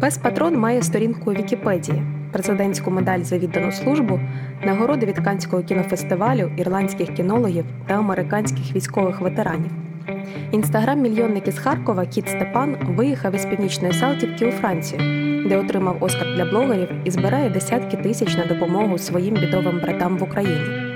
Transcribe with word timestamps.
Пес 0.00 0.18
Патрон 0.18 0.56
має 0.56 0.82
сторінку 0.82 1.30
у 1.30 1.34
Вікіпедії, 1.34 2.02
президентську 2.32 2.90
медаль 2.90 3.20
за 3.20 3.38
віддану 3.38 3.72
службу, 3.72 4.20
нагороди 4.64 5.06
від 5.06 5.18
Канського 5.18 5.62
кінофестивалю, 5.62 6.50
ірландських 6.56 7.14
кінологів 7.14 7.64
та 7.86 7.94
американських 7.94 8.76
військових 8.76 9.20
ветеранів. 9.20 9.70
Інстаграм-мільйонник 10.52 11.48
із 11.48 11.58
Харкова 11.58 12.06
Кіт 12.06 12.28
Степан 12.28 12.76
виїхав 12.96 13.34
із 13.34 13.44
північної 13.44 13.92
Салтівки 13.92 14.46
у 14.46 14.50
Францію, 14.50 15.00
де 15.48 15.58
отримав 15.58 15.96
Оскар 16.00 16.34
для 16.36 16.44
блогерів 16.44 16.88
і 17.04 17.10
збирає 17.10 17.50
десятки 17.50 17.96
тисяч 17.96 18.36
на 18.36 18.46
допомогу 18.46 18.98
своїм 18.98 19.34
бідовим 19.34 19.80
братам 19.80 20.18
в 20.18 20.22
Україні. 20.22 20.88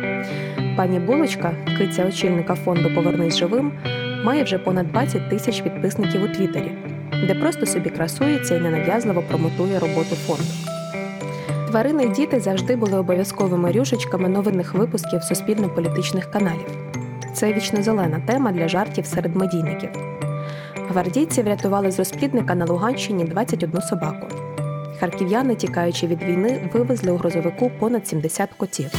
Пані 0.77 0.99
Булочка, 0.99 1.53
киця 1.79 2.07
очільника 2.07 2.55
фонду 2.55 2.91
Повернись 2.95 3.37
живим, 3.37 3.73
має 4.25 4.45
вже 4.45 4.59
понад 4.59 4.93
20 4.93 5.29
тисяч 5.31 5.61
підписників 5.61 6.25
у 6.25 6.29
Твіттері, 6.29 6.73
де 7.27 7.35
просто 7.35 7.67
собі 7.67 7.91
красується 7.91 8.57
і 8.57 8.61
ненав'язливо 8.61 9.23
промотує 9.29 9.79
роботу 9.79 10.17
фонду. 10.27 10.53
Тварини 11.71 12.05
й 12.05 12.09
діти 12.09 12.41
завжди 12.41 12.77
були 12.77 12.99
обов'язковими 12.99 13.73
рюшечками 13.73 14.29
новинних 14.29 14.75
випусків 14.75 15.23
суспільно-політичних 15.23 16.31
каналів. 16.31 16.67
Це 17.35 17.53
вічно 17.53 17.83
зелена 17.83 18.21
тема 18.27 18.53
для 18.53 18.69
жартів 18.69 19.07
серед 19.07 19.37
медійників. 19.37 19.91
Гвардійці 20.89 21.43
врятували 21.43 21.91
з 21.91 21.99
розплідника 21.99 22.55
на 22.55 22.65
Луганщині 22.65 23.25
21 23.25 23.83
собаку. 23.83 24.27
Харків'яни, 25.01 25.55
тікаючи 25.55 26.07
від 26.07 26.23
війни, 26.23 26.71
вивезли 26.73 27.13
у 27.13 27.17
грозовику 27.17 27.71
понад 27.79 28.09
70 28.09 28.51
котів. 28.57 28.91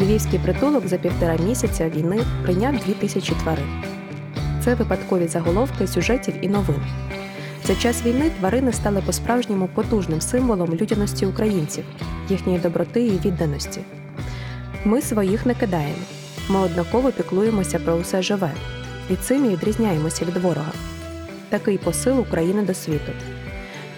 Львівський 0.00 0.38
притулок 0.38 0.86
за 0.86 0.96
півтора 0.96 1.36
місяця 1.46 1.88
війни 1.88 2.18
прийняв 2.42 2.72
2 2.72 2.94
тисячі 2.94 3.34
тварин. 3.34 3.89
Це 4.64 4.74
випадкові 4.74 5.26
заголовки 5.28 5.86
сюжетів 5.86 6.34
і 6.40 6.48
новин. 6.48 6.82
За 7.64 7.74
час 7.74 8.02
війни 8.02 8.30
тварини 8.38 8.72
стали 8.72 9.02
по-справжньому 9.06 9.68
потужним 9.74 10.20
символом 10.20 10.74
людяності 10.74 11.26
українців, 11.26 11.84
їхньої 12.28 12.58
доброти 12.58 13.06
і 13.06 13.18
відданості. 13.18 13.80
Ми 14.84 15.02
своїх 15.02 15.46
не 15.46 15.54
кидаємо. 15.54 16.02
Ми 16.48 16.60
однаково 16.60 17.12
піклуємося 17.12 17.78
про 17.78 17.94
усе 17.94 18.22
живе, 18.22 18.50
і 19.10 19.16
цим 19.16 19.44
і 19.44 19.48
відрізняємося 19.48 20.24
від 20.24 20.36
ворога. 20.36 20.72
Такий 21.48 21.78
посил 21.78 22.20
України 22.20 22.62
до 22.62 22.74
світу. 22.74 23.12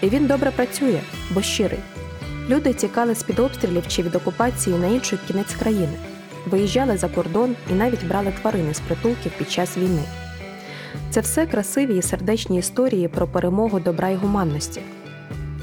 І 0.01 0.09
він 0.09 0.27
добре 0.27 0.51
працює, 0.51 0.99
бо 1.31 1.41
щирий. 1.41 1.79
Люди 2.49 2.73
тікали 2.73 3.15
з 3.15 3.23
під 3.23 3.39
обстрілів 3.39 3.87
чи 3.87 4.03
від 4.03 4.15
окупації 4.15 4.77
на 4.77 4.87
інший 4.87 5.19
кінець 5.27 5.55
країни, 5.55 5.93
виїжджали 6.45 6.97
за 6.97 7.07
кордон 7.07 7.55
і 7.71 7.73
навіть 7.73 8.07
брали 8.07 8.33
тварини 8.41 8.73
з 8.73 8.79
притулків 8.79 9.31
під 9.37 9.51
час 9.51 9.77
війни. 9.77 10.03
Це 11.09 11.21
все 11.21 11.45
красиві 11.45 11.97
і 11.97 12.01
сердечні 12.01 12.57
історії 12.57 13.07
про 13.07 13.27
перемогу 13.27 13.79
добра 13.79 14.09
і 14.09 14.15
гуманності. 14.15 14.81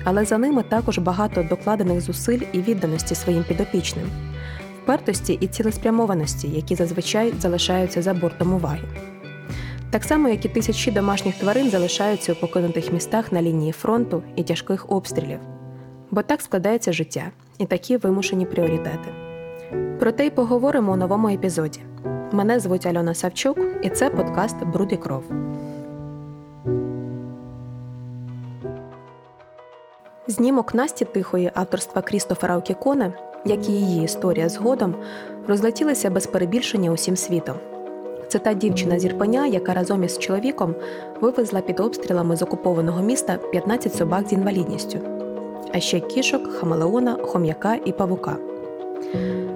Але 0.05 0.25
за 0.25 0.39
ними 0.39 0.63
також 0.63 0.99
багато 0.99 1.43
докладених 1.43 2.01
зусиль 2.01 2.41
і 2.53 2.59
відданості 2.59 3.15
своїм 3.15 3.45
підопічним, 3.45 4.07
впертості 4.83 5.33
і 5.41 5.47
цілеспрямованості, 5.47 6.49
які 6.49 6.75
зазвичай 6.75 7.33
залишаються 7.41 8.03
за 8.03 8.15
бортом 8.15 8.53
уваги. 8.53 8.89
Так 9.91 10.05
само, 10.05 10.29
як 10.29 10.45
і 10.45 10.49
тисячі 10.49 10.93
домашніх 10.93 11.35
тварин 11.35 11.71
залишаються 11.71 12.33
у 12.33 12.37
покинутих 12.37 12.93
містах 12.93 13.33
на 13.33 13.43
лінії 13.43 13.73
фронту 13.73 14.23
і 14.37 14.43
тяжких 14.43 14.91
обстрілів. 14.91 15.39
Бо 16.11 16.23
так 16.23 16.43
складається 16.43 16.93
життя 16.93 17.31
і 17.59 17.67
такі 17.67 17.97
вимушені 17.97 18.47
пріоритети. 18.47 19.09
Проте 19.99 20.27
й 20.27 20.31
поговоримо 20.31 20.93
у 20.93 20.97
новому 20.97 21.29
епізоді. 21.29 21.81
Мене 22.33 22.61
звуть 22.61 22.87
Альона 22.87 23.15
Савчук, 23.15 23.59
і 23.83 23.91
це 23.91 24.11
подкаст 24.11 24.57
Бруд 24.65 24.93
і 24.93 24.97
кров. 24.97 25.23
Знімок 30.27 30.75
Насті 30.75 31.05
Тихої 31.05 31.51
авторства 31.55 32.03
Крістофера 32.03 32.57
Окіконе, 32.57 33.13
як 33.45 33.69
і 33.69 33.73
її 33.73 34.05
історія 34.05 34.49
згодом, 34.49 34.95
розлетілися 35.49 36.11
без 36.11 36.27
перебільшення 36.27 36.91
усім 36.91 37.17
світом. 37.17 37.57
Це 38.29 38.39
та 38.39 38.55
дівчина 38.55 38.99
з 38.99 39.05
Ірпеня, 39.05 39.47
яка 39.47 39.75
разом 39.75 40.05
із 40.05 40.19
чоловіком 40.19 40.75
вивезла 41.21 41.61
під 41.61 41.81
обстрілами 41.81 42.37
з 42.37 42.43
окупованого 42.43 43.03
міста 43.03 43.37
15 43.37 43.95
собак 43.95 44.29
з 44.29 44.33
інвалідністю, 44.33 44.99
а 45.73 45.81
ще 45.81 46.01
кішок, 46.01 46.53
хамелеона, 46.53 47.17
хом'яка 47.23 47.75
і 47.85 47.93
павука. 47.93 48.50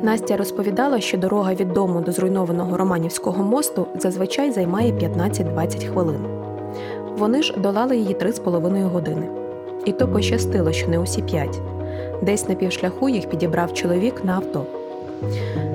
Настя 0.03 0.37
розповідала, 0.37 1.01
що 1.01 1.19
дорога 1.19 1.55
від 1.55 1.73
дому 1.73 2.01
до 2.01 2.13
зруйнованого 2.13 2.77
Романівського 2.77 3.45
мосту 3.45 3.87
зазвичай 3.99 4.51
займає 4.51 4.93
15-20 4.93 5.93
хвилин. 5.93 6.21
Вони 7.19 7.43
ж 7.43 7.55
долали 7.57 7.97
її 7.97 8.15
3,5 8.15 8.89
години. 8.89 9.29
І 9.85 9.93
то 9.93 10.09
пощастило, 10.09 10.73
що 10.73 10.89
не 10.89 10.99
усі 10.99 11.23
п'ять. 11.23 11.61
Десь 12.23 12.49
на 12.49 12.55
півшляху 12.55 13.09
їх 13.09 13.29
підібрав 13.29 13.73
чоловік 13.73 14.25
на 14.25 14.33
авто. 14.33 14.67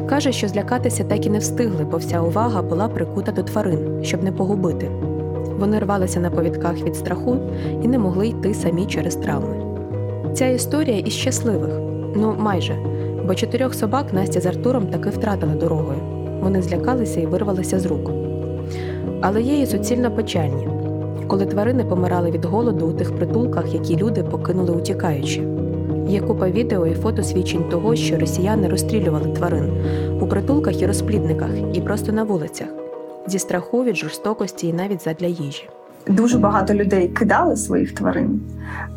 Каже, 0.09 0.31
що 0.31 0.47
злякатися 0.47 1.03
так 1.03 1.25
і 1.25 1.29
не 1.29 1.39
встигли, 1.39 1.85
бо 1.91 1.97
вся 1.97 2.21
увага 2.21 2.61
була 2.61 2.87
прикута 2.87 3.31
до 3.31 3.43
тварин, 3.43 3.99
щоб 4.03 4.23
не 4.23 4.31
погубити. 4.31 4.91
Вони 5.59 5.79
рвалися 5.79 6.19
на 6.19 6.29
повідках 6.29 6.81
від 6.81 6.95
страху 6.95 7.37
і 7.83 7.87
не 7.87 7.99
могли 7.99 8.27
йти 8.27 8.53
самі 8.53 8.85
через 8.85 9.15
травми. 9.15 9.55
Ця 10.33 10.47
історія 10.47 10.97
із 10.97 11.13
щасливих, 11.13 11.73
ну 12.15 12.35
майже 12.39 12.75
бо 13.29 13.35
чотирьох 13.35 13.73
собак 13.73 14.13
Настя 14.13 14.39
з 14.41 14.45
Артуром 14.45 14.87
таки 14.87 15.09
втратили 15.09 15.53
дорогою. 15.53 15.99
Вони 16.41 16.61
злякалися 16.61 17.19
і 17.19 17.25
вирвалися 17.25 17.79
з 17.79 17.85
рук. 17.85 18.11
Але 19.21 19.41
є 19.41 19.61
і 19.61 19.65
суцільно 19.65 20.11
печальні, 20.11 20.67
коли 21.27 21.45
тварини 21.45 21.83
помирали 21.83 22.31
від 22.31 22.45
голоду 22.45 22.87
у 22.87 22.93
тих 22.93 23.15
притулках, 23.15 23.73
які 23.73 23.97
люди 23.97 24.23
покинули 24.23 24.71
утікаючи. 24.71 25.43
Є 26.07 26.21
купа 26.21 26.49
відео 26.49 26.87
і 26.87 26.93
фото 26.93 27.23
свідчень 27.23 27.69
того, 27.69 27.95
що 27.95 28.19
росіяни 28.19 28.67
розстрілювали 28.67 29.31
тварин 29.31 29.71
у 30.21 30.27
притулках 30.27 30.81
і 30.81 30.85
розплідниках, 30.85 31.51
і 31.73 31.81
просто 31.81 32.11
на 32.11 32.23
вулицях, 32.23 32.67
зі 33.27 33.39
страху 33.39 33.83
від 33.83 33.95
жорстокості 33.95 34.67
і 34.67 34.73
навіть 34.73 35.03
задля 35.03 35.27
їжі 35.27 35.69
дуже 36.07 36.37
багато 36.37 36.73
людей 36.73 37.07
кидали 37.07 37.57
своїх 37.57 37.91
тварин, 37.91 38.41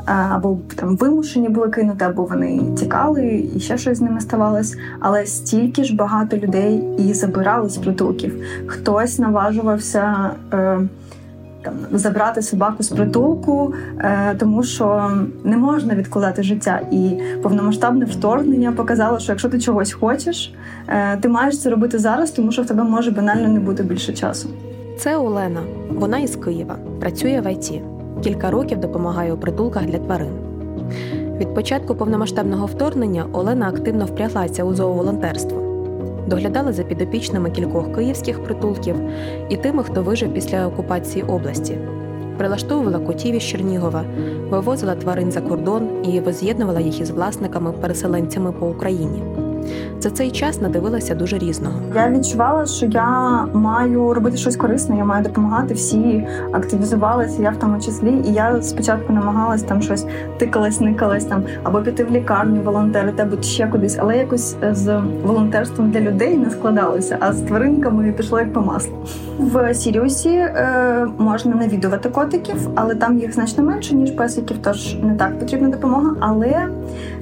або 0.07 0.59
там 0.77 0.97
вимушені 0.97 1.49
були 1.49 1.69
кинути, 1.69 2.05
або 2.05 2.25
вони 2.25 2.61
тікали, 2.79 3.45
і 3.57 3.61
ще 3.61 3.79
щось 3.79 3.99
з 3.99 4.01
ними 4.01 4.21
ставалось. 4.21 4.77
Але 5.01 5.27
стільки 5.27 5.85
ж 5.85 5.97
багато 5.97 6.37
людей 6.37 6.85
і 6.99 7.15
забирали 7.15 7.69
з 7.69 7.77
притулків. 7.77 8.45
Хтось 8.67 9.19
наважувався. 9.19 10.31
Е, 10.53 10.81
там 11.62 11.75
забрати 11.93 12.43
собаку 12.43 12.83
з 12.83 12.89
притулку, 12.89 13.75
е, 13.99 14.35
тому 14.39 14.62
що 14.62 15.11
не 15.45 15.57
можна 15.57 15.95
відкладати 15.95 16.43
життя. 16.43 16.81
І 16.91 17.19
повномасштабне 17.43 18.05
вторгнення 18.05 18.73
показало, 18.73 19.19
що 19.19 19.33
якщо 19.33 19.49
ти 19.49 19.61
чогось 19.61 19.93
хочеш, 19.93 20.55
е, 20.89 21.17
ти 21.17 21.29
маєш 21.29 21.61
це 21.61 21.71
робити 21.71 21.99
зараз, 21.99 22.31
тому 22.31 22.53
що 22.53 22.62
в 22.62 22.67
тебе 22.67 22.85
може 22.85 23.11
банально 23.11 23.49
не 23.49 23.61
бути 23.61 23.83
більше 23.83 24.12
часу. 24.12 24.49
Це 25.03 25.17
Олена. 25.17 25.63
Вона 25.91 26.19
із 26.19 26.37
Києва, 26.37 26.77
працює 27.01 27.43
в 27.45 27.53
ІТ. 27.53 27.83
Кілька 28.23 28.51
років 28.51 28.81
допомагає 28.81 29.33
у 29.33 29.37
притулках 29.37 29.87
для 29.87 29.99
тварин. 29.99 30.33
Від 31.39 31.55
початку 31.55 31.95
повномасштабного 31.95 32.67
вторгнення 32.67 33.27
Олена 33.33 33.69
активно 33.69 34.05
впряглася 34.05 34.65
у 34.65 34.75
зооволонтерство. 34.75 35.62
Доглядала 36.27 36.73
за 36.73 36.83
підопічними 36.83 37.51
кількох 37.51 37.95
київських 37.95 38.45
притулків 38.45 38.97
і 39.49 39.57
тими, 39.57 39.83
хто 39.83 40.03
вижив 40.03 40.35
після 40.35 40.67
окупації 40.67 41.25
області. 41.25 41.79
Прилаштовувала 42.39 42.99
котів 42.99 43.35
із 43.35 43.43
Чернігова, 43.43 44.05
вивозила 44.51 44.95
тварин 44.95 45.33
за 45.33 45.41
кордон 45.41 45.89
і 46.05 46.21
воз'єднувала 46.21 46.81
їх 46.81 47.01
із 47.01 47.11
власниками-переселенцями 47.11 48.53
по 48.53 48.69
Україні. 48.69 49.23
За 50.00 50.11
цей 50.11 50.31
час 50.31 50.61
надивилася 50.61 51.15
дуже 51.15 51.39
різного. 51.39 51.75
Я 51.95 52.11
відчувала, 52.11 52.67
що 52.67 52.87
я 52.87 53.47
маю 53.53 54.15
робити 54.15 54.37
щось 54.37 54.56
корисне, 54.56 54.97
я 54.97 55.05
маю 55.05 55.25
допомагати. 55.25 55.75
Всі 55.75 56.27
активізувалися, 56.53 57.43
я 57.43 57.50
в 57.50 57.56
тому 57.56 57.81
числі. 57.81 58.23
І 58.29 58.32
я 58.32 58.62
спочатку 58.62 59.12
намагалась 59.12 59.62
там 59.62 59.82
щось 59.82 60.06
тикалась, 60.38 60.81
никалась 60.81 61.25
там 61.25 61.43
або 61.62 61.82
піти 61.82 62.05
в 62.05 62.11
лікарню, 62.11 62.62
волонтерити, 62.62 63.23
або 63.23 63.43
ще 63.43 63.67
кудись, 63.67 63.97
але 64.00 64.17
якось 64.17 64.56
з 64.73 65.00
волонтерством 65.25 65.91
для 65.91 66.00
людей 66.00 66.37
не 66.37 66.50
складалося. 66.50 67.17
А 67.20 67.32
з 67.32 67.41
тваринками 67.41 68.12
пішло 68.12 68.41
як 68.41 68.53
по 68.53 68.61
маслу. 68.61 68.93
В 69.38 69.75
Сіріусі 69.75 70.29
е, 70.29 71.06
можна 71.19 71.55
навідувати 71.55 72.09
котиків, 72.09 72.69
але 72.75 72.94
там 72.94 73.19
їх 73.19 73.35
значно 73.35 73.64
менше 73.64 73.94
ніж 73.94 74.11
песиків, 74.11 74.56
тож 74.62 74.97
не 75.03 75.14
так 75.14 75.38
потрібна 75.38 75.69
допомога. 75.69 76.17
Але 76.20 76.69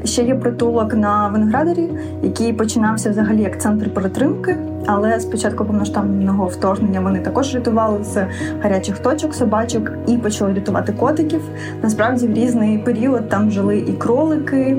ще 0.05 0.23
є 0.23 0.35
притулок 0.35 0.95
на 0.95 1.29
виноградарі 1.29 1.91
який 2.23 2.53
починався 2.53 3.11
взагалі 3.11 3.43
як 3.43 3.61
центр 3.61 3.95
перетримки. 3.95 4.57
Але 4.87 5.21
з 5.21 5.25
початку 5.25 5.65
повноштабного 5.65 6.47
вторгнення 6.47 7.01
вони 7.01 7.19
також 7.19 7.55
рятували 7.55 8.05
з 8.05 8.27
гарячих 8.63 8.99
точок 8.99 9.35
собачок 9.35 9.93
і 10.07 10.17
почали 10.19 10.55
рятувати 10.55 10.93
котиків. 10.93 11.41
Насправді 11.83 12.27
в 12.27 12.35
різний 12.35 12.79
період 12.79 13.29
там 13.29 13.51
жили 13.51 13.79
і 13.79 13.93
кролики, 13.93 14.77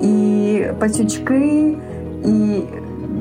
і 0.00 0.62
пацючки, 0.78 1.76
і 2.24 2.62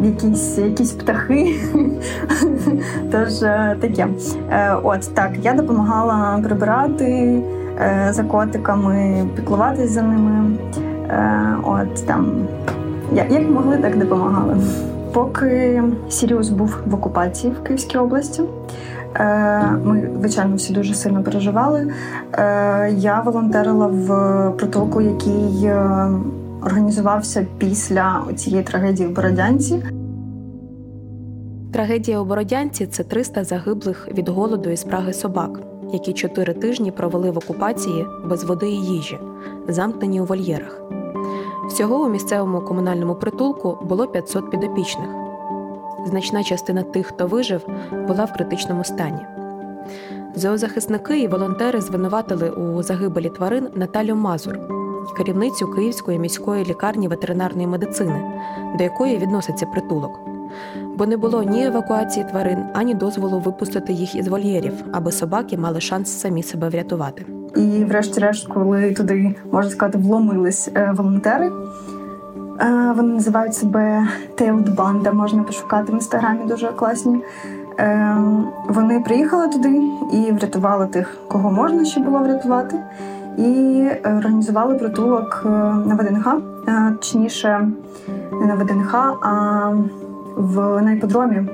якісь 0.03 0.57
якісь 0.57 0.91
птахи. 0.91 1.55
Тож 3.11 3.43
е, 3.43 3.77
таке. 3.81 4.07
Е, 4.51 4.75
от 4.83 5.15
так 5.15 5.31
я 5.41 5.53
допомагала 5.53 6.39
прибирати. 6.43 7.41
за 8.09 8.23
котиками, 8.23 9.27
піклуватись 9.35 9.91
за 9.91 10.01
ними. 10.01 10.57
От 11.63 12.05
там 12.05 12.47
як 13.13 13.49
могли, 13.49 13.77
так 13.77 13.99
допомагали. 13.99 14.57
Поки 15.13 15.83
Сіріус 16.09 16.49
був 16.49 16.77
в 16.85 16.95
окупації 16.95 17.53
в 17.53 17.63
Київській 17.63 17.97
області. 17.97 18.43
Ми, 19.83 20.09
звичайно, 20.19 20.55
всі 20.55 20.73
дуже 20.73 20.93
сильно 20.93 21.23
переживали. 21.23 21.93
Я 22.89 23.21
волонтерила 23.25 23.87
в 23.87 24.07
притулку, 24.57 25.01
який 25.01 25.71
організувався 26.63 27.45
після 27.57 28.23
цієї 28.35 28.63
трагедії 28.63 29.09
в 29.09 29.15
Бородянці. 29.15 29.83
Трагедія 31.73 32.19
у 32.19 32.25
Бородянці 32.25 32.87
це 32.87 33.03
300 33.03 33.43
загиблих 33.43 34.07
від 34.17 34.29
голоду 34.29 34.69
і 34.69 34.77
спраги 34.77 35.13
собак, 35.13 35.59
які 35.93 36.13
чотири 36.13 36.53
тижні 36.53 36.91
провели 36.91 37.31
в 37.31 37.37
окупації 37.37 38.05
без 38.25 38.43
води 38.43 38.69
і 38.69 38.81
їжі, 38.81 39.17
замкнені 39.67 40.21
у 40.21 40.25
вольєрах. 40.25 40.81
Всього 41.69 41.95
у 42.05 42.09
місцевому 42.09 42.61
комунальному 42.61 43.15
притулку 43.15 43.77
було 43.81 44.07
500 44.07 44.51
підопічних. 44.51 45.07
Значна 46.05 46.43
частина 46.43 46.83
тих, 46.83 47.07
хто 47.07 47.27
вижив, 47.27 47.67
була 48.07 48.25
в 48.25 48.33
критичному 48.33 48.83
стані. 48.83 49.25
Зоозахисники 50.35 51.19
і 51.19 51.27
волонтери 51.27 51.81
звинуватили 51.81 52.49
у 52.49 52.83
загибелі 52.83 53.29
тварин 53.29 53.67
Наталю 53.75 54.15
Мазур, 54.15 54.59
керівницю 55.17 55.67
Київської 55.67 56.19
міської 56.19 56.65
лікарні 56.65 57.07
ветеринарної 57.07 57.67
медицини, 57.67 58.31
до 58.77 58.83
якої 58.83 59.17
відноситься 59.17 59.65
притулок. 59.65 60.19
Бо 60.95 61.05
не 61.05 61.17
було 61.17 61.43
ні 61.43 61.65
евакуації 61.65 62.25
тварин, 62.25 62.65
ані 62.73 62.93
дозволу 62.93 63.39
випустити 63.39 63.93
їх 63.93 64.15
із 64.15 64.27
вольєрів, 64.27 64.73
аби 64.91 65.11
собаки 65.11 65.57
мали 65.57 65.81
шанс 65.81 66.09
самі 66.09 66.43
себе 66.43 66.69
врятувати. 66.69 67.25
І, 67.55 67.85
врешті-решт, 67.85 68.47
коли 68.47 68.93
туди 68.93 69.35
можна 69.51 69.71
сказати, 69.71 69.97
вломились 69.97 70.69
е, 70.75 70.93
волонтери. 70.97 71.51
Е, 72.61 72.93
вони 72.95 73.13
називають 73.13 73.55
себе 73.55 74.07
Тейлд 74.35 74.75
Банда, 74.75 75.11
можна 75.11 75.43
пошукати 75.43 75.91
в 75.91 75.95
інстаграмі 75.95 76.45
дуже 76.45 76.67
класні. 76.67 77.21
Е, 77.79 78.17
вони 78.69 78.99
приїхали 78.99 79.47
туди 79.47 79.81
і 80.13 80.31
врятували 80.31 80.87
тих, 80.87 81.17
кого 81.27 81.51
можна 81.51 81.85
ще 81.85 81.99
було 81.99 82.19
врятувати, 82.19 82.79
і 83.37 83.83
організували 84.05 84.75
притулок 84.75 85.41
на 85.85 85.97
ВДНХ, 85.99 86.35
точніше, 86.99 87.69
не 88.41 88.45
на 88.45 88.55
ВДНХ, 88.55 88.95
а 89.21 89.73
в 90.39 90.81
на 90.81 90.91
іподромі, 90.91 91.35
е, 91.35 91.47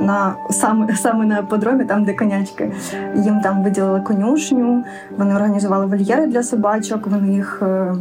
на 0.00 0.34
саме 0.50 0.96
саме 0.96 1.26
на 1.26 1.38
іподромі, 1.38 1.84
там 1.84 2.04
де 2.04 2.14
конячки. 2.14 2.72
Їм 3.16 3.40
там 3.40 3.62
виділили 3.62 4.00
конюшню, 4.00 4.84
вони 5.18 5.34
організували 5.34 5.86
вольєри 5.86 6.26
для 6.26 6.42
собачок, 6.42 7.06
вони 7.06 7.34
їх 7.34 7.62
е, 7.62 7.94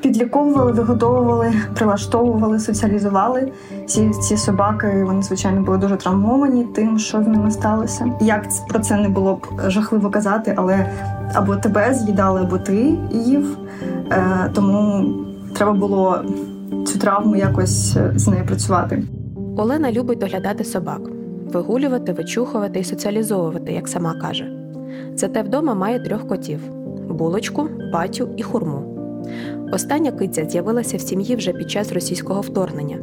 підліковували, 0.00 0.72
вигодовували, 0.72 1.52
прилаштовували, 1.74 2.58
соціалізували. 2.58 3.52
Ці 3.86 4.10
ці 4.10 4.36
собаки 4.36 5.04
вони 5.06 5.22
звичайно 5.22 5.62
були 5.62 5.78
дуже 5.78 5.96
травмовані 5.96 6.64
тим, 6.64 6.98
що 6.98 7.22
з 7.22 7.26
ними 7.26 7.50
сталося. 7.50 8.12
Як 8.20 8.44
про 8.68 8.78
це 8.78 8.96
не 8.96 9.08
було 9.08 9.34
б 9.34 9.46
жахливо 9.66 10.10
казати, 10.10 10.54
але 10.56 10.86
або 11.34 11.56
тебе 11.56 11.94
з'їдали, 11.94 12.40
або 12.40 12.58
ти 12.58 12.96
їв. 13.10 13.58
Е, 14.10 14.50
тому 14.54 15.04
треба 15.54 15.72
було 15.72 16.24
цю 16.86 16.98
травму 16.98 17.36
якось 17.36 17.96
е, 17.96 18.12
з 18.16 18.28
нею 18.28 18.46
працювати. 18.46 19.02
Олена 19.56 19.92
любить 19.92 20.18
доглядати 20.18 20.64
собак, 20.64 21.00
вигулювати, 21.52 22.12
вичухувати 22.12 22.80
і 22.80 22.84
соціалізовувати, 22.84 23.72
як 23.72 23.88
сама 23.88 24.14
каже. 24.14 24.52
Зате 25.14 25.42
вдома 25.42 25.74
має 25.74 26.00
трьох 26.00 26.28
котів: 26.28 26.60
булочку, 27.08 27.68
батю 27.92 28.28
і 28.36 28.42
хурму. 28.42 28.94
Остання 29.72 30.12
киця 30.12 30.44
з'явилася 30.44 30.96
в 30.96 31.00
сім'ї 31.00 31.36
вже 31.36 31.52
під 31.52 31.70
час 31.70 31.92
російського 31.92 32.40
вторгнення. 32.40 32.98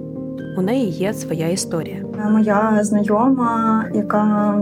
У 0.58 0.62
неї 0.62 0.90
є 0.90 1.14
своя 1.14 1.48
історія. 1.48 1.98
Моя 2.32 2.80
знайома, 2.82 3.86
яка 3.94 4.56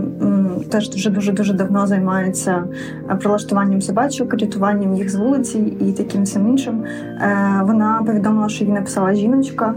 теж 0.70 0.90
дуже 0.90 1.10
дуже 1.10 1.32
дуже 1.32 1.54
давно 1.54 1.88
займається 1.88 2.64
е, 3.12 3.16
прилаштуванням 3.16 3.82
собачок, 3.82 4.34
рятуванням 4.34 4.96
їх 4.96 5.10
з 5.10 5.16
вулиці 5.16 5.60
і 5.60 5.92
таким 5.92 6.24
всім 6.24 6.48
іншим. 6.48 6.84
Е, 6.84 7.62
Вона 7.64 8.04
повідомила, 8.06 8.50
що 8.50 8.66
їй 8.66 8.72
написала 8.72 9.14
жіночка. 9.14 9.76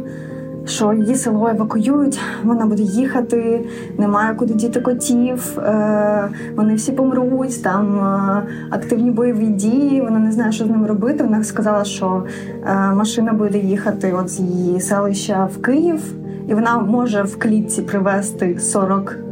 Що 0.67 0.93
її 0.93 1.15
село 1.15 1.49
евакуюють, 1.49 2.21
вона 2.45 2.67
буде 2.67 2.83
їхати, 2.83 3.65
немає 3.99 4.35
куди 4.35 4.55
діти 4.55 4.81
котів, 4.81 5.59
е, 5.59 6.29
вони 6.57 6.75
всі 6.75 6.93
помруть, 6.93 7.63
там 7.63 7.99
е, 7.99 8.43
активні 8.71 9.11
бойові 9.11 9.47
дії. 9.47 10.01
Вона 10.01 10.19
не 10.19 10.33
знає, 10.33 10.53
що 10.53 10.65
з 10.65 10.71
ним 10.71 10.87
робити. 10.87 11.25
Вона 11.25 11.45
сказала, 11.45 11.85
що 11.85 12.25
е, 12.67 12.93
машина 12.95 13.33
буде 13.33 13.59
їхати 13.59 14.13
от 14.13 14.29
з 14.29 14.41
її 14.41 14.81
селища 14.81 15.49
в 15.55 15.63
Київ 15.63 16.15
і 16.49 16.55
вона 16.55 16.79
може 16.79 17.23
в 17.23 17.39
клітці 17.39 17.83
привезти 17.83 18.59
40 18.59 19.26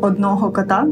одного 0.00 0.50
кота 0.50 0.86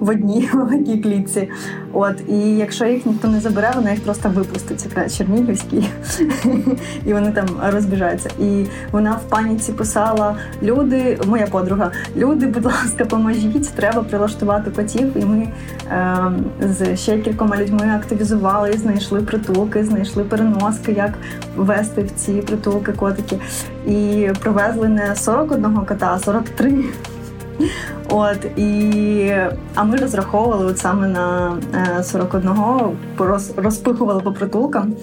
в 0.00 0.08
одній 0.08 0.48
в 0.52 0.74
одній 0.74 0.98
клітці. 0.98 1.48
От 1.92 2.20
і 2.28 2.56
якщо 2.56 2.84
їх 2.84 3.06
ніхто 3.06 3.28
не 3.28 3.40
забере, 3.40 3.72
вона 3.74 3.90
їх 3.90 4.00
просто 4.00 4.28
випустить. 4.28 4.80
Це 4.80 5.08
Чернігівський, 5.10 5.90
і 7.06 7.12
вони 7.12 7.32
там 7.32 7.46
розбіжаються. 7.72 8.30
І 8.40 8.64
вона 8.92 9.12
в 9.12 9.22
паніці 9.28 9.72
писала: 9.72 10.36
Люди, 10.62 11.18
моя 11.26 11.46
подруга, 11.46 11.90
люди, 12.16 12.46
будь 12.46 12.64
ласка, 12.64 13.04
поможіть, 13.04 13.70
треба 13.74 14.02
прилаштувати 14.02 14.70
котів. 14.70 15.16
І 15.16 15.24
ми 15.24 15.48
е, 15.90 16.16
з 16.60 16.96
ще 16.96 17.18
кількома 17.18 17.56
людьми 17.56 17.86
активізували, 17.96 18.72
знайшли 18.72 19.20
притулки, 19.20 19.84
знайшли 19.84 20.24
переноски, 20.24 20.92
як 20.92 21.14
вести 21.56 22.02
в 22.02 22.10
ці 22.10 22.32
притулки 22.32 22.92
котики. 22.92 23.38
І 23.86 24.28
привезли 24.40 24.88
не 24.88 25.16
41 25.16 25.76
кота, 25.76 26.12
а 26.14 26.18
43. 26.18 26.84
От 28.10 28.44
і 28.56 29.32
а 29.74 29.84
ми 29.84 29.96
розраховували 29.96 30.66
от 30.66 30.78
саме 30.78 31.08
на 31.08 31.56
41-го, 32.00 32.92
е, 33.20 33.38
розпихували 33.56 34.22
по 34.22 34.32
притулкам. 34.32 34.94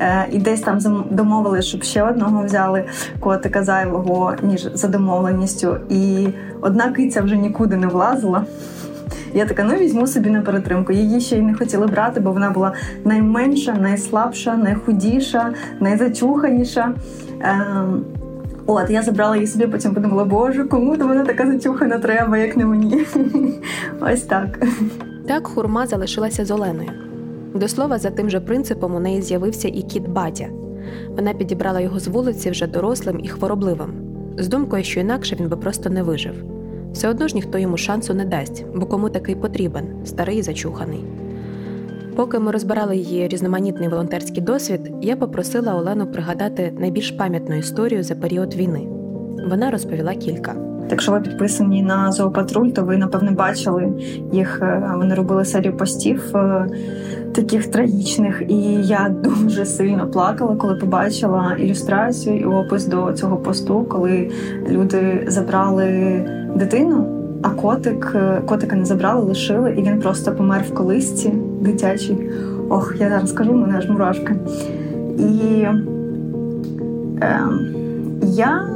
Е, 0.00 0.26
і 0.32 0.38
десь 0.38 0.60
там 0.60 1.04
домовили, 1.10 1.62
щоб 1.62 1.82
ще 1.82 2.02
одного 2.02 2.44
взяли 2.44 2.84
котика 3.20 3.64
зайвого, 3.64 4.34
ніж 4.42 4.68
за 4.74 4.88
домовленістю. 4.88 5.76
І 5.88 6.28
одна 6.60 6.92
киця 6.92 7.22
вже 7.22 7.36
нікуди 7.36 7.76
не 7.76 7.86
влазила. 7.86 8.44
Я 9.34 9.46
така, 9.46 9.64
ну 9.64 9.74
візьму 9.74 10.06
собі 10.06 10.30
на 10.30 10.40
перетримку. 10.40 10.92
Її 10.92 11.20
ще 11.20 11.38
й 11.38 11.42
не 11.42 11.54
хотіли 11.54 11.86
брати, 11.86 12.20
бо 12.20 12.32
вона 12.32 12.50
була 12.50 12.72
найменша, 13.04 13.72
найслабша, 13.72 14.56
найхудіша, 14.56 15.52
найзачуханіша. 15.80 16.92
Ем, 17.40 18.04
От 18.66 18.90
я 18.90 19.02
забрала 19.02 19.36
її 19.36 19.46
собі, 19.46 19.66
потім 19.66 19.94
подумала, 19.94 20.24
боже, 20.24 20.64
кому 20.64 20.96
до 20.96 21.06
мене 21.06 21.24
така 21.24 21.46
затюхана 21.46 21.98
треба, 21.98 22.38
як 22.38 22.56
не 22.56 22.66
мені. 22.66 23.06
Ось 24.00 24.22
так. 24.22 24.66
Так 25.28 25.46
хурма 25.46 25.86
залишилася 25.86 26.44
з 26.44 26.50
Оленою. 26.50 26.90
До 27.54 27.68
слова, 27.68 27.98
за 27.98 28.10
тим 28.10 28.30
же 28.30 28.40
принципом 28.40 28.94
у 28.94 29.00
неї 29.00 29.22
з'явився 29.22 29.68
і 29.68 29.82
кіт 29.82 30.08
батя. 30.08 30.46
Вона 31.16 31.34
підібрала 31.34 31.80
його 31.80 32.00
з 32.00 32.08
вулиці 32.08 32.50
вже 32.50 32.66
дорослим 32.66 33.20
і 33.22 33.28
хворобливим, 33.28 33.92
з 34.38 34.48
думкою, 34.48 34.84
що 34.84 35.00
інакше 35.00 35.36
він 35.40 35.48
би 35.48 35.56
просто 35.56 35.90
не 35.90 36.02
вижив. 36.02 36.34
Все 36.92 37.08
одно 37.08 37.28
ж 37.28 37.34
ніхто 37.34 37.58
йому 37.58 37.76
шансу 37.76 38.14
не 38.14 38.24
дасть, 38.24 38.64
бо 38.74 38.86
кому 38.86 39.10
такий 39.10 39.34
потрібен, 39.34 39.84
старий 40.04 40.38
і 40.38 40.42
зачуханий. 40.42 41.04
Поки 42.16 42.38
ми 42.38 42.50
розбирали 42.50 42.96
її 42.96 43.28
різноманітний 43.28 43.88
волонтерський 43.88 44.42
досвід, 44.42 44.92
я 45.02 45.16
попросила 45.16 45.74
Олену 45.74 46.06
пригадати 46.06 46.74
найбільш 46.78 47.10
пам'ятну 47.10 47.58
історію 47.58 48.02
за 48.02 48.14
період 48.14 48.54
війни. 48.54 48.88
Вона 49.50 49.70
розповіла 49.70 50.14
кілька. 50.14 50.54
Якщо 50.90 51.12
ви 51.12 51.20
підписані 51.20 51.82
на 51.82 52.12
зоопатруль, 52.12 52.68
то 52.68 52.84
ви 52.84 52.96
напевне 52.96 53.30
бачили 53.30 53.92
їх. 54.32 54.62
Е, 54.62 54.92
вони 54.96 55.14
робили 55.14 55.44
серію 55.44 55.76
постів 55.76 56.36
е, 56.36 56.66
таких 57.34 57.66
трагічних, 57.66 58.42
і 58.48 58.62
я 58.74 59.14
дуже 59.24 59.66
сильно 59.66 60.10
плакала, 60.10 60.56
коли 60.56 60.74
побачила 60.74 61.56
ілюстрацію 61.58 62.40
і 62.40 62.44
опис 62.44 62.86
до 62.86 63.12
цього 63.12 63.36
посту, 63.36 63.84
коли 63.84 64.30
люди 64.68 65.24
забрали 65.28 65.86
дитину. 66.56 67.13
А 67.46 67.50
котик, 67.50 68.12
е, 68.14 68.40
котика 68.46 68.76
не 68.76 68.84
забрали, 68.84 69.24
лишили, 69.24 69.74
і 69.78 69.82
він 69.82 70.00
просто 70.00 70.32
помер 70.32 70.64
в 70.68 70.74
колисці 70.74 71.32
дитячій. 71.60 72.30
Ох, 72.68 72.94
я 72.98 73.08
зараз 73.08 73.30
скажу, 73.30 73.52
мене 73.52 73.74
аж 73.78 73.88
мурашки. 73.88 74.36
І 75.18 75.66
е, 77.22 77.40
я 78.22 78.68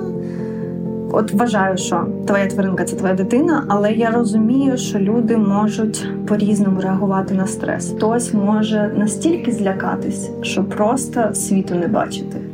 от 1.12 1.32
вважаю, 1.32 1.76
що 1.76 2.06
твоя 2.26 2.46
тваринка 2.46 2.84
це 2.84 2.96
твоя 2.96 3.14
дитина, 3.14 3.64
але 3.68 3.92
я 3.92 4.10
розумію, 4.10 4.76
що 4.76 4.98
люди 4.98 5.36
можуть 5.36 6.08
по-різному 6.26 6.80
реагувати 6.80 7.34
на 7.34 7.46
стрес. 7.46 7.92
Хтось 7.96 8.34
може 8.34 8.94
настільки 8.96 9.52
злякатись, 9.52 10.30
що 10.42 10.64
просто 10.64 11.34
світу 11.34 11.74
не 11.74 11.88
бачити. 11.88 12.47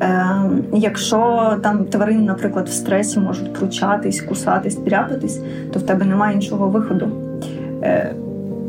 Ем, 0.00 0.64
якщо 0.72 1.50
там 1.62 1.84
тварини, 1.84 2.22
наприклад, 2.22 2.68
в 2.68 2.72
стресі 2.72 3.20
можуть 3.20 3.52
пручатись, 3.52 4.20
кусатись, 4.20 4.76
тряпатись, 4.76 5.40
то 5.72 5.78
в 5.78 5.82
тебе 5.82 6.04
немає 6.04 6.34
іншого 6.34 6.68
виходу. 6.68 7.08
Е, 7.82 8.14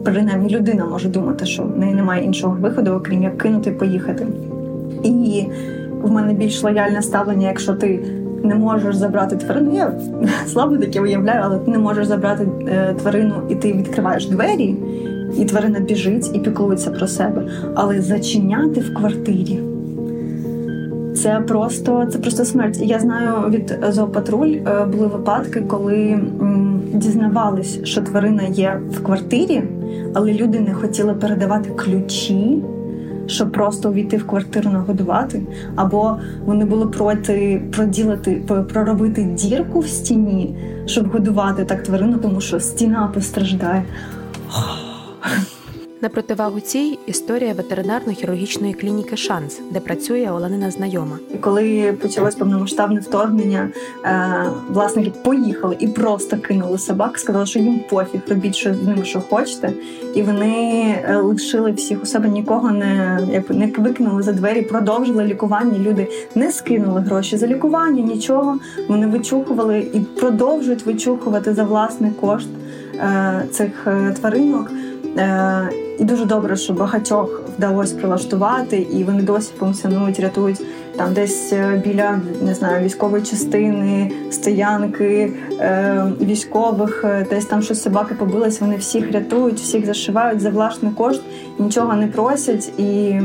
принаймні 0.04 0.50
людина 0.50 0.86
може 0.86 1.10
думати, 1.10 1.46
що 1.46 1.64
в 1.64 1.78
неї 1.78 1.94
немає 1.94 2.26
іншого 2.26 2.58
виходу, 2.62 2.92
окрім 2.92 3.24
як 3.24 3.38
кинути 3.38 3.70
і 3.70 3.74
поїхати. 3.74 4.28
І 5.04 5.46
в 6.02 6.12
мене 6.12 6.34
більш 6.34 6.64
лояльне 6.64 7.02
ставлення, 7.02 7.48
якщо 7.48 7.74
ти 7.74 8.00
не 8.44 8.56
можеш 8.56 8.96
забрати 8.96 9.36
тварину. 9.36 9.76
Я 9.76 9.94
слабо 10.48 10.78
таке 10.78 11.02
виявляю, 11.02 11.42
але 11.44 11.60
ти 11.60 11.72
не 11.72 11.78
можеш 11.78 12.08
забрати 12.08 12.48
е, 12.68 12.94
тварину, 12.94 13.34
і 13.50 13.56
ти 13.56 13.74
відкриваєш 13.74 14.28
двері, 14.28 14.76
і 15.38 15.46
тварина 15.46 15.80
біжить 15.80 16.36
і 16.36 16.40
піклується 16.40 16.92
про 16.92 17.08
себе. 17.08 17.44
Але 17.76 18.02
зачиняти 18.02 18.80
в 18.80 18.94
квартирі. 18.94 19.71
Це 21.22 21.40
просто 21.48 22.06
це 22.06 22.20
просто 22.20 22.46
смерть. 22.46 22.78
Я 22.82 23.00
знаю 23.00 23.50
від 23.50 23.80
зоопатруль 23.90 24.48
е, 24.48 24.86
були 24.86 25.08
випадки, 25.08 25.62
коли 25.62 26.20
дізнавались, 26.94 27.84
що 27.84 28.02
тварина 28.02 28.44
є 28.44 28.82
в 28.92 29.04
квартирі, 29.04 29.64
але 30.14 30.34
люди 30.34 30.60
не 30.60 30.74
хотіли 30.74 31.14
передавати 31.14 31.70
ключі 31.70 32.64
щоб 33.28 33.52
просто 33.52 33.90
увійти 33.90 34.18
в 34.18 34.28
квартиру 34.28 34.70
нагодувати, 34.70 35.42
або 35.76 36.18
вони 36.46 36.66
були 36.66 36.86
проти 36.88 37.62
проділити, 37.72 38.32
проробити 38.74 39.24
дірку 39.24 39.80
в 39.80 39.88
стіні, 39.88 40.56
щоб 40.86 41.08
годувати 41.12 41.66
так 41.66 41.84
тварину, 41.84 42.18
тому 42.18 42.42
що 42.42 42.60
стіна 42.60 43.12
постраждає. 43.14 43.84
На 46.04 46.10
противагу 46.10 46.60
цій 46.60 47.00
історія 47.06 47.54
ветеринарно-хірургічної 47.54 48.74
клініки 48.74 49.18
Шанс, 49.18 49.60
де 49.72 49.80
працює 49.80 50.30
Оленина 50.32 50.72
знайома. 50.72 51.18
Коли 51.42 51.94
почалось 52.02 52.36
повномасштабне 52.36 53.00
вторгнення, 53.00 53.70
е, 54.06 54.46
власники 54.70 55.12
поїхали 55.24 55.78
і 55.80 55.88
просто 55.88 56.38
кинули 56.38 56.78
собак, 56.78 57.20
сказали, 57.20 57.46
що 57.46 57.60
їм 57.60 57.80
пофіг, 57.90 58.22
робіть 58.30 58.56
що 58.56 58.74
з 58.74 58.84
ними, 58.84 59.06
що 59.06 59.22
хочете, 59.22 59.74
і 60.16 60.22
вони 60.22 60.84
е, 61.04 61.18
лишили 61.18 61.72
всіх 61.72 62.04
у 62.04 62.06
себе, 62.06 62.30
нікого 62.30 62.72
не 62.72 63.20
не 63.50 63.68
викинули 63.78 64.24
за 64.24 64.32
двері, 64.32 64.62
продовжили 64.62 65.26
лікування. 65.26 65.80
Люди 65.80 66.08
не 66.36 66.52
скинули 66.52 67.02
гроші 67.02 67.38
за 67.38 67.48
лікування, 67.48 68.04
нічого. 68.04 68.60
Вони 68.88 69.08
вичухували 69.08 69.80
і 69.94 70.00
продовжують 70.00 70.86
вичухувати 70.86 71.54
за 71.54 71.64
власний 71.64 72.12
кошт 72.12 72.50
е, 72.96 73.46
цих 73.52 73.88
тваринок. 74.20 74.72
І 76.00 76.04
дуже 76.04 76.26
добре, 76.26 76.56
що 76.56 76.74
багатьох 76.74 77.42
вдалося 77.58 77.96
прилаштувати, 77.96 78.78
і 78.78 79.04
вони 79.04 79.22
досі 79.22 79.52
функціонують, 79.60 80.20
рятують 80.20 80.62
там 80.96 81.14
десь 81.14 81.54
е, 81.54 81.82
біля 81.86 82.20
не 82.42 82.54
знаю 82.54 82.86
військової 82.86 83.24
частини, 83.24 84.12
стоянки 84.32 85.34
е, 85.60 86.06
військових, 86.22 87.04
е, 87.06 87.26
десь 87.30 87.46
там 87.46 87.62
щось 87.62 87.82
собаки 87.82 88.16
побились. 88.16 88.62
Вони 88.62 88.78
всіх 88.78 89.12
рятують, 89.12 89.60
всіх 89.60 89.86
зашивають 89.86 90.40
за 90.40 90.50
власний 90.50 90.92
кошт, 90.92 91.22
нічого 91.60 91.94
не 91.94 92.08
просять 92.08 92.80
і 92.80 93.20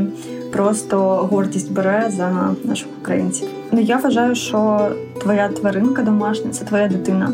просто 0.53 0.99
гордість 1.31 1.73
бере 1.73 2.07
за 2.09 2.55
наших 2.65 2.89
українців. 3.03 3.49
Ну 3.73 3.81
я 3.81 3.97
вважаю, 3.97 4.35
що 4.35 4.89
твоя 5.21 5.49
тваринка 5.49 6.03
домашня 6.03 6.51
це 6.51 6.65
твоя 6.65 6.89
дитина, 6.89 7.33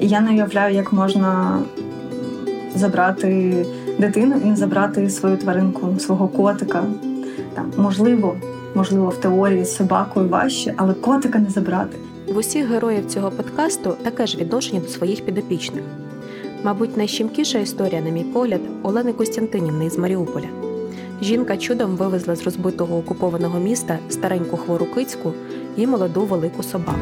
і 0.00 0.08
я 0.08 0.20
не 0.20 0.30
уявляю, 0.30 0.74
як 0.74 0.92
можна 0.92 1.58
забрати 2.76 3.66
дитину 3.98 4.52
і 4.52 4.56
забрати 4.56 5.10
свою 5.10 5.36
тваринку, 5.36 5.94
свого 5.98 6.28
котика. 6.28 6.84
Там 7.54 7.72
можливо, 7.76 8.36
можливо, 8.74 9.08
в 9.08 9.16
теорії 9.16 9.64
з 9.64 9.76
собакою 9.76 10.28
важче, 10.28 10.74
але 10.76 10.94
котика 10.94 11.38
не 11.38 11.50
забрати. 11.50 11.96
В 12.28 12.36
усіх 12.36 12.68
героїв 12.68 13.06
цього 13.06 13.30
подкасту 13.30 13.94
таке 14.02 14.26
ж 14.26 14.38
відношення 14.38 14.80
до 14.80 14.88
своїх 14.88 15.24
підопічних. 15.24 15.84
Мабуть, 16.64 16.96
найщемкіша 16.96 17.58
історія, 17.58 18.00
на 18.00 18.10
мій 18.10 18.24
погляд, 18.24 18.60
Олени 18.82 19.12
Костянтинівни 19.12 19.86
із 19.86 19.98
Маріуполя. 19.98 20.48
Жінка 21.22 21.56
чудом 21.56 21.96
вивезла 21.96 22.36
з 22.36 22.42
розбитого 22.42 22.98
окупованого 22.98 23.58
міста 23.58 23.98
стареньку 24.08 24.56
хвору 24.56 24.86
кицьку 24.94 25.32
і 25.76 25.86
молоду 25.86 26.20
велику 26.20 26.62
собаку. 26.62 27.00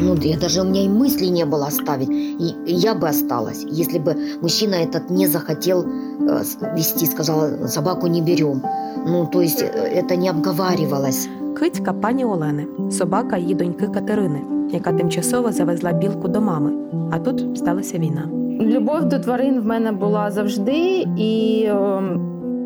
Ну, 0.00 0.14
я 0.14 0.38
даже 0.38 0.60
у 0.60 0.64
меня 0.64 0.84
и 0.84 0.88
мысли 0.88 1.26
не 1.26 1.44
было 1.44 1.66
оставить. 1.66 2.08
И 2.10 2.54
я 2.66 2.94
бы 2.94 3.08
осталась, 3.08 3.64
если 3.70 3.98
бы 3.98 4.14
мужчина 4.42 4.74
этот 4.74 5.10
не 5.10 5.26
захотел 5.26 5.84
э, 5.84 6.42
вести, 6.76 7.06
сказал, 7.06 7.68
собаку 7.68 8.06
не 8.06 8.22
берем. 8.22 8.62
Ну, 9.06 9.26
то 9.26 9.40
есть 9.40 9.62
э, 9.62 9.66
это 9.66 10.16
не 10.16 10.28
обговаривалось. 10.28 11.28
Кицька 11.58 11.92
пані 11.92 12.24
Олени, 12.24 12.66
собака 12.90 13.36
її 13.36 13.54
доньки 13.54 13.86
Катерини, 13.86 14.42
яка 14.72 14.92
тимчасово 14.92 15.52
завезла 15.52 15.92
білку 15.92 16.28
до 16.28 16.40
мами. 16.40 16.72
А 17.10 17.18
тут 17.18 17.58
сталася 17.58 17.98
війна. 17.98 18.28
Любов 18.60 19.04
до 19.04 19.18
тварин 19.18 19.60
в 19.60 19.66
мене 19.66 19.92
була 19.92 20.30
завжди 20.30 21.06
і 21.16 21.62
е, 21.68 21.74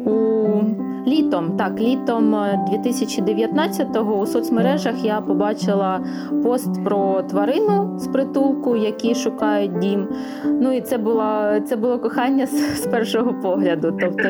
у 0.06 0.83
Літом, 1.07 1.57
так, 1.57 1.79
літом 1.79 2.35
2019-го 2.35 4.13
е, 4.13 4.17
у 4.17 4.25
соцмережах 4.25 5.05
я 5.05 5.21
побачила 5.21 5.99
пост 6.43 6.83
про 6.83 7.21
тварину 7.21 7.99
з 7.99 8.07
притулку, 8.07 8.75
які 8.75 9.15
шукають 9.15 9.79
дім. 9.79 10.07
Ну 10.45 10.71
і 10.71 10.81
це 10.81 10.97
було 10.97 11.23
це 11.65 11.75
було 11.75 11.99
кохання 11.99 12.45
з, 12.47 12.81
з 12.81 12.87
першого 12.87 13.33
погляду. 13.33 13.97
Тобто 14.01 14.27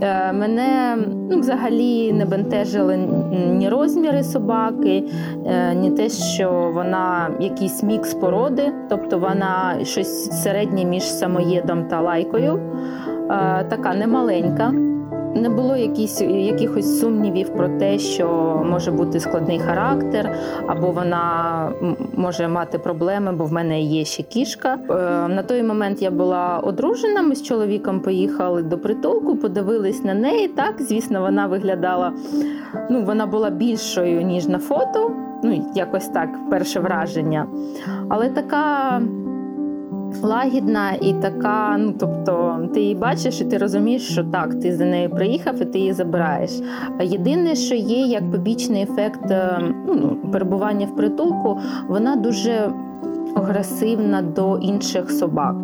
е, 0.00 0.32
мене 0.32 0.98
ну, 1.30 1.40
взагалі 1.40 2.12
не 2.12 2.24
бентежили 2.24 2.96
ні 3.52 3.68
розміри 3.68 4.22
собаки, 4.22 5.04
е, 5.46 5.74
ні 5.74 5.90
те, 5.90 6.08
що 6.08 6.70
вона 6.74 7.30
якийсь 7.40 7.82
мікс 7.82 8.14
породи, 8.14 8.72
тобто 8.88 9.18
вона 9.18 9.76
щось 9.82 10.42
середнє 10.42 10.84
між 10.84 11.02
самоєдом 11.02 11.84
та 11.84 12.00
лайкою, 12.00 12.60
така 13.68 13.94
немаленька. 13.94 14.72
Не 15.34 15.48
було 15.48 15.76
якісь, 15.76 16.20
якихось 16.20 17.00
сумнівів 17.00 17.48
про 17.48 17.68
те, 17.68 17.98
що 17.98 18.28
може 18.66 18.90
бути 18.90 19.20
складний 19.20 19.58
характер, 19.58 20.34
або 20.66 20.90
вона 20.90 21.72
може 22.14 22.48
мати 22.48 22.78
проблеми, 22.78 23.32
бо 23.32 23.44
в 23.44 23.52
мене 23.52 23.80
є 23.80 24.04
ще 24.04 24.22
кішка. 24.22 24.78
Е, 24.90 24.94
на 25.28 25.42
той 25.42 25.62
момент 25.62 26.02
я 26.02 26.10
була 26.10 26.60
одружена. 26.62 27.22
Ми 27.22 27.34
з 27.34 27.42
чоловіком 27.42 28.00
поїхали 28.00 28.62
до 28.62 28.78
притулку, 28.78 29.36
подивились 29.36 30.04
на 30.04 30.14
неї. 30.14 30.48
Так, 30.48 30.74
звісно, 30.78 31.20
вона 31.20 31.46
виглядала. 31.46 32.12
Ну, 32.90 33.02
вона 33.02 33.26
була 33.26 33.50
більшою 33.50 34.22
ніж 34.22 34.46
на 34.46 34.58
фото. 34.58 35.10
Ну, 35.42 35.72
якось 35.74 36.08
так, 36.08 36.28
перше 36.50 36.80
враження. 36.80 37.46
Але 38.08 38.28
така 38.28 39.00
лагідна 40.22 40.92
і 40.92 41.12
така. 41.12 41.76
Ну 41.78 41.94
тобто, 42.00 42.58
ти 42.74 42.80
її 42.80 42.94
бачиш, 42.94 43.40
і 43.40 43.44
ти 43.44 43.58
розумієш, 43.58 44.12
що 44.12 44.24
так, 44.24 44.60
ти 44.60 44.76
за 44.76 44.84
нею 44.84 45.10
приїхав 45.10 45.62
і 45.62 45.64
ти 45.64 45.78
її 45.78 45.92
забираєш. 45.92 46.50
Єдине, 47.00 47.54
що 47.54 47.74
є 47.74 47.98
як 47.98 48.30
побічний 48.30 48.82
ефект 48.82 49.30
е, 49.30 49.60
ну, 49.86 50.16
перебування 50.32 50.86
в 50.86 50.96
притулку, 50.96 51.60
вона 51.88 52.16
дуже 52.16 52.72
агресивна 53.34 54.22
до 54.22 54.58
інших 54.58 55.10
собак. 55.10 55.56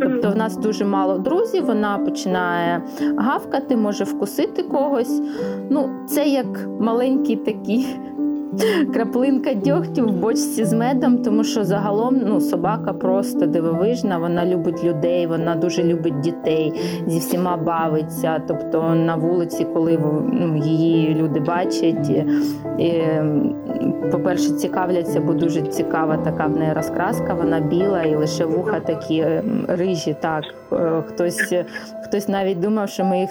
Тобто 0.00 0.30
в 0.30 0.36
нас 0.36 0.56
дуже 0.56 0.84
мало 0.84 1.18
друзів, 1.18 1.66
вона 1.66 1.98
починає 1.98 2.82
гавкати, 3.16 3.76
може 3.76 4.04
вкусити 4.04 4.62
когось. 4.62 5.22
Ну, 5.70 5.88
Це 6.08 6.28
як 6.28 6.68
маленькі 6.80 7.36
такі 7.36 7.86
краплинка 8.94 9.54
дьогтю 9.54 10.06
в 10.06 10.12
бочці 10.12 10.64
з 10.64 10.72
медом, 10.72 11.18
тому 11.18 11.44
що 11.44 11.64
загалом 11.64 12.20
ну, 12.26 12.40
собака 12.40 12.92
просто 12.92 13.46
дивовижна, 13.46 14.18
вона 14.18 14.46
любить 14.46 14.84
людей, 14.84 15.26
вона 15.26 15.56
дуже 15.56 15.84
любить 15.84 16.20
дітей, 16.20 16.72
зі 17.06 17.18
всіма 17.18 17.56
бавиться. 17.56 18.42
Тобто 18.48 18.94
на 18.94 19.16
вулиці, 19.16 19.66
коли 19.74 19.98
ну, 20.32 20.56
її 20.56 21.14
люди 21.14 21.40
бачать, 21.40 22.10
і, 22.78 22.92
по-перше, 24.12 24.50
цікавляться, 24.50 25.20
бо 25.20 25.32
дуже 25.32 25.62
цікава 25.62 26.16
така 26.16 26.46
в 26.46 26.56
неї 26.56 26.72
розкраска, 26.72 27.34
вона 27.34 27.60
біла 27.60 28.02
і 28.02 28.16
лише 28.16 28.44
вуха 28.44 28.80
такі 28.80 29.24
рижі. 29.68 30.16
так. 30.20 30.44
Е, 30.72 31.02
хтось 31.06 31.54
хтось 32.04 32.28
навіть 32.28 32.60
думав, 32.60 32.88
що 32.88 33.04
ми 33.04 33.20
їх 33.20 33.30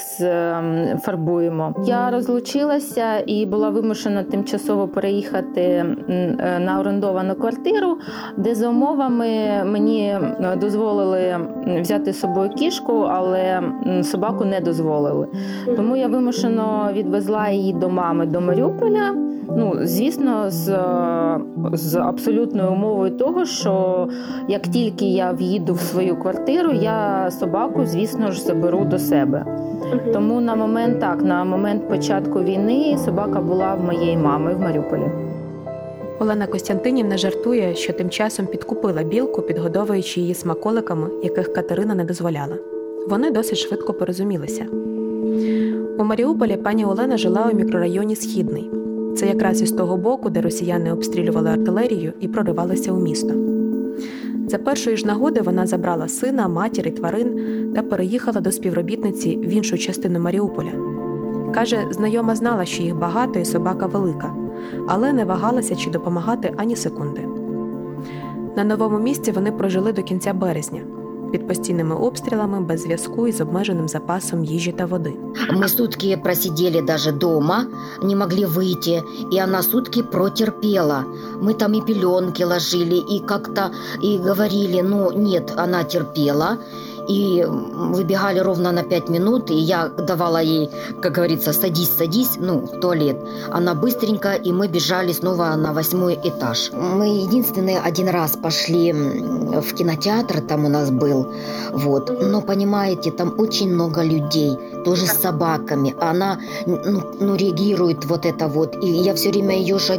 фарбуємо. 1.02 1.76
Я 1.86 2.12
розлучилася 2.12 3.24
і 3.26 3.46
була 3.46 3.70
вимушена 3.70 4.24
тимчасово 4.24 4.88
переїхати 4.88 5.15
е, 5.58 6.60
на 6.66 6.80
орендовану 6.80 7.36
квартиру, 7.36 7.98
де 8.38 8.56
за 8.56 8.70
умовами 8.70 9.28
мені 9.66 10.18
дозволили 10.62 11.38
взяти 11.82 12.14
з 12.14 12.20
собою 12.20 12.50
кішку, 12.50 12.94
але 12.94 13.62
собаку 14.04 14.46
не 14.46 14.60
дозволили. 14.60 15.28
Тому 15.76 15.96
я 15.96 16.08
вимушено 16.08 16.90
відвезла 16.94 17.50
її 17.50 17.74
до 17.74 17.90
мами 17.90 18.26
до 18.26 18.42
Маріуполя. 18.42 19.14
Ну, 19.58 19.76
звісно, 19.82 20.50
з 20.50 20.80
з 21.74 21.96
абсолютною 21.96 22.72
умовою 22.72 23.12
того, 23.12 23.46
що 23.46 24.08
як 24.48 24.62
тільки 24.62 25.06
я 25.06 25.32
в'їду 25.32 25.74
в 25.74 25.80
свою 25.80 26.16
квартиру, 26.16 26.72
я 26.72 27.32
собаку, 27.32 27.86
звісно 27.86 28.32
ж, 28.32 28.42
заберу 28.42 28.86
до 28.86 29.00
себе. 29.00 29.46
Тому 30.14 30.42
на 30.42 30.56
момент 30.56 31.00
так, 31.00 31.22
на 31.22 31.44
момент 31.44 31.90
початку 31.90 32.44
війни 32.44 32.98
собака 33.06 33.42
була 33.42 33.76
в 33.76 33.84
моєї 33.84 34.18
мами 34.18 34.54
в 34.54 34.60
Маріуполі. 34.60 35.12
Олена 36.20 36.48
Костянтинівна 36.48 37.18
жартує, 37.18 37.76
що 37.76 37.94
тим 37.94 38.10
часом 38.10 38.46
підкупила 38.46 39.04
білку, 39.04 39.42
підгодовуючи 39.42 40.22
її 40.22 40.34
смаколиками, 40.34 41.08
яких 41.24 41.54
Катерина 41.54 41.96
не 41.96 42.04
дозволяла. 42.04 42.58
Вони 43.10 43.32
досить 43.32 43.58
швидко 43.58 43.94
порозумілися. 43.94 44.66
У 45.98 46.04
Маріуполі 46.04 46.58
пані 46.58 46.86
Олена 46.86 47.18
жила 47.18 47.50
у 47.54 47.56
мікрорайоні 47.56 48.16
Східний. 48.16 48.72
Це 49.16 49.28
якраз 49.28 49.62
із 49.62 49.72
того 49.72 49.98
боку, 49.98 50.30
де 50.30 50.42
росіяни 50.42 50.94
обстрілювали 50.94 51.50
артилерію 51.50 52.14
і 52.20 52.28
проривалися 52.28 52.92
у 52.92 53.00
місто. 53.00 53.55
За 54.48 54.58
першої 54.58 54.98
ж 54.98 55.08
нагоди 55.08 55.42
вона 55.42 55.68
забрала 55.68 56.08
сина, 56.08 56.48
матір 56.48 56.88
і 56.88 56.92
тварин 56.92 57.74
та 57.76 57.82
переїхала 57.82 58.42
до 58.42 58.52
співробітниці 58.52 59.38
в 59.38 59.50
іншу 59.50 59.78
частину 59.78 60.20
Маріуполя. 60.20 60.72
Каже, 61.54 61.78
знайома 61.92 62.36
знала, 62.36 62.66
що 62.66 62.84
їх 62.84 62.96
багато 62.96 63.40
і 63.40 63.46
собака 63.46 63.86
велика, 63.86 64.36
але 64.88 65.14
не 65.14 65.26
вагалася 65.26 65.76
чи 65.76 65.90
допомагати 65.90 66.54
ані 66.58 66.76
секунди. 66.76 67.22
На 68.56 68.64
новому 68.64 69.00
місці 69.00 69.32
вони 69.32 69.52
прожили 69.52 69.94
до 69.94 70.04
кінця 70.04 70.34
березня 70.34 70.82
під 71.33 71.49
постійними 71.49 71.95
обстрілами, 71.97 72.61
без 72.61 72.83
зв'язку 72.83 73.27
і 73.27 73.33
з 73.33 73.41
обмеженим 73.41 73.89
запасом 73.89 74.45
їжі 74.45 74.73
та 74.73 74.87
води. 74.87 75.15
Мы 75.53 75.69
сутки 75.69 76.17
просидели 76.17 76.83
даже 76.83 77.13
дома, 77.13 77.67
не 78.03 78.17
могли 78.17 78.47
выйти, 78.47 79.03
и 79.33 79.39
она 79.39 79.63
сутки 79.63 80.03
протерпела. 80.03 81.05
Мы 81.43 81.55
там 81.55 81.75
и 81.75 81.81
пеленки 81.81 82.45
ложили, 82.45 82.97
и 83.17 83.21
как-то 83.27 83.71
и 84.03 84.19
говорили, 84.19 84.83
ну 84.83 85.13
нет, 85.13 85.53
она 85.57 85.85
терпела. 85.85 86.59
И 87.08 87.46
выбегали 87.48 88.40
ровно 88.40 88.72
на 88.72 88.84
пять 88.84 89.10
минут, 89.10 89.52
и 89.52 89.56
я 89.56 89.88
давала 89.88 90.42
ей, 90.42 90.70
как 91.02 91.14
говорится, 91.14 91.54
садись, 91.54 91.96
садись, 91.98 92.38
ну, 92.38 92.60
в 92.60 92.80
туалет. 92.80 93.18
Она 93.52 93.76
быстренько, 93.76 94.34
и 94.34 94.52
мы 94.52 94.68
бежали 94.68 95.12
снова 95.12 95.56
на 95.56 95.74
восьмой 95.74 96.20
этаж. 96.24 96.72
Мы 96.72 97.08
единственные 97.24 97.80
один 97.80 98.10
раз 98.10 98.32
пошли 98.32 98.94
в 98.94 99.74
кинотеатр, 99.76 100.42
там 100.42 100.66
у 100.66 100.70
нас 100.70 100.90
был, 100.90 101.28
вот. 101.72 102.12
Но, 102.22 102.42
понимаете, 102.42 103.12
там 103.12 103.34
очень 103.38 103.74
много 103.74 104.04
людей, 104.04 104.58
тоже 104.84 105.06
с 105.06 105.22
собаками. 105.22 105.96
Она, 106.00 106.40
ну, 106.66 107.02
ну, 107.20 107.36
реагирует 107.36 108.06
вот 108.06 108.26
это 108.26 108.48
вот. 108.48 108.76
И 108.84 108.88
я 108.88 109.14
все 109.14 109.30
время 109.30 109.58
ее 109.58 109.80
же 109.80 109.96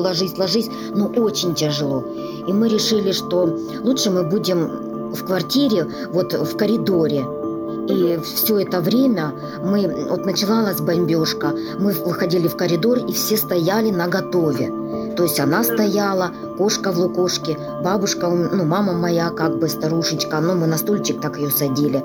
ложись, 0.00 0.38
ложись. 0.38 0.70
Ну, 0.94 1.06
очень 1.16 1.54
тяжело. 1.54 2.04
И 2.46 2.52
мы 2.52 2.68
решили, 2.68 3.12
что 3.12 3.48
лучше 3.82 4.10
мы 4.10 4.24
будем 4.24 4.89
в 5.12 5.24
квартире, 5.24 5.86
вот 6.12 6.32
в 6.32 6.56
коридоре. 6.56 7.24
И 7.88 8.20
все 8.22 8.60
это 8.60 8.80
время 8.80 9.32
мы, 9.64 10.06
вот 10.08 10.24
начиналась 10.24 10.80
бомбежка, 10.80 11.52
мы 11.78 11.92
выходили 11.92 12.46
в 12.46 12.56
коридор, 12.56 12.98
и 12.98 13.12
все 13.12 13.36
стояли 13.36 13.90
на 13.90 14.06
готове. 14.06 14.70
То 15.16 15.24
есть 15.24 15.40
она 15.40 15.64
стояла, 15.64 16.30
кошка 16.56 16.92
в 16.92 16.98
лукошке, 16.98 17.58
бабушка, 17.82 18.28
ну, 18.28 18.64
мама 18.64 18.92
моя, 18.92 19.30
как 19.30 19.58
бы 19.58 19.68
старушечка, 19.68 20.40
ну, 20.40 20.54
мы 20.54 20.66
на 20.66 20.78
стульчик 20.78 21.20
так 21.20 21.38
ее 21.38 21.50
садили, 21.50 22.04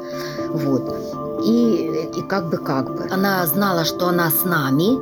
вот. 0.50 0.96
И, 1.46 2.10
и 2.16 2.22
как 2.24 2.50
бы, 2.50 2.58
как 2.58 2.94
бы. 2.96 3.08
Она 3.12 3.46
знала, 3.46 3.86
что 3.86 4.08
она 4.08 4.32
с 4.32 4.44
нами, 4.44 4.98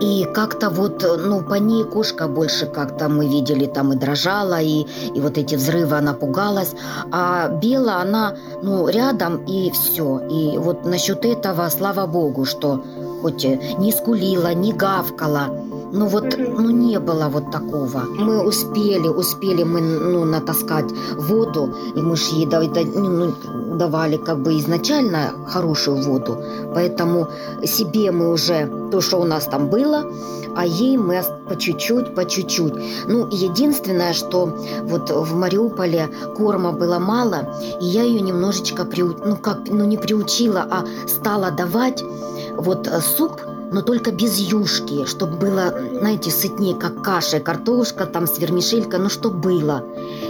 и 0.00 0.24
как-то 0.34 0.70
вот, 0.70 1.04
ну, 1.18 1.42
по 1.42 1.54
ней 1.54 1.84
кошка 1.84 2.28
больше 2.28 2.66
как-то 2.66 3.08
мы 3.08 3.28
видели, 3.28 3.66
там 3.66 3.92
и 3.92 3.96
дрожала, 3.96 4.60
и, 4.60 4.86
и 5.14 5.20
вот 5.20 5.38
эти 5.38 5.54
взрывы 5.54 5.96
она 5.96 6.14
пугалась. 6.14 6.74
А 7.12 7.48
Бела, 7.48 7.96
она, 7.96 8.36
ну, 8.62 8.88
рядом, 8.88 9.44
и 9.44 9.70
все. 9.70 10.20
И 10.30 10.58
вот 10.58 10.84
насчет 10.84 11.24
этого, 11.24 11.68
слава 11.68 12.06
богу, 12.06 12.44
что 12.44 12.82
хоть 13.22 13.44
не 13.44 13.92
скулила, 13.92 14.52
не 14.54 14.72
гавкала, 14.72 15.48
ну 15.94 16.06
вот, 16.06 16.24
ну 16.38 16.70
не 16.70 16.98
было 16.98 17.28
вот 17.28 17.50
такого. 17.50 18.02
Мы 18.18 18.42
успели, 18.48 19.08
успели 19.08 19.62
мы, 19.64 19.80
ну, 19.80 20.24
натаскать 20.24 20.92
воду, 21.16 21.68
и 21.96 22.00
мы 22.00 22.16
же 22.16 22.34
ей 22.34 22.46
да- 22.46 22.60
ну, 22.94 23.32
давали 23.78 24.16
как 24.16 24.38
бы 24.42 24.58
изначально 24.58 25.18
хорошую 25.48 26.02
воду, 26.02 26.36
поэтому 26.74 27.26
себе 27.64 28.10
мы 28.12 28.30
уже 28.32 28.66
то, 28.90 29.00
что 29.00 29.20
у 29.20 29.24
нас 29.24 29.44
там 29.44 29.68
было, 29.68 30.04
а 30.56 30.66
ей 30.66 30.96
мы 30.98 31.22
по 31.48 31.56
чуть-чуть, 31.56 32.14
по 32.14 32.24
чуть-чуть. 32.24 32.74
Ну, 33.08 33.26
единственное, 33.30 34.12
что 34.12 34.46
вот 34.82 35.10
в 35.10 35.34
Мариуполе 35.36 36.08
корма 36.36 36.72
было 36.72 36.98
мало, 36.98 37.38
и 37.80 37.84
я 37.86 38.02
ее 38.02 38.20
немножечко, 38.20 38.82
приу- 38.84 39.20
ну 39.26 39.36
как, 39.36 39.58
ну 39.68 39.84
не 39.84 39.96
приучила, 39.96 40.66
а 40.70 40.84
стала 41.08 41.50
давать 41.50 42.04
вот 42.56 42.86
э, 42.88 43.00
суп, 43.00 43.32
но 43.73 43.81
только 43.81 44.11
без 44.11 44.39
юшки, 44.39 45.05
чтобы 45.05 45.37
было, 45.37 45.73
знаете, 45.99 46.31
сытнее, 46.31 46.75
как 46.75 47.01
каша, 47.03 47.39
картошка, 47.39 48.05
там, 48.05 48.27
с 48.27 48.39
вермишелька, 48.39 48.97
ну, 48.97 49.09
что 49.09 49.29
было. 49.29 49.83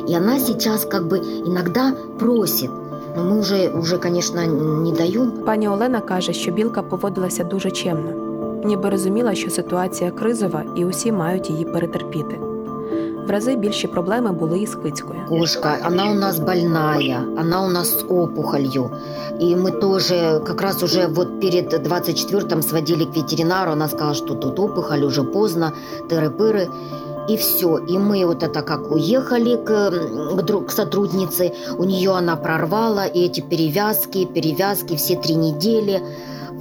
И 0.08 0.13
она 0.15 0.39
сейчас 0.39 0.86
как 0.86 1.08
бы 1.08 1.17
иногда 1.17 1.93
просит, 2.19 2.69
но 3.15 3.23
мы 3.23 3.39
уже, 3.39 3.69
уже 3.69 3.97
конечно, 3.97 4.45
не 4.45 4.91
даем. 4.91 5.32
Пані 5.45 5.67
Олена 5.69 6.02
каже, 6.02 6.34
що 6.34 6.52
білка 6.52 6.82
поводилася 6.82 7.43
дуже 7.43 7.71
чемно, 7.71 8.12
ніби 8.65 8.89
розуміла, 8.89 9.36
що 9.36 9.49
ситуація 9.49 10.12
кризова 10.12 10.63
і 10.75 10.86
усі 10.86 11.12
мають 11.12 11.49
її 11.49 11.65
перетерпіти. 11.65 12.39
В 13.28 13.32
рази 13.32 13.56
більші 13.56 13.88
проблеми 13.88 14.32
були 14.32 14.60
і 14.60 14.65
з 14.67 14.75
кицькою. 14.75 15.19
Кошка, 15.30 15.78
она 15.88 16.12
у 16.12 16.13
нас 16.13 16.39
больная, 16.39 17.23
она 17.41 17.62
у 17.65 17.69
нас 17.69 17.99
с 17.99 18.06
опухолью. 18.10 18.89
И 19.41 19.56
мы 19.56 19.71
тоже 19.80 20.41
как 20.47 20.62
раз 20.62 20.84
уже 20.84 21.08
вот 21.08 21.39
перед 21.39 21.73
24-м 21.73 22.62
сводили 22.62 23.06
к 23.06 23.15
ветеринару, 23.17 23.71
она 23.71 23.88
сказала, 23.88 24.13
что 24.13 24.34
тут 24.36 24.60
опухоль, 24.60 25.04
уже 25.06 25.23
поздно, 25.23 25.71
тыры-пыры. 26.10 26.67
И 27.32 27.36
все. 27.38 27.78
И 27.89 27.97
мы 27.97 28.25
вот 28.25 28.43
это 28.43 28.62
как 28.63 28.91
уехали 28.91 29.56
к, 29.56 29.71
м, 29.71 30.38
к, 30.38 30.41
друг- 30.41 30.65
к 30.65 30.71
сотруднице, 30.71 31.52
у 31.78 31.84
нее 31.84 32.12
она 32.17 32.36
прорвала, 32.36 33.06
и 33.06 33.19
эти 33.25 33.41
перевязки, 33.41 34.25
перевязки 34.25 34.95
все 34.95 35.15
три 35.15 35.36
недели. 35.36 36.02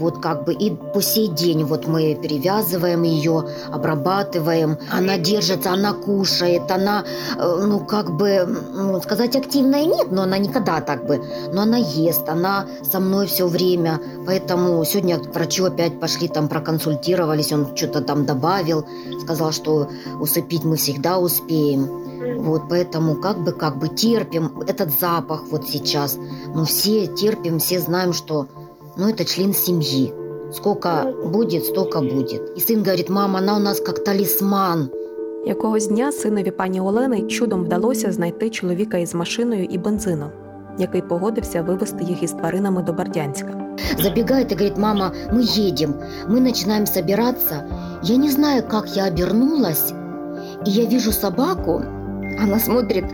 вот 0.04 0.22
как 0.22 0.44
бы 0.44 0.54
и 0.54 0.70
по 0.70 1.02
сей 1.02 1.30
день 1.30 1.64
вот 1.64 1.88
мы 1.88 2.14
перевязываем 2.16 3.04
ее, 3.04 3.46
обрабатываем. 3.72 4.78
Она 4.92 5.18
держится, 5.18 5.72
она 5.72 5.94
кушает, 5.94 6.70
она, 6.70 7.06
э, 7.38 7.66
ну 7.66 7.80
как 7.80 8.12
бы, 8.12 8.46
ну, 8.74 9.02
сказать 9.02 9.36
активная 9.38 9.86
нет, 9.86 10.12
но 10.12 10.24
она 10.24 10.38
никогда 10.38 10.82
так 10.82 11.06
бы. 11.08 11.24
Но 11.54 11.62
она 11.62 11.78
ест, 11.78 12.28
она 12.28 12.68
со 12.84 13.00
мной 13.00 13.28
все 13.28 13.48
время. 13.48 14.02
Поэтому 14.26 14.84
сегодня 14.84 15.20
к 15.20 15.34
врачу 15.34 15.66
опять 15.66 16.02
пошли, 16.02 16.28
там 16.28 16.50
проконсультировались, 16.50 17.54
он 17.54 17.74
что-то 17.74 18.02
там 18.02 18.26
добавил, 18.26 18.86
сказал, 19.22 19.54
что 19.54 19.88
усыпить 20.20 20.66
мы 20.66 20.76
всегда 20.76 21.18
успеем. 21.18 22.04
Вот, 22.42 22.64
поэтому 22.70 23.16
как 23.16 23.42
бы, 23.42 23.54
как 23.54 23.80
бы 23.80 23.88
терпим 23.88 24.62
этот 24.68 24.90
запах 25.00 25.44
вот 25.50 25.66
сейчас. 25.68 26.18
Но 26.54 26.66
все 26.66 27.08
терпим, 27.08 27.60
все 27.60 27.80
знаем, 27.80 28.12
что 28.12 28.48
ну, 28.97 29.09
это 29.09 29.25
член 29.25 29.55
семьи. 29.55 30.13
Сколько 30.53 31.13
будет, 31.25 31.65
столько 31.65 32.01
будет. 32.01 32.57
И 32.57 32.61
сын 32.61 32.83
говорит, 32.83 33.09
мама, 33.11 33.39
она 33.39 33.57
у 33.57 33.61
нас 33.61 33.81
как 33.81 34.05
талисман. 34.05 34.91
Якогось 35.47 35.87
дня 35.87 36.13
синові 36.13 36.51
пані 36.51 36.81
Олени 36.81 37.23
чудом 37.23 37.65
вдалося 37.65 38.13
знайти 38.13 38.51
чоловіка 38.51 38.99
із 38.99 39.15
машиною 39.15 39.65
і 39.65 39.79
бензином, 39.79 40.31
який 40.79 41.03
погодився 41.03 41.63
вивезти 41.63 42.05
їх 42.05 42.23
із 42.23 42.33
тваринами 42.33 42.83
до 42.83 42.93
Бердянська. 42.93 43.69
Забегает 43.99 44.53
и 44.53 44.55
говорит, 44.55 44.79
мама, 44.79 45.13
мы 45.33 45.43
едем. 45.43 45.95
Мы 46.29 46.41
начинаем 46.41 46.87
собираться. 46.87 47.65
Я 48.03 48.17
не 48.17 48.31
знаю, 48.31 48.63
как 48.69 48.97
я 48.97 49.05
обернулась. 49.05 49.93
И 50.67 50.71
я 50.71 50.85
вижу 50.85 51.13
собаку. 51.13 51.83
Она 52.43 52.59
смотрит 52.59 53.05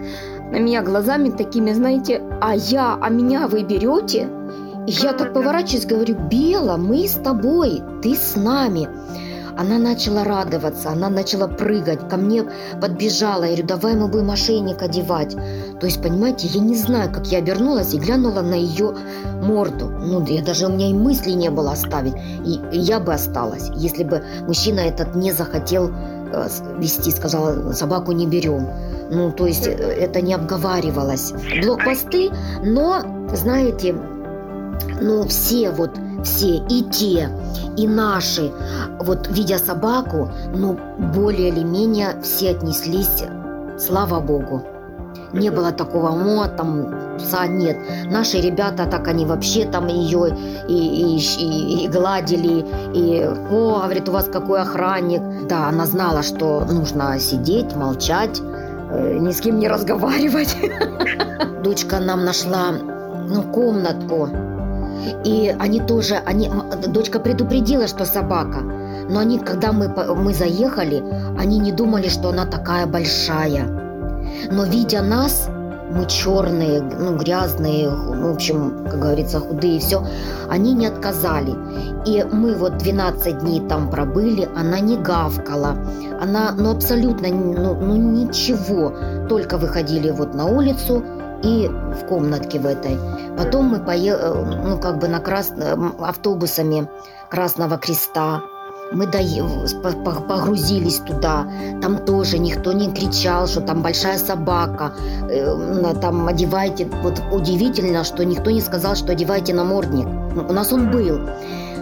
на 0.52 0.58
меня 0.58 0.82
глазами 0.82 1.30
такими, 1.30 1.72
знаете, 1.72 2.22
а 2.40 2.54
я, 2.54 2.98
а 3.00 3.08
меня 3.10 3.46
вы 3.46 3.62
берете? 3.62 4.28
Я 4.87 5.13
так 5.13 5.33
поворачиваюсь, 5.33 5.85
говорю, 5.85 6.15
Бела, 6.29 6.77
мы 6.77 7.07
с 7.07 7.13
тобой, 7.13 7.81
ты 8.01 8.15
с 8.15 8.35
нами. 8.35 8.87
Она 9.57 9.77
начала 9.77 10.23
радоваться, 10.23 10.89
она 10.89 11.09
начала 11.09 11.47
прыгать, 11.47 12.07
ко 12.07 12.15
мне 12.15 12.45
подбежала. 12.79 13.43
Я 13.43 13.49
говорю, 13.49 13.67
давай 13.67 13.95
мы 13.95 14.07
будем 14.07 14.31
ошейник 14.31 14.81
одевать. 14.81 15.35
То 15.79 15.85
есть, 15.85 16.01
понимаете, 16.01 16.47
я 16.47 16.61
не 16.61 16.75
знаю, 16.75 17.11
как 17.11 17.27
я 17.27 17.39
обернулась 17.39 17.93
и 17.93 17.99
глянула 17.99 18.41
на 18.41 18.53
ее 18.53 18.95
морду. 19.43 19.89
Ну, 19.89 20.25
я 20.25 20.41
даже 20.41 20.67
у 20.67 20.69
меня 20.69 20.89
и 20.89 20.93
мысли 20.93 21.31
не 21.31 21.49
было 21.49 21.73
оставить. 21.73 22.13
И, 22.45 22.61
я 22.71 23.01
бы 23.01 23.13
осталась, 23.13 23.69
если 23.75 24.05
бы 24.05 24.23
мужчина 24.47 24.79
этот 24.79 25.13
не 25.15 25.33
захотел 25.33 25.91
э, 26.31 26.47
вести, 26.77 27.11
сказал, 27.11 27.73
собаку 27.73 28.13
не 28.13 28.27
берем. 28.27 28.65
Ну, 29.11 29.31
то 29.33 29.45
есть, 29.45 29.67
э, 29.67 29.71
это 29.71 30.21
не 30.21 30.33
обговаривалось. 30.33 31.33
Блокпосты, 31.61 32.29
но, 32.63 33.01
знаете, 33.33 33.93
ну, 35.01 35.23
все 35.27 35.71
вот, 35.71 35.91
все, 36.23 36.57
и 36.69 36.83
те, 36.83 37.29
и 37.77 37.87
наши, 37.87 38.51
вот, 38.99 39.27
видя 39.29 39.57
собаку, 39.57 40.29
ну, 40.53 40.77
более 41.13 41.49
или 41.49 41.63
менее 41.63 42.19
все 42.21 42.51
отнеслись, 42.51 43.23
слава 43.77 44.19
богу. 44.19 44.63
Не 45.33 45.51
было 45.51 45.71
такого, 45.71 46.09
о, 46.09 46.47
там, 46.47 47.17
пса 47.17 47.47
нет. 47.47 47.77
Наши 48.11 48.41
ребята, 48.41 48.85
так 48.85 49.07
они 49.07 49.25
вообще 49.25 49.65
там 49.65 49.87
ее 49.87 50.35
и, 50.67 50.73
и, 50.73 51.17
и- 51.17 51.83
и 51.83 51.87
гладили, 51.87 52.65
и, 52.93 53.23
о, 53.51 53.81
говорит, 53.83 54.09
у 54.09 54.11
вас 54.11 54.25
какой 54.25 54.61
охранник. 54.61 55.21
Да, 55.47 55.67
она 55.69 55.85
знала, 55.85 56.23
что 56.23 56.65
нужно 56.71 57.19
сидеть, 57.19 57.75
молчать, 57.75 58.41
э, 58.91 59.17
ни 59.19 59.31
с 59.31 59.39
кем 59.41 59.59
не 59.59 59.67
разговаривать. 59.67 60.55
Дочка 61.63 61.99
нам 61.99 62.25
нашла 62.25 62.71
ну, 63.27 63.43
комнатку. 63.43 64.29
И 65.25 65.55
они 65.59 65.79
тоже, 65.79 66.15
они, 66.25 66.49
дочка 66.87 67.19
предупредила, 67.19 67.87
что 67.87 68.05
собака. 68.05 68.59
Но 69.09 69.19
они, 69.19 69.39
когда 69.39 69.71
мы, 69.71 69.87
мы 69.87 70.33
заехали, 70.33 71.03
они 71.37 71.59
не 71.59 71.71
думали, 71.71 72.09
что 72.09 72.29
она 72.29 72.45
такая 72.45 72.85
большая. 72.85 73.67
Но 74.51 74.65
видя 74.65 75.01
нас, 75.01 75.49
мы 75.91 76.05
черные, 76.05 76.81
ну, 76.81 77.17
грязные, 77.17 77.89
ну, 77.89 78.31
в 78.31 78.35
общем, 78.35 78.85
как 78.85 78.99
говорится, 78.99 79.39
худые, 79.39 79.79
все, 79.79 80.05
они 80.49 80.73
не 80.73 80.85
отказали. 80.85 81.55
И 82.05 82.23
мы 82.31 82.53
вот 82.53 82.77
12 82.77 83.39
дней 83.39 83.61
там 83.67 83.89
пробыли, 83.89 84.47
она 84.55 84.79
не 84.79 84.97
гавкала, 84.97 85.75
она, 86.21 86.51
ну, 86.55 86.71
абсолютно, 86.71 87.29
ну, 87.29 87.75
ну 87.75 87.95
ничего, 87.95 88.93
только 89.27 89.57
выходили 89.57 90.11
вот 90.11 90.35
на 90.35 90.45
улицу 90.45 91.03
и 91.43 91.67
в 91.67 92.05
комнатке 92.07 92.59
в 92.59 92.65
этой. 92.65 92.97
Потом 93.37 93.65
мы 93.65 93.79
поехали, 93.79 94.55
ну, 94.63 94.79
как 94.79 94.99
бы 94.99 95.07
на 95.07 95.19
крас... 95.19 95.53
автобусами 95.99 96.87
Красного 97.29 97.77
Креста, 97.77 98.41
мы 98.91 99.05
до... 99.05 99.19
погрузились 100.27 100.97
туда, 100.97 101.47
там 101.81 102.05
тоже 102.05 102.39
никто 102.39 102.71
не 102.71 102.91
кричал, 102.91 103.47
что 103.47 103.61
там 103.61 103.81
большая 103.81 104.17
собака, 104.17 104.93
э, 105.29 105.93
там 106.01 106.27
одевайте, 106.27 106.89
вот 107.03 107.21
удивительно, 107.31 108.03
что 108.03 108.25
никто 108.25 108.51
не 108.51 108.61
сказал, 108.61 108.95
что 108.95 109.11
одевайте 109.11 109.53
намордник. 109.53 110.07
У 110.35 110.53
нас 110.53 110.73
он 110.73 110.91
был, 110.91 111.19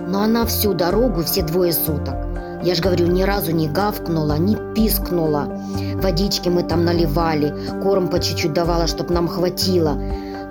но 0.08 0.24
она 0.24 0.46
всю 0.46 0.74
дорогу, 0.74 1.24
все 1.24 1.44
двое 1.44 1.72
суток, 1.72 2.16
я 2.64 2.76
же 2.76 2.82
говорю, 2.82 3.08
ни 3.08 3.24
разу 3.24 3.52
не 3.52 3.68
гавкнула, 3.68 4.38
не 4.38 4.56
пискнула. 4.74 5.48
Водички 5.96 6.50
мы 6.50 6.64
там 6.64 6.86
наливали, 6.86 7.54
корм 7.84 8.08
по 8.08 8.20
чуть-чуть 8.20 8.54
давала, 8.54 8.88
чтобы 8.88 9.14
нам 9.14 9.28
хватило. 9.28 9.98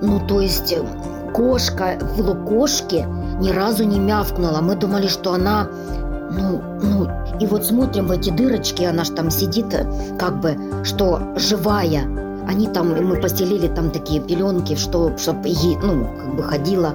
Ну, 0.02 0.20
то 0.26 0.40
есть 0.40 0.72
э, 0.72 0.82
кошка, 1.32 1.98
в 2.16 2.44
кошки 2.44 3.06
ни 3.40 3.50
разу 3.50 3.84
не 3.84 3.98
мявкнула. 3.98 4.60
Мы 4.60 4.76
думали, 4.76 5.08
что 5.08 5.32
она 5.32 5.68
ну, 6.30 6.60
ну, 6.82 7.08
и 7.40 7.46
вот 7.46 7.64
смотрим 7.64 8.08
в 8.08 8.10
эти 8.10 8.30
дырочки, 8.30 8.82
она 8.82 9.04
ж 9.04 9.10
там 9.10 9.30
сидит, 9.30 9.66
как 10.18 10.40
бы, 10.40 10.56
что 10.84 11.20
живая. 11.36 12.04
Они 12.48 12.66
там, 12.68 12.90
мы 13.04 13.16
постелили 13.20 13.68
там 13.68 13.90
такие 13.90 14.20
пеленки, 14.20 14.76
что, 14.76 15.16
чтобы 15.16 15.48
ей, 15.48 15.76
ну, 15.82 16.06
как 16.16 16.36
бы 16.36 16.42
ходила, 16.42 16.94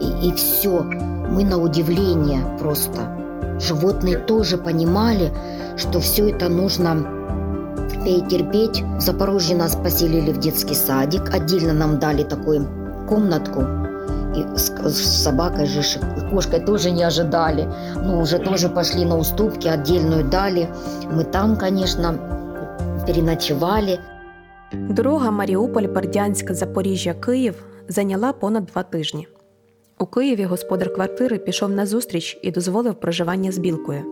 и, 0.00 0.28
и 0.28 0.32
все. 0.32 0.82
Мы 0.82 1.44
на 1.44 1.58
удивление 1.58 2.42
просто. 2.58 3.19
Животные 3.59 4.17
тоже 4.17 4.57
понимали, 4.57 5.31
что 5.77 5.99
все 5.99 6.29
это 6.29 6.49
нужно 6.49 7.15
терпеть. 8.29 8.83
В 8.97 9.01
Запорожье 9.01 9.55
нас 9.55 9.75
поселили 9.75 10.31
в 10.31 10.39
детский 10.39 10.75
садик, 10.75 11.33
отдельно 11.33 11.73
нам 11.73 11.99
дали 11.99 12.23
такую 12.23 12.67
комнатку, 13.09 13.61
и 14.35 14.57
с, 14.57 14.69
с 14.69 15.23
собакой 15.23 15.65
же, 15.65 15.81
с 15.81 15.97
кошкой 16.31 16.59
тоже 16.59 16.91
не 16.91 17.03
ожидали. 17.03 17.67
Ну, 17.95 18.19
уже 18.21 18.39
тоже 18.39 18.69
пошли 18.69 19.05
на 19.05 19.17
уступки, 19.17 19.67
отдельную 19.67 20.25
дали. 20.25 20.69
Мы 21.11 21.23
там, 21.23 21.55
конечно, 21.57 22.15
переночевали. 23.07 23.99
Дорога 24.73 25.31
Маріуполь, 25.31 25.87
Бердянськ, 25.87 26.53
Запоріжжя, 26.53 27.13
Київ 27.13 27.65
зайняла 27.87 28.33
понад 28.33 28.65
два 28.65 28.83
тижні. 28.83 29.27
У 30.00 30.06
Києві 30.06 30.44
господар 30.44 30.92
квартири 30.92 31.38
пішов 31.38 31.70
на 31.70 31.86
зустріч 31.86 32.38
і 32.42 32.50
дозволив 32.50 32.94
проживання 32.94 33.52
з 33.52 33.58
білкою. 33.58 34.02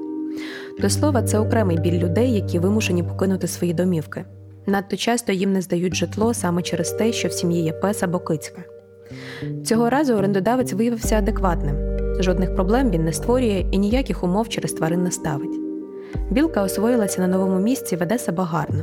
До 0.80 0.90
слова, 0.90 1.22
це 1.22 1.38
окремий 1.38 1.78
біль 1.78 1.98
людей, 1.98 2.34
які 2.34 2.58
вимушені 2.58 3.02
покинути 3.02 3.46
свої 3.46 3.74
домівки. 3.74 4.24
Надто 4.66 4.96
часто 4.96 5.32
їм 5.32 5.52
не 5.52 5.62
здають 5.62 5.94
житло 5.94 6.34
саме 6.34 6.62
через 6.62 6.90
те, 6.90 7.12
що 7.12 7.28
в 7.28 7.32
сім'ї 7.32 7.64
є 7.64 7.72
пес 7.72 8.02
або 8.02 8.18
кицька. 8.18 8.62
Цього 9.64 9.90
разу 9.90 10.14
орендодавець 10.14 10.72
виявився 10.72 11.18
адекватним. 11.18 11.76
Жодних 12.20 12.54
проблем 12.54 12.90
він 12.90 13.04
не 13.04 13.12
створює 13.12 13.64
і 13.70 13.78
ніяких 13.78 14.24
умов 14.24 14.48
через 14.48 14.72
тварин 14.72 15.02
не 15.02 15.10
ставить. 15.10 15.60
Білка 16.30 16.62
освоїлася 16.62 17.20
на 17.20 17.28
новому 17.28 17.58
місці, 17.58 17.96
веде 17.96 18.18
себе 18.18 18.42
гарно. 18.44 18.82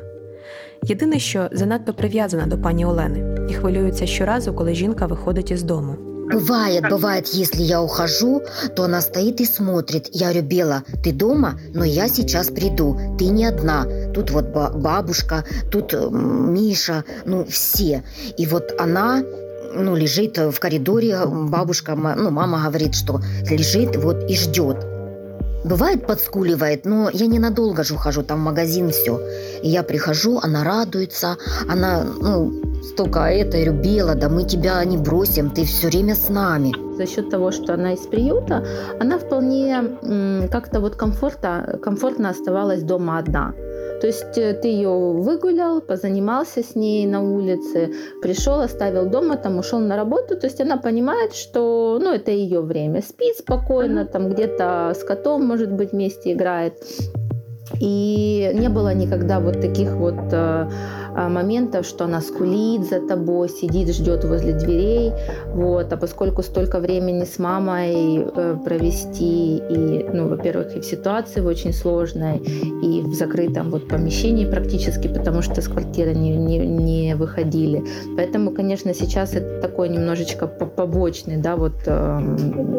Єдине, 0.83 1.19
що 1.19 1.49
занадто 1.51 1.93
прив'язана 1.93 2.45
до 2.45 2.57
пані 2.57 2.85
Олени 2.85 3.47
і 3.49 3.53
хвилюється 3.53 4.05
щоразу, 4.05 4.53
коли 4.53 4.73
жінка 4.73 5.05
виходить 5.05 5.51
із 5.51 5.63
дому. 5.63 6.14
Бывает, 6.31 6.89
бывает, 6.89 7.27
если 7.27 7.61
я 7.61 7.81
ухожу, 7.81 8.41
то 8.75 8.83
она 8.83 9.01
стоит 9.01 9.41
и 9.41 9.45
смотрит. 9.45 10.09
Я 10.11 10.33
Бела, 10.41 10.83
ты 11.03 11.11
дома? 11.11 11.59
Но 11.73 11.83
я 11.83 12.07
сейчас 12.07 12.47
приду. 12.47 12.99
Ты 13.17 13.25
не 13.25 13.45
одна. 13.45 13.85
Тут 14.13 14.31
вот 14.31 14.47
бабушка, 14.47 15.45
тут 15.71 15.93
Миша, 15.93 17.03
ну 17.25 17.45
все. 17.45 18.03
И 18.37 18.45
вот 18.47 18.73
она 18.79 19.23
ну, 19.75 19.95
лежит 19.95 20.37
в 20.37 20.59
коридоре, 20.59 21.25
бабушка, 21.25 21.95
ну, 21.95 22.31
мама 22.31 22.63
говорит, 22.65 22.95
что 22.95 23.21
лежит 23.49 23.95
вот 23.95 24.29
и 24.29 24.35
ждет. 24.35 24.77
Бывает, 25.65 26.05
подскуливает, 26.05 26.85
но 26.85 27.09
я 27.11 27.25
ненадолго 27.25 27.83
же 27.83 27.95
ухожу, 27.95 28.21
там 28.21 28.39
магазин 28.39 28.91
все. 28.91 29.19
И 29.63 29.69
я 29.69 29.81
прихожу, 29.81 30.39
она 30.39 30.63
радуется, 30.63 31.37
она, 31.67 32.03
ну, 32.03 32.64
столько 32.85 33.19
это, 33.19 33.71
Бела, 33.71 34.15
да 34.15 34.29
мы 34.29 34.43
тебя 34.43 34.83
не 34.85 34.97
бросим, 34.97 35.49
ты 35.49 35.65
все 35.65 35.87
время 35.87 36.15
с 36.15 36.29
нами. 36.29 36.73
За 36.95 37.05
счет 37.05 37.29
того, 37.29 37.51
что 37.51 37.73
она 37.73 37.93
из 37.93 38.07
приюта, 38.07 38.65
она 38.99 39.17
вполне 39.17 40.47
как-то 40.51 40.79
вот 40.79 40.95
комфортно, 40.95 41.79
комфортно 41.81 42.29
оставалась 42.29 42.83
дома 42.83 43.19
одна. 43.19 43.53
То 44.01 44.07
есть 44.07 44.37
э, 44.37 44.53
ты 44.53 44.67
ее 44.67 44.89
выгулял, 44.89 45.81
позанимался 45.81 46.61
с 46.63 46.75
ней 46.75 47.07
на 47.07 47.21
улице, 47.21 47.93
пришел, 48.21 48.59
оставил 48.59 49.09
дома, 49.09 49.37
там 49.37 49.57
ушел 49.57 49.79
на 49.79 49.95
работу. 49.95 50.35
То 50.37 50.47
есть 50.47 50.61
она 50.61 50.77
понимает, 50.77 51.33
что 51.33 51.99
ну, 52.01 52.13
это 52.13 52.31
ее 52.31 52.61
время. 52.61 53.01
Спит 53.01 53.37
спокойно, 53.37 54.05
там 54.05 54.29
где-то 54.29 54.93
с 54.95 55.03
котом, 55.03 55.45
может 55.45 55.71
быть, 55.71 55.91
вместе 55.91 56.33
играет. 56.33 56.73
И 57.79 58.51
не 58.53 58.69
было 58.69 58.93
никогда 58.93 59.39
вот 59.39 59.59
таких 59.59 59.91
вот 59.93 60.31
э, 60.31 60.69
моментов, 61.15 61.85
что 61.85 62.05
она 62.05 62.21
скулит 62.21 62.87
за 62.89 62.99
тобой, 62.99 63.49
сидит, 63.49 63.89
ждет 63.95 64.23
возле 64.25 64.53
дверей. 64.53 65.13
Вот. 65.53 65.91
А 65.91 65.97
поскольку 65.97 66.43
столько 66.43 66.79
времени 66.79 67.23
с 67.23 67.39
мамой 67.39 68.17
э, 68.17 68.57
провести, 68.63 69.57
и, 69.57 70.05
ну, 70.13 70.27
во-первых, 70.27 70.75
и 70.75 70.79
в 70.79 70.85
ситуации 70.85 71.41
очень 71.41 71.73
сложной, 71.73 72.37
и 72.37 73.01
в 73.01 73.13
закрытом 73.13 73.71
вот 73.71 73.87
помещении 73.87 74.45
практически, 74.45 75.07
потому 75.07 75.41
что 75.41 75.61
с 75.61 75.67
квартиры 75.67 76.13
не, 76.13 76.35
не, 76.35 76.59
не 76.59 77.15
выходили. 77.15 77.83
Поэтому, 78.15 78.51
конечно, 78.51 78.93
сейчас 78.93 79.33
это 79.33 79.61
такой 79.61 79.89
немножечко 79.89 80.47
побочный, 80.47 81.37
да, 81.37 81.55
вот 81.55 81.75
э, 81.85 82.19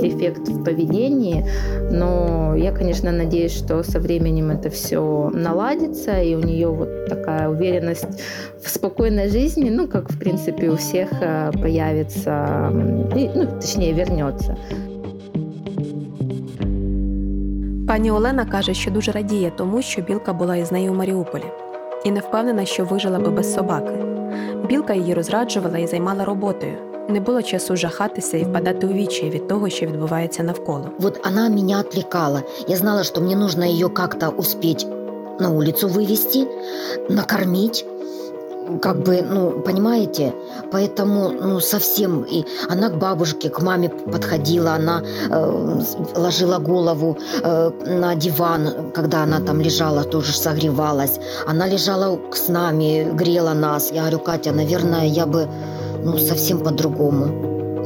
эффект 0.03 0.49
в 0.49 0.65
поведении, 0.65 1.47
но 1.91 2.55
я, 2.57 2.73
конечно, 2.73 3.13
надеюсь, 3.13 3.57
что 3.57 3.83
со 3.83 3.99
временем 3.99 4.51
это 4.51 4.71
все 4.71 5.31
наладится, 5.33 6.21
и 6.21 6.35
у 6.35 6.41
нее 6.41 6.69
вот 6.69 7.07
такая 7.09 7.49
уверенность 7.49 8.07
в 8.63 8.69
спокойной 8.69 9.29
жизни, 9.29 9.71
ну, 9.71 9.89
как, 9.89 10.11
в 10.11 10.19
принципе, 10.19 10.71
у 10.71 10.75
всех 10.75 11.09
э, 11.13 11.53
появится, 11.63 12.71
ну, 12.73 13.47
точнее, 13.61 13.93
вернется. 13.93 14.57
Пані 17.87 18.11
Олена 18.11 18.45
каже, 18.45 18.75
що 18.75 18.91
дуже 18.91 19.13
радіє 19.13 19.53
тому, 19.57 19.83
що 19.83 20.03
білка 20.03 20.33
була 20.33 20.57
із 20.57 20.73
нею 20.73 20.93
у 20.93 20.95
Маріуполі, 20.95 21.45
і 22.05 22.11
не 22.11 22.21
впевнена, 22.21 22.65
що 22.65 22.85
вижила 22.85 23.19
би 23.19 23.31
без 23.31 23.55
собаки. 23.55 23.93
Білка 24.69 24.95
її 24.95 25.15
розраджувала 25.15 25.79
і 25.79 25.87
займала 25.87 26.25
роботою. 26.25 26.73
Не 27.09 27.21
було 27.21 27.43
часу 27.43 27.77
жахатися 27.77 28.37
і 28.37 28.45
впадати 28.45 28.87
у 28.87 28.93
вічі 28.93 29.31
від 29.31 29.49
того, 29.49 29.69
що 29.69 29.87
відбувається 29.87 30.43
навколо. 30.43 30.91
Вот 30.99 31.27
она 31.27 31.49
меня 31.49 31.81
отвлекала. 31.81 32.43
Я 32.69 32.77
знала, 32.77 33.05
что 33.05 33.21
мне 33.21 33.37
нужно 33.37 33.65
ее 33.65 33.89
как-то 33.89 34.29
успеть 34.29 34.87
на 35.41 35.51
улицу 35.51 35.89
вывести, 35.89 36.47
накормить, 37.09 37.87
как 38.80 38.98
бы, 39.04 39.22
ну, 39.22 39.52
понимаете, 39.52 40.34
поэтому, 40.72 41.32
ну, 41.32 41.60
совсем, 41.60 42.24
и 42.24 42.46
она 42.70 42.90
к 42.90 42.98
бабушке, 42.98 43.50
к 43.50 43.62
маме 43.62 43.90
подходила, 43.90 44.74
она 44.74 45.02
э, 45.30 45.82
ложила 46.16 46.60
голову 46.60 47.18
э, 47.44 47.72
на 47.86 48.16
диван, 48.16 48.92
когда 48.94 49.24
она 49.24 49.40
там 49.40 49.62
лежала, 49.62 50.04
тоже 50.04 50.34
согревалась, 50.34 51.20
она 51.48 51.68
лежала 51.68 52.20
с 52.32 52.48
нами, 52.50 53.12
грела 53.14 53.54
нас, 53.54 53.92
я 53.92 54.02
говорю, 54.02 54.20
Катя, 54.20 54.52
наверное, 54.52 55.06
я 55.06 55.26
бы, 55.26 55.48
ну, 56.04 56.18
совсем 56.18 56.60
по-другому, 56.60 57.26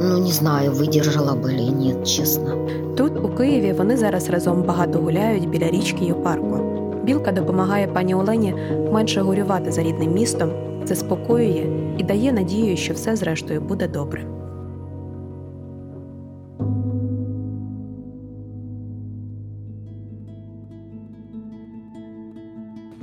ну, 0.02 0.18
не 0.18 0.32
знаю, 0.32 0.72
видержала 0.72 1.36
би 1.36 1.54
или 1.54 1.72
ні, 1.72 1.96
чесно. 2.04 2.68
Тут, 2.98 3.26
у 3.26 3.30
Києві, 3.30 3.74
вони 3.74 3.98
зараз 3.98 4.30
разом 4.30 4.64
багато 4.64 5.00
гуляють 5.00 5.50
біля 5.50 5.70
річки 5.70 6.06
і 6.06 6.14
парку. 6.14 6.60
Білка 7.04 7.32
допомагає 7.32 7.88
пані 7.88 8.16
Олені 8.16 8.56
менше 8.92 9.22
горювати 9.22 9.72
за 9.72 9.84
рідним 9.84 10.14
містом 10.14 10.52
заспокоює 10.85 11.67
і 11.99 12.03
дає 12.03 12.33
надію, 12.33 12.77
що 12.77 12.95
все 12.95 13.17
зрештою 13.17 13.61
буде 13.61 13.89
добре. 13.89 14.27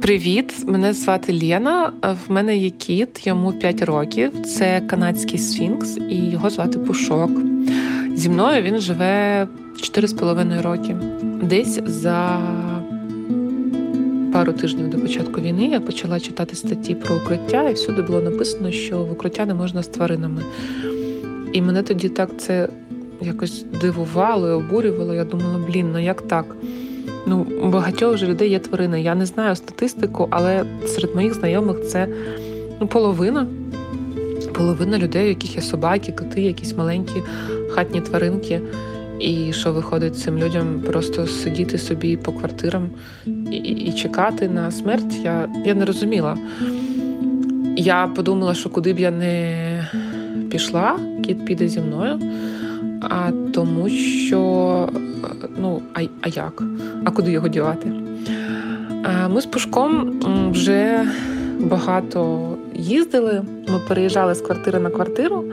Привіт, 0.02 0.54
мене 0.68 0.94
звати 0.94 1.40
Лєна. 1.44 1.92
В 2.28 2.32
мене 2.32 2.58
є 2.58 2.70
кіт, 2.70 3.28
йому 3.28 3.52
5 3.52 3.82
років. 3.82 4.32
Це 4.46 4.82
канадський 4.82 5.40
сфінкс, 5.40 5.98
і 6.10 6.16
його 6.16 6.50
звати 6.50 6.80
Пушок. 6.80 7.32
Зі 8.16 8.30
мною 8.30 8.62
він 8.62 8.80
живе 8.80 9.48
4,5 9.84 10.62
роки. 10.62 10.96
Десь 11.44 11.80
за 11.86 12.40
пару 14.38 14.54
тижнів 14.54 14.90
до 14.90 14.98
початку 14.98 15.42
війни 15.42 15.68
я 15.68 15.80
почала 15.80 16.20
читати 16.20 16.56
статті 16.56 16.96
про 16.96 17.16
укриття, 17.16 17.70
і 17.70 17.74
всюди 17.74 18.02
було 18.02 18.22
написано, 18.22 18.72
що 18.72 19.04
в 19.04 19.12
укриття 19.12 19.46
не 19.46 19.54
можна 19.54 19.84
з 19.84 19.88
тваринами. 19.88 20.42
І 21.54 21.62
мене 21.62 21.84
тоді 21.84 22.10
так 22.10 22.30
це 22.38 22.70
якось 23.22 23.66
дивувало 23.82 24.50
і 24.50 24.52
обурювало. 24.52 25.14
Я 25.14 25.24
думала, 25.24 25.60
блін, 25.68 25.90
ну 25.94 26.00
як 26.00 26.22
так? 26.22 26.46
Ну, 27.28 27.48
у 27.64 27.70
багатьох 27.70 28.14
вже 28.14 28.28
людей 28.28 28.50
є 28.50 28.60
тварини. 28.60 29.02
Я 29.02 29.16
не 29.16 29.26
знаю 29.26 29.56
статистику, 29.56 30.28
але 30.30 30.66
серед 30.86 31.16
моїх 31.16 31.34
знайомих 31.34 31.88
це 31.88 32.08
ну, 32.82 32.88
половина. 32.88 33.48
Половина 34.54 34.98
людей, 34.98 35.26
у 35.26 35.30
яких 35.30 35.56
є 35.56 35.62
собаки, 35.62 36.12
коти, 36.12 36.42
якісь 36.42 36.78
маленькі 36.78 37.24
хатні 37.70 38.02
тваринки. 38.02 38.62
І 39.20 39.54
що 39.54 39.74
виходить 39.74 40.18
цим 40.18 40.38
людям 40.38 40.82
просто 40.86 41.28
сидіти 41.28 41.78
собі 41.78 42.18
по 42.18 42.32
квартирам 42.32 42.90
і 43.52 43.58
і 43.58 43.94
чекати 43.94 44.50
на 44.50 44.72
смерть, 44.72 45.14
я 45.24 45.50
я 45.66 45.74
не 45.74 45.86
розуміла. 45.86 46.38
Я 47.78 48.08
подумала, 48.16 48.54
що 48.54 48.70
куди 48.70 48.94
б 48.94 49.00
я 49.00 49.12
не 49.12 49.88
пішла, 50.52 51.00
кіт 51.24 51.46
піде 51.46 51.68
зі 51.68 51.80
мною, 51.80 52.20
а 53.02 53.32
тому 53.54 53.90
що 53.90 54.90
ну, 55.58 55.82
а, 55.94 56.02
а 56.22 56.28
як? 56.28 56.64
А 57.06 57.12
куди 57.12 57.32
його 57.32 57.48
дівати? 57.48 57.92
Ми 59.30 59.42
з 59.42 59.46
Пушком 59.46 60.20
вже 60.52 61.06
багато 61.60 62.50
їздили. 62.76 63.42
Ми 63.68 63.80
переїжджали 63.88 64.36
з 64.36 64.42
квартири 64.42 64.80
на 64.80 64.90
квартиру. 64.90 65.44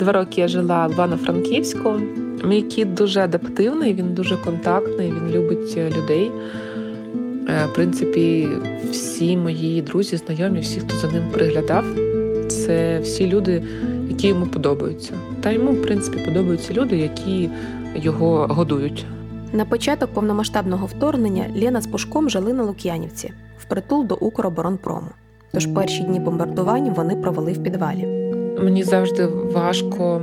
Два 0.00 0.12
роки 0.12 0.40
я 0.40 0.48
жила 0.48 0.86
в 0.86 0.92
Івано-Франківську. 0.92 2.00
Мій 2.44 2.62
кіт 2.62 2.94
дуже 2.94 3.20
адаптивний, 3.20 3.94
він 3.94 4.14
дуже 4.14 4.36
контактний, 4.36 5.12
він 5.12 5.30
любить 5.30 5.76
людей. 5.76 6.30
Е, 7.48 7.66
в 7.66 7.74
принципі, 7.74 8.48
всі 8.90 9.36
мої 9.36 9.82
друзі, 9.82 10.16
знайомі, 10.16 10.60
всі, 10.60 10.80
хто 10.80 10.96
за 10.96 11.12
ним 11.12 11.22
приглядав, 11.32 11.84
це 12.48 12.98
всі 12.98 13.26
люди, 13.26 13.62
які 14.08 14.28
йому 14.28 14.46
подобаються. 14.46 15.12
Та 15.40 15.50
йому, 15.50 15.72
в 15.72 15.82
принципі, 15.82 16.18
подобаються 16.24 16.72
люди, 16.72 16.96
які 16.96 17.50
його 17.94 18.46
годують. 18.50 19.06
На 19.52 19.64
початок 19.64 20.10
повномасштабного 20.10 20.86
вторгнення 20.86 21.44
Лена 21.62 21.80
з 21.80 21.86
Пушком 21.86 22.30
жили 22.30 22.52
на 22.52 22.62
Лук'янівці 22.62 23.32
впритул 23.58 24.06
до 24.06 24.14
Укроборонпрому. 24.14 25.08
Тож 25.52 25.66
перші 25.66 26.02
дні 26.02 26.20
бомбардувань 26.20 26.94
вони 26.94 27.16
провели 27.16 27.52
в 27.52 27.62
підвалі. 27.62 28.06
Мені 28.62 28.82
завжди 28.82 29.26
важко 29.26 30.22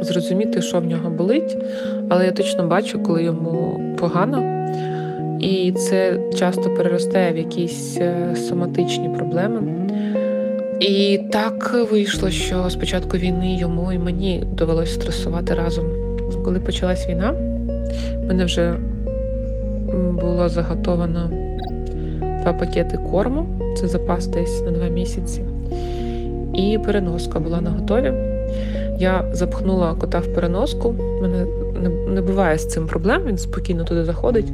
зрозуміти, 0.00 0.62
що 0.62 0.80
в 0.80 0.84
нього 0.84 1.10
болить, 1.10 1.56
але 2.08 2.26
я 2.26 2.32
точно 2.32 2.66
бачу, 2.66 3.02
коли 3.02 3.22
йому 3.22 3.80
погано. 3.98 4.54
І 5.40 5.72
це 5.72 6.20
часто 6.38 6.74
переростає 6.74 7.32
в 7.32 7.36
якісь 7.36 7.98
е, 8.00 8.36
соматичні 8.36 9.08
проблеми. 9.08 9.60
І 10.80 11.20
так 11.32 11.76
вийшло, 11.90 12.30
що 12.30 12.70
спочатку 12.70 13.16
війни 13.16 13.56
йому 13.56 13.92
і 13.92 13.98
мені 13.98 14.44
довелося 14.52 14.92
стресувати 14.92 15.54
разом. 15.54 15.86
Коли 16.44 16.60
почалась 16.60 17.08
війна, 17.08 17.34
мене 18.28 18.44
вже 18.44 18.76
було 20.20 20.48
заготовано 20.48 21.30
два 22.42 22.52
пакети 22.52 22.98
корму, 23.10 23.46
це 23.76 23.88
запас 23.88 24.26
десь 24.26 24.62
на 24.62 24.70
два 24.70 24.88
місяці. 24.88 25.42
І 26.54 26.78
переноска 26.78 27.40
була 27.40 27.60
на 27.60 27.70
готові. 27.70 28.37
Я 28.98 29.24
запхнула 29.32 29.94
кота 29.94 30.18
в 30.18 30.34
переноску. 30.34 30.88
У 30.88 31.22
мене 31.22 31.46
не 32.08 32.22
буває 32.22 32.58
з 32.58 32.68
цим 32.68 32.86
проблем, 32.86 33.22
він 33.26 33.38
спокійно 33.38 33.84
туди 33.84 34.04
заходить. 34.04 34.52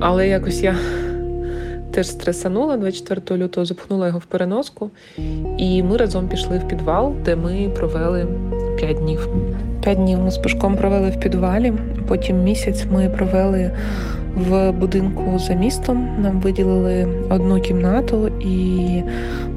Але 0.00 0.28
якось 0.28 0.62
я 0.62 0.76
теж 1.90 2.08
стресанула 2.08 2.76
24 2.76 3.42
лютого, 3.42 3.64
запхнула 3.64 4.06
його 4.06 4.18
в 4.18 4.24
переноску, 4.24 4.90
і 5.58 5.82
ми 5.82 5.96
разом 5.96 6.28
пішли 6.28 6.58
в 6.58 6.68
підвал, 6.68 7.14
де 7.24 7.36
ми 7.36 7.70
провели 7.76 8.26
5 8.76 8.96
днів. 8.96 9.28
П'ять 9.82 9.98
днів 9.98 10.18
ми 10.18 10.30
з 10.30 10.38
Пушком 10.38 10.76
провели 10.76 11.10
в 11.10 11.20
підвалі. 11.20 11.72
Потім 12.08 12.42
місяць 12.42 12.84
ми 12.92 13.08
провели 13.08 13.70
в 14.36 14.72
будинку 14.72 15.38
за 15.38 15.54
містом. 15.54 16.08
Нам 16.18 16.40
виділили 16.40 17.08
одну 17.30 17.60
кімнату, 17.60 18.28
і 18.40 18.56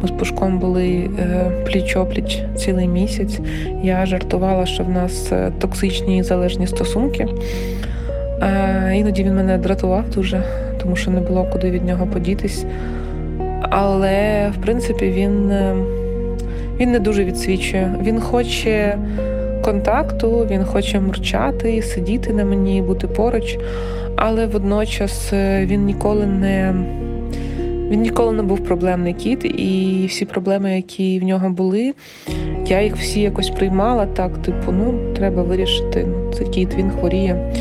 ми 0.01 0.07
з 0.07 0.11
Пушком 0.11 0.59
були 0.59 1.09
е, 1.19 1.51
пліч-опліч 1.65 2.55
цілий 2.55 2.87
місяць. 2.87 3.39
Я 3.83 4.05
жартувала, 4.05 4.65
що 4.65 4.83
в 4.83 4.89
нас 4.89 5.31
е, 5.31 5.51
токсичні 5.59 6.17
і 6.17 6.23
залежні 6.23 6.67
стосунки. 6.67 7.27
Іноді 8.93 9.23
він 9.23 9.35
мене 9.35 9.57
дратував 9.57 10.09
дуже, 10.09 10.43
тому 10.81 10.95
що 10.95 11.11
не 11.11 11.19
було 11.19 11.43
куди 11.51 11.71
від 11.71 11.85
нього 11.85 12.07
подітись. 12.07 12.65
Але 13.61 14.49
в 14.57 14.61
принципі 14.61 15.11
він 15.11 15.51
е, 15.51 15.75
він 16.79 16.91
не 16.91 16.99
дуже 16.99 17.23
відсвічує. 17.23 17.95
Він 18.03 18.21
хоче 18.21 18.97
контакту, 19.61 20.47
він 20.51 20.63
хоче 20.63 20.99
мурчати, 20.99 21.81
сидіти 21.81 22.33
на 22.33 22.45
мені, 22.45 22.81
бути 22.81 23.07
поруч, 23.07 23.57
але 24.21 24.45
водночас 24.45 25.33
е, 25.33 25.65
він 25.65 25.85
ніколи 25.85 26.25
не 26.25 26.73
він 27.89 28.01
ніколи 28.01 28.33
не 28.33 28.43
був 28.43 28.63
проблемний 28.63 29.13
кіт, 29.13 29.45
і 29.45 30.05
всі 30.09 30.25
проблеми, 30.25 30.75
які 30.75 31.19
в 31.19 31.23
нього 31.23 31.49
були, 31.49 31.93
я 32.65 32.81
їх 32.81 32.95
всі 32.95 33.21
якось 33.21 33.49
приймала 33.49 34.05
так, 34.05 34.37
типу, 34.37 34.71
ну, 34.71 35.13
треба 35.15 35.43
вирішити. 35.43 36.07
Ну, 36.09 36.33
це 36.33 36.43
кіт, 36.43 36.75
він 36.77 36.91
хворіє, 36.91 37.53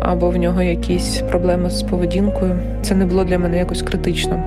або 0.00 0.30
в 0.30 0.36
нього 0.36 0.62
якісь 0.62 1.22
проблеми 1.30 1.70
з 1.70 1.82
поведінкою. 1.82 2.58
Це 2.82 2.94
не 2.94 3.06
було 3.06 3.24
для 3.24 3.38
мене 3.38 3.58
якось 3.58 3.82
критично. 3.82 4.42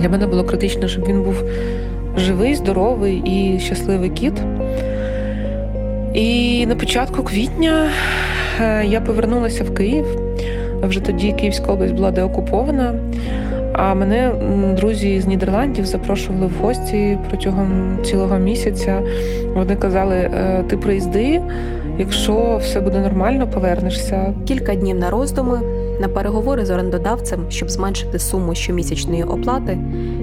Для 0.00 0.08
мене 0.08 0.26
було 0.26 0.44
критично, 0.44 0.88
щоб 0.88 1.06
він 1.08 1.22
був 1.22 1.44
живий, 2.16 2.54
здоровий 2.54 3.22
і 3.24 3.60
щасливий 3.60 4.10
кіт. 4.10 4.34
І 6.14 6.66
на 6.66 6.74
початку 6.74 7.22
квітня 7.22 7.90
е, 8.60 8.84
я 8.86 9.00
повернулася 9.00 9.64
в 9.64 9.74
Київ. 9.74 10.21
Вже 10.82 11.00
тоді 11.00 11.32
Київська 11.32 11.72
область 11.72 11.94
була 11.94 12.10
деокупована. 12.10 12.94
А 13.72 13.94
мене 13.94 14.32
друзі 14.76 15.20
з 15.20 15.26
Нідерландів 15.26 15.86
запрошували 15.86 16.46
в 16.46 16.62
гості 16.62 17.18
протягом 17.28 17.98
цілого 18.04 18.38
місяця. 18.38 19.02
Вони 19.54 19.76
казали: 19.76 20.16
«Е, 20.16 20.64
ти 20.68 20.76
приїзди, 20.76 21.40
якщо 21.98 22.56
все 22.62 22.80
буде 22.80 23.00
нормально, 23.00 23.48
повернешся. 23.48 24.34
Кілька 24.46 24.74
днів 24.74 24.98
на 24.98 25.10
роздуми, 25.10 25.60
на 26.00 26.08
переговори 26.08 26.64
з 26.64 26.70
орендодавцем, 26.70 27.40
щоб 27.48 27.70
зменшити 27.70 28.18
суму 28.18 28.54
щомісячної 28.54 29.22
оплати, 29.22 29.78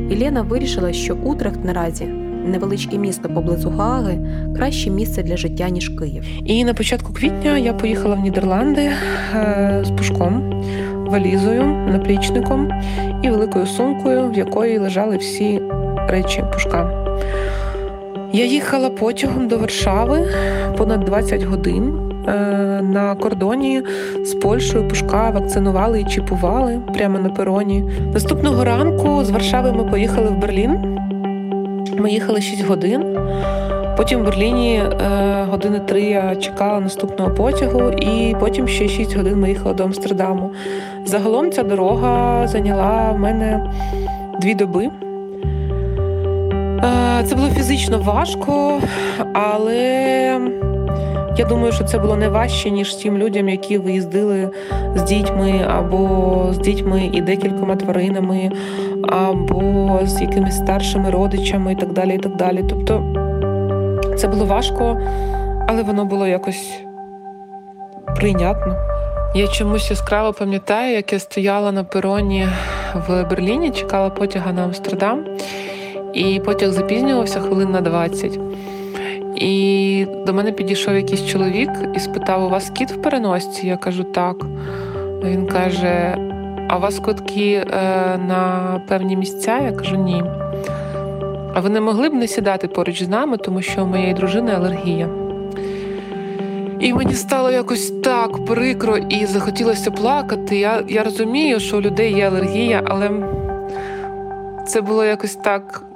Ілена 0.10 0.41
вирішила, 0.41 0.93
що 0.93 1.15
Утрехт 1.15 1.65
наразі 1.65 2.18
невеличке 2.50 2.98
місто 2.98 3.30
поблизу 3.30 3.70
Гааги 3.70 4.20
краще 4.56 4.90
місце 4.90 5.24
для 5.24 5.38
життя 5.38 5.70
ніж 5.70 5.90
Київ. 5.90 6.24
І 6.46 6.66
на 6.66 6.74
початку 6.74 7.14
квітня 7.14 7.58
я 7.58 7.74
поїхала 7.74 8.16
в 8.16 8.20
Нідерланди 8.20 8.92
е, 9.36 9.84
з 9.86 9.92
пушком, 9.92 10.64
валізою, 11.08 11.64
наплічником 11.64 12.72
і 13.24 13.30
великою 13.30 13.66
сумкою, 13.66 14.30
в 14.30 14.38
якої 14.38 14.78
лежали 14.78 15.18
всі 15.18 15.62
речі 16.08 16.44
пушка. 16.54 16.92
Я 18.34 18.46
їхала 18.46 18.90
потягом 18.90 19.48
до 19.48 19.58
Варшави 19.58 20.28
понад 20.78 21.00
20 21.06 21.44
годин. 21.44 22.10
Е, 22.28 22.82
на 22.82 23.16
кордоні 23.16 23.84
з 24.24 24.34
Польщею 24.34 24.88
Пушка 24.88 25.30
вакцинували 25.30 26.02
і 26.02 26.06
чіпували 26.06 26.82
прямо 26.94 27.20
на 27.20 27.30
пероні. 27.30 27.84
Наступного 28.14 28.64
ранку 28.64 29.24
з 29.24 29.30
Варшави 29.30 29.72
ми 29.72 29.84
поїхали 29.84 30.30
в 30.30 30.38
Берлін. 30.38 30.99
Ми 32.00 32.12
їхали 32.12 32.42
6 32.42 32.66
годин. 32.66 33.18
Потім 33.98 34.20
в 34.20 34.26
Берліні 34.26 34.76
е, 34.76 35.46
години 35.50 35.80
три 35.80 36.02
я 36.02 36.36
чекала 36.36 36.80
наступного 36.80 37.32
потягу, 37.32 37.92
і 37.92 38.36
потім 38.40 38.68
ще 38.68 38.88
6 38.88 39.16
годин 39.16 39.40
ми 39.40 39.50
їхали 39.50 39.74
до 39.74 39.84
Амстердаму. 39.84 40.52
Загалом 41.06 41.52
ця 41.52 41.64
дорога 41.64 42.48
зайняла 42.48 43.12
в 43.12 43.20
мене 43.20 43.72
дві 44.42 44.56
доби. 44.56 44.90
Е, 46.84 47.24
це 47.26 47.36
було 47.36 47.50
фізично 47.50 47.98
важко, 47.98 48.82
але 49.34 50.40
я 51.39 51.45
думаю, 51.45 51.71
що 51.71 51.84
це 51.84 51.99
було 51.99 52.15
не 52.15 52.30
важче, 52.30 52.69
ніж 52.69 52.93
тим 52.93 53.17
людям, 53.17 53.49
які 53.49 53.78
виїздили 53.78 54.49
з 54.95 55.04
дітьми 55.04 55.65
або 55.69 56.47
з 56.52 56.58
дітьми 56.58 57.10
і 57.13 57.21
декількома 57.21 57.75
тваринами, 57.75 58.52
або 59.10 59.99
з 60.04 60.21
якимись 60.21 60.58
старшими 60.58 61.10
родичами 61.10 61.73
і 61.73 61.75
так 61.75 61.93
далі. 61.93 62.15
і 62.15 62.17
так 62.17 62.36
далі. 62.36 62.65
Тобто 62.69 63.04
це 64.17 64.28
було 64.28 64.45
важко, 64.45 65.02
але 65.67 65.84
воно 65.84 66.06
було 66.06 66.28
якось 66.28 66.82
прийнятно. 68.15 68.75
Я 69.36 69.47
чомусь 69.47 69.89
яскраво 69.89 70.34
пам'ятаю, 70.34 70.95
як 70.95 71.13
я 71.13 71.19
стояла 71.19 71.71
на 71.71 71.84
пероні 71.84 72.47
в 73.08 73.23
Берліні, 73.23 73.71
чекала 73.71 74.10
потяга 74.10 74.54
на 74.54 74.63
Амстердам, 74.63 75.25
і 76.13 76.39
потяг 76.39 76.71
запізнювався 76.71 77.39
хвилин 77.39 77.71
на 77.71 77.82
20. 77.82 78.39
І 79.39 80.06
до 80.25 80.34
мене 80.34 80.52
підійшов 80.52 80.95
якийсь 80.95 81.25
чоловік 81.25 81.69
і 81.95 81.99
спитав: 81.99 82.43
у 82.43 82.49
вас 82.49 82.69
кіт 82.69 82.91
в 82.91 83.02
переносці? 83.02 83.67
Я 83.67 83.78
кажу, 83.78 84.04
так. 84.04 84.45
Він 85.23 85.47
каже: 85.47 86.17
А 86.69 86.78
у 86.78 86.80
вас 86.80 86.99
квитки 86.99 87.52
е, 87.54 87.65
на 88.17 88.82
певні 88.88 89.15
місця? 89.15 89.60
Я 89.60 89.71
кажу, 89.71 89.95
ні. 89.95 90.23
А 91.54 91.60
ви 91.60 91.69
не 91.69 91.82
могли 91.82 92.10
б 92.10 92.13
не 92.13 92.28
сідати 92.28 92.67
поруч 92.67 93.04
з 93.04 93.08
нами, 93.08 93.38
тому 93.38 93.62
що 93.62 93.84
у 93.84 93.88
моєї 93.88 94.13
дружини 94.13 94.52
алергія. 94.52 95.10
І 96.80 96.93
мені 96.93 97.13
стало 97.13 97.52
якось 97.52 97.91
так 98.04 98.45
прикро 98.45 98.97
і 98.97 99.25
захотілося 99.25 99.91
плакати. 99.91 100.58
Я 100.58 100.84
я 100.88 101.04
розумію, 101.04 101.60
що 101.60 101.78
у 101.78 101.82
людей 101.82 102.13
є 102.13 102.28
алергія, 102.28 102.82
але 102.86 103.12
це 104.67 104.82
було 104.82 105.06
якось 105.06 105.36
так. 105.36 105.88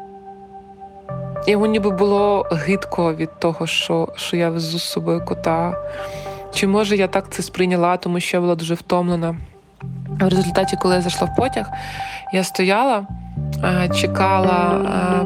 Йому 1.48 1.66
ніби 1.66 1.90
було 1.90 2.46
гидко 2.52 3.14
від 3.14 3.40
того, 3.40 3.68
що 3.68 4.08
що 4.16 4.38
я 4.38 4.50
везу 4.50 4.80
з 4.80 4.84
собою 4.84 5.26
кота. 5.26 5.74
Чи 6.54 6.68
може 6.68 6.96
я 6.96 7.08
так 7.08 7.26
це 7.30 7.44
сприйняла, 7.44 7.98
тому 7.98 8.20
що 8.20 8.38
я 8.38 8.42
була 8.42 8.56
дуже 8.56 8.74
втомлена. 8.74 9.36
В 10.22 10.28
результаті, 10.28 10.78
коли 10.82 10.96
я 10.96 11.02
зайшла 11.02 11.28
в 11.28 11.36
потяг, 11.36 11.66
я 12.34 12.44
стояла, 12.44 13.08
чекала, 13.96 14.82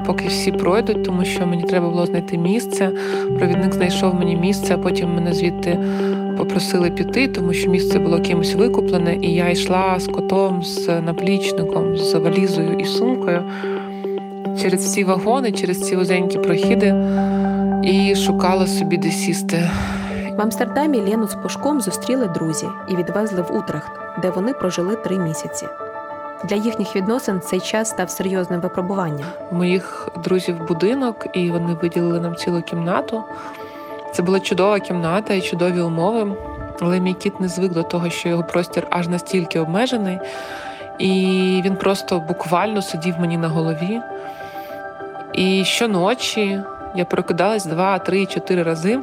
поки 0.05 0.27
всі 0.27 0.51
пройдуть, 0.51 1.03
тому 1.03 1.25
що 1.25 1.47
мені 1.47 1.63
треба 1.63 1.89
було 1.89 2.05
знайти 2.05 2.37
місце. 2.37 2.91
Провідник 3.37 3.73
знайшов 3.73 4.15
мені 4.15 4.35
місце, 4.35 4.75
а 4.75 4.77
потім 4.77 5.15
мене 5.15 5.33
звідти 5.33 5.79
попросили 6.37 6.89
піти, 6.89 7.27
тому 7.27 7.53
що 7.53 7.69
місце 7.69 7.99
було 7.99 8.19
кимось 8.19 8.55
викуплене, 8.55 9.15
і 9.15 9.33
я 9.33 9.49
йшла 9.49 9.99
з 9.99 10.07
котом, 10.07 10.63
з 10.63 11.01
наплічником, 11.01 11.97
з 11.97 12.13
валізою 12.13 12.79
і 12.79 12.85
сумкою 12.85 13.43
через 14.61 14.85
всі 14.85 15.03
вагони, 15.03 15.51
через 15.51 15.81
ці 15.81 15.95
вузенькі 15.95 16.39
прохіди 16.39 16.95
і 17.83 18.15
шукала 18.15 18.67
собі 18.67 18.97
де 18.97 19.11
сісти. 19.11 19.69
В 20.37 20.41
Амстердамі 20.41 20.97
Лену 20.97 21.27
з 21.27 21.35
Пушком 21.35 21.81
зустріли 21.81 22.27
друзі 22.27 22.67
і 22.89 22.95
відвезли 22.95 23.41
в 23.41 23.57
Утрехт, 23.57 23.91
де 24.21 24.29
вони 24.29 24.53
прожили 24.53 24.95
три 24.95 25.19
місяці. 25.19 25.67
Для 26.49 26.55
їхніх 26.55 26.95
відносин 26.95 27.41
цей 27.41 27.59
час 27.59 27.89
став 27.89 28.09
серйозним 28.09 28.61
випробуванням. 28.61 29.27
Моїх 29.51 30.09
друзів 30.23 30.67
будинок, 30.67 31.27
і 31.33 31.51
вони 31.51 31.73
виділили 31.73 32.19
нам 32.19 32.35
цілу 32.35 32.61
кімнату. 32.61 33.23
Це 34.13 34.23
була 34.23 34.39
чудова 34.39 34.79
кімната 34.79 35.33
і 35.33 35.41
чудові 35.41 35.81
умови. 35.81 36.35
Але 36.81 36.99
мій 36.99 37.13
кіт 37.13 37.39
не 37.39 37.47
звик 37.47 37.71
до 37.71 37.83
того, 37.83 38.09
що 38.09 38.29
його 38.29 38.43
простір 38.43 38.87
аж 38.89 39.07
настільки 39.07 39.59
обмежений, 39.59 40.19
і 40.99 41.11
він 41.65 41.75
просто 41.75 42.19
буквально 42.19 42.81
сидів 42.81 43.15
мені 43.19 43.37
на 43.37 43.47
голові. 43.47 44.01
І 45.37 45.63
щоночі 45.65 46.59
я 46.95 47.05
прокидалась 47.05 47.65
два, 47.65 47.99
три, 47.99 48.25
чотири 48.25 48.63
рази. 48.63 48.99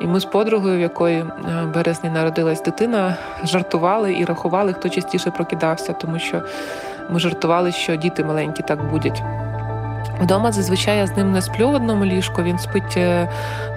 І 0.00 0.06
ми 0.06 0.20
з 0.20 0.24
подругою, 0.24 0.76
в 0.76 0.80
якої 0.80 1.22
в 1.22 1.26
е, 1.48 1.66
березні 1.74 2.10
народилась 2.10 2.62
дитина, 2.62 3.16
жартували 3.44 4.14
і 4.14 4.24
рахували, 4.24 4.72
хто 4.72 4.88
частіше 4.88 5.30
прокидався, 5.30 5.92
тому 5.92 6.18
що 6.18 6.42
ми 7.10 7.20
жартували, 7.20 7.72
що 7.72 7.96
діти 7.96 8.24
маленькі 8.24 8.62
так 8.62 8.90
будуть. 8.90 9.22
Вдома 10.20 10.52
зазвичай 10.52 10.98
я 10.98 11.06
з 11.06 11.16
ним 11.16 11.32
не 11.32 11.42
сплю 11.42 11.70
в 11.70 11.74
одному 11.74 12.04
ліжку. 12.04 12.42
Він 12.42 12.58
спить 12.58 12.96
е, 12.96 13.28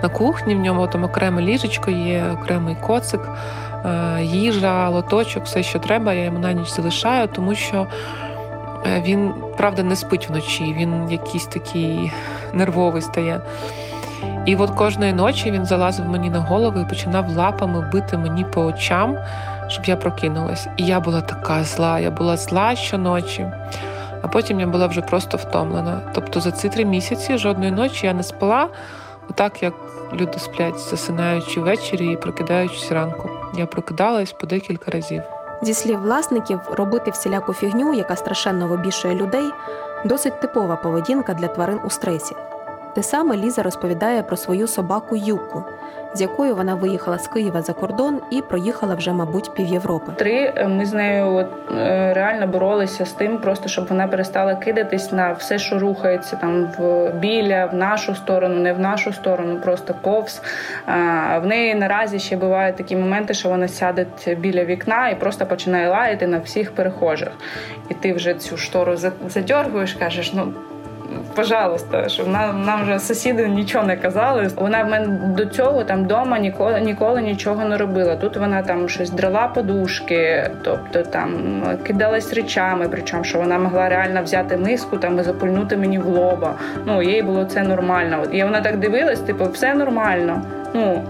на 0.03 0.09
кухні, 0.09 0.55
в 0.55 0.59
ньому 0.59 0.87
там 0.87 1.03
окреме 1.03 1.41
ліжечко 1.41 1.91
є, 1.91 2.23
окремий 2.33 2.75
коцик, 2.75 3.21
е, 3.85 4.23
їжа, 4.23 4.89
лоточок, 4.89 5.45
все, 5.45 5.63
що 5.63 5.79
треба, 5.79 6.13
я 6.13 6.23
йому 6.23 6.39
на 6.39 6.53
ніч 6.53 6.69
залишаю, 6.69 7.27
тому 7.27 7.55
що 7.55 7.87
він, 8.85 9.33
правда, 9.57 9.83
не 9.83 9.95
спить 9.95 10.29
вночі, 10.29 10.75
він 10.79 11.11
якийсь 11.11 11.45
такий 11.45 12.11
нервовий 12.53 13.01
стає. 13.01 13.41
І 14.45 14.55
от 14.55 14.69
кожної 14.69 15.13
ночі 15.13 15.51
він 15.51 15.65
залазив 15.65 16.09
мені 16.09 16.29
на 16.29 16.39
голову 16.39 16.79
і 16.79 16.89
починав 16.89 17.29
лапами 17.29 17.89
бити 17.93 18.17
мені 18.17 18.45
по 18.45 18.65
очам, 18.65 19.17
щоб 19.67 19.85
я 19.85 19.95
прокинулась. 19.95 20.67
І 20.77 20.85
я 20.85 20.99
була 20.99 21.21
така 21.21 21.63
зла, 21.63 21.99
я 21.99 22.11
була 22.11 22.37
зла 22.37 22.75
щоночі, 22.75 23.47
а 24.21 24.27
потім 24.27 24.59
я 24.59 24.67
була 24.67 24.87
вже 24.87 25.01
просто 25.01 25.37
втомлена. 25.37 26.01
Тобто 26.13 26.39
за 26.39 26.51
ці 26.51 26.69
три 26.69 26.85
місяці 26.85 27.37
жодної 27.37 27.71
ночі 27.71 28.07
я 28.07 28.13
не 28.13 28.23
спала, 28.23 28.67
отак 29.29 29.63
як 29.63 29.73
люди 30.13 30.39
сплять, 30.39 30.79
засинаючи 30.79 31.59
ввечері 31.59 32.11
і 32.11 32.17
прокидаючись 32.17 32.91
ранку. 32.91 33.29
Я 33.57 33.65
прокидалась 33.65 34.31
по 34.31 34.47
декілька 34.47 34.91
разів. 34.91 35.21
Зі 35.61 35.73
слів 35.73 36.01
власників, 36.01 36.59
робити 36.71 37.11
всіляку 37.11 37.53
фігню, 37.53 37.93
яка 37.93 38.15
страшенно 38.15 38.67
вибішує 38.67 39.15
людей, 39.15 39.51
досить 40.05 40.41
типова 40.41 40.75
поведінка 40.75 41.33
для 41.33 41.47
тварин 41.47 41.79
у 41.85 41.89
стресі. 41.89 42.35
Те 42.95 43.03
саме 43.03 43.37
Ліза 43.37 43.63
розповідає 43.63 44.23
про 44.23 44.37
свою 44.37 44.67
собаку 44.67 45.15
Юку, 45.15 45.63
з 46.13 46.21
якою 46.21 46.55
вона 46.55 46.75
виїхала 46.75 47.17
з 47.17 47.27
Києва 47.27 47.61
за 47.61 47.73
кордон 47.73 48.21
і 48.31 48.41
проїхала 48.41 48.95
вже, 48.95 49.13
мабуть, 49.13 49.53
пів 49.53 49.67
Європи. 49.67 50.11
Три 50.15 50.53
е, 50.55 50.67
ми 50.67 50.85
з 50.85 50.93
нею 50.93 51.33
от, 51.33 51.47
е, 51.71 52.13
реально 52.13 52.47
боролися 52.47 53.05
з 53.05 53.11
тим, 53.11 53.37
просто 53.37 53.69
щоб 53.69 53.87
вона 53.87 54.07
перестала 54.07 54.55
кидатись 54.55 55.11
на 55.11 55.31
все, 55.31 55.59
що 55.59 55.79
рухається 55.79 56.35
там 56.35 56.65
в 56.77 57.11
біля, 57.11 57.65
в 57.65 57.73
нашу 57.73 58.15
сторону, 58.15 58.55
не 58.55 58.73
в 58.73 58.79
нашу 58.79 59.13
сторону, 59.13 59.59
просто 59.61 59.95
повз. 60.01 60.41
А 60.85 61.39
в 61.39 61.45
неї 61.45 61.75
наразі 61.75 62.19
ще 62.19 62.37
бувають 62.37 62.75
такі 62.75 62.95
моменти, 62.95 63.33
що 63.33 63.49
вона 63.49 63.67
сяде 63.67 64.05
біля 64.37 64.65
вікна 64.65 65.09
і 65.09 65.19
просто 65.19 65.45
починає 65.45 65.89
лаяти 65.89 66.27
на 66.27 66.39
всіх 66.39 66.71
перехожих. 66.75 67.29
І 67.89 67.93
ти 67.93 68.13
вже 68.13 68.33
цю 68.33 68.57
штору 68.57 68.97
задьоргуєш, 69.27 69.93
кажеш, 69.93 70.33
ну 70.33 70.53
пожалуйста, 71.35 72.09
щоб 72.09 72.27
нам 72.27 72.65
нам 72.65 72.83
вже 72.83 72.99
сусіди 72.99 73.47
нічого 73.47 73.85
не 73.85 73.97
казали. 73.97 74.49
Вона 74.55 74.83
в 74.83 74.89
мене 74.89 75.07
до 75.07 75.45
цього 75.45 75.83
там 75.83 76.03
вдома 76.03 76.39
ніколи 76.39 76.81
ніколи 76.81 77.21
нічого 77.21 77.65
не 77.65 77.77
робила. 77.77 78.15
Тут 78.15 78.37
вона 78.37 78.61
там 78.61 78.89
щось 78.89 79.09
драла 79.09 79.47
подушки, 79.47 80.51
тобто 80.63 81.01
там 81.03 81.29
кидалась 81.87 82.33
речами, 82.33 82.87
причому 82.91 83.23
що 83.23 83.39
вона 83.39 83.59
могла 83.59 83.89
реально 83.89 84.23
взяти 84.23 84.57
миску 84.57 84.97
там 84.97 85.19
і 85.19 85.23
запульнути 85.23 85.77
мені 85.77 85.99
в 85.99 86.07
лоба. 86.07 86.55
Ну 86.85 87.01
їй 87.01 87.21
було 87.21 87.45
це 87.45 87.63
нормально. 87.63 88.23
І 88.31 88.43
вона 88.43 88.61
так 88.61 88.77
дивилась, 88.77 89.19
типу, 89.19 89.49
все 89.49 89.73
нормально. 89.73 90.41
Ну 90.73 91.03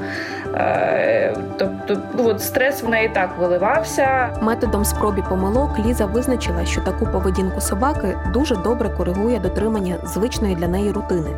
тобто, 1.58 1.98
ну, 2.18 2.30
от 2.30 2.42
стрес 2.42 2.84
в 2.84 2.90
неї 2.90 3.10
так 3.14 3.30
виливався. 3.40 4.38
Методом 4.42 4.86
спроб 4.86 5.18
і 5.18 5.22
помилок 5.30 5.80
Ліза 5.86 6.06
визначила, 6.06 6.66
що 6.66 6.82
таку 6.82 7.06
поведінку 7.06 7.62
собаки 7.62 8.18
дуже 8.34 8.56
добре 8.56 8.90
коригує 8.90 9.40
дотримання 9.40 9.96
звичної 10.04 10.56
для 10.56 10.68
неї 10.68 10.92
рутини. 10.92 11.30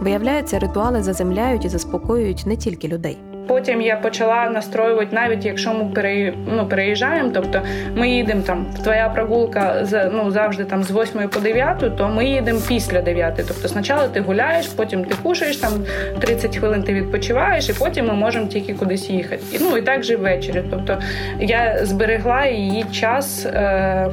Виявляється, 0.00 0.58
ритуали 0.58 1.02
заземляють 1.02 1.64
і 1.64 1.68
заспокоюють 1.68 2.46
не 2.46 2.56
тільки 2.56 2.88
людей. 2.88 3.18
Потім 3.48 3.80
я 3.80 3.96
почала 3.96 4.50
настроювати, 4.50 5.08
навіть 5.12 5.44
якщо 5.44 5.74
ми 5.74 5.84
пере, 5.94 6.32
ну, 6.56 6.66
переїжджаємо, 6.66 7.30
тобто 7.34 7.62
ми 7.94 8.08
їдемо 8.08 8.42
там, 8.42 8.66
твоя 8.84 9.08
прогулка 9.08 9.86
ну, 10.12 10.30
завжди 10.30 10.64
там 10.64 10.82
з 10.82 10.90
8 10.90 11.28
по 11.28 11.40
9, 11.40 11.96
то 11.96 12.08
ми 12.08 12.24
їдемо 12.24 12.60
після 12.68 13.02
9. 13.02 13.34
Тобто 13.36 13.68
спочатку 13.68 14.08
ти 14.12 14.20
гуляєш, 14.20 14.66
потім 14.66 15.04
ти 15.04 15.14
кушаєш, 15.22 15.56
там 15.56 15.72
30 16.20 16.56
хвилин 16.56 16.82
ти 16.82 16.94
відпочиваєш, 16.94 17.68
і 17.68 17.72
потім 17.72 18.06
ми 18.06 18.14
можемо 18.14 18.46
тільки 18.46 18.74
кудись 18.74 19.10
їхати. 19.10 19.42
І, 19.52 19.58
Ну 19.60 19.76
і 19.76 19.82
так 19.82 20.02
же 20.02 20.16
ввечері. 20.16 20.62
Тобто 20.70 20.98
я 21.40 21.78
зберегла 21.82 22.46
її 22.46 22.84
час. 22.84 23.46
Е- 23.46 24.08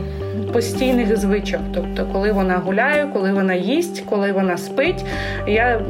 постійних 0.54 1.18
звичок. 1.18 1.62
Тобто, 1.74 2.08
коли 2.14 2.32
вона 2.32 2.58
гуляє, 2.58 3.08
коли 3.14 3.34
вона 3.34 3.54
їсть, 3.54 4.04
коли 4.10 4.32
вона 4.32 4.58
спить. 4.58 5.06
Я 5.48 5.82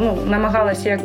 ну, 0.00 0.18
намагалася 0.26 0.88
як 0.88 1.00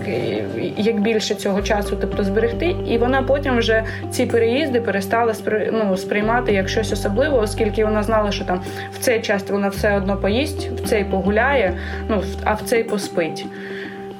як 0.78 1.02
більше 1.02 1.36
цього 1.36 1.62
часу 1.62 1.98
тобто, 2.02 2.24
зберегти, 2.24 2.76
і 2.88 2.98
вона 2.98 3.22
потім 3.22 3.58
вже 3.58 3.84
ці 4.12 4.26
переїзди 4.26 4.82
перестала 4.82 5.34
ну, 5.72 5.98
сприймати 5.98 6.54
як 6.54 6.70
щось 6.70 6.92
особливе, 6.92 7.38
оскільки 7.38 7.86
вона 7.86 8.04
знала, 8.04 8.32
що 8.32 8.46
там 8.46 8.62
в 8.92 9.00
цей 9.00 9.22
час 9.22 9.50
вона 9.50 9.68
все 9.68 9.98
одно 9.98 10.18
поїсть, 10.18 10.70
в 10.70 10.88
цей 10.88 11.04
погуляє, 11.04 11.74
ну 12.10 12.24
а 12.44 12.54
в 12.54 12.62
цей 12.62 12.84
поспить. 12.84 13.46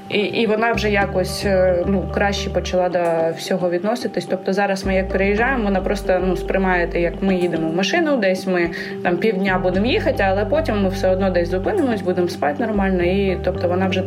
І 0.10 0.18
і 0.20 0.48
вона 0.48 0.72
вже 0.72 0.90
якось 0.90 1.46
е, 1.46 1.84
ну 1.88 2.04
краще 2.14 2.50
почала 2.50 2.90
до 2.90 3.00
всього 3.38 3.70
відноситись. 3.70 4.26
Тобто 4.26 4.54
зараз 4.54 4.86
ми 4.86 4.96
як 4.96 5.10
переїжджаємо, 5.10 5.64
вона 5.64 5.82
просто 5.82 6.22
ну 6.26 6.36
сприймаєте, 6.36 7.00
як 7.00 7.14
ми 7.22 7.36
їдемо 7.36 7.70
в 7.70 7.76
машину, 7.76 8.18
десь 8.18 8.48
ми 8.48 8.70
там 9.04 9.18
півдня 9.18 9.60
будемо 9.64 9.86
їхати, 9.86 10.24
але 10.28 10.46
потім 10.46 10.84
ми 10.84 10.90
все 10.90 11.10
одно 11.10 11.30
десь 11.30 11.50
зупинимось, 11.50 12.02
будемо 12.02 12.28
спати 12.28 12.66
нормально. 12.66 13.04
І 13.04 13.38
тобто 13.44 13.68
вона 13.68 13.88
вже 13.88 14.04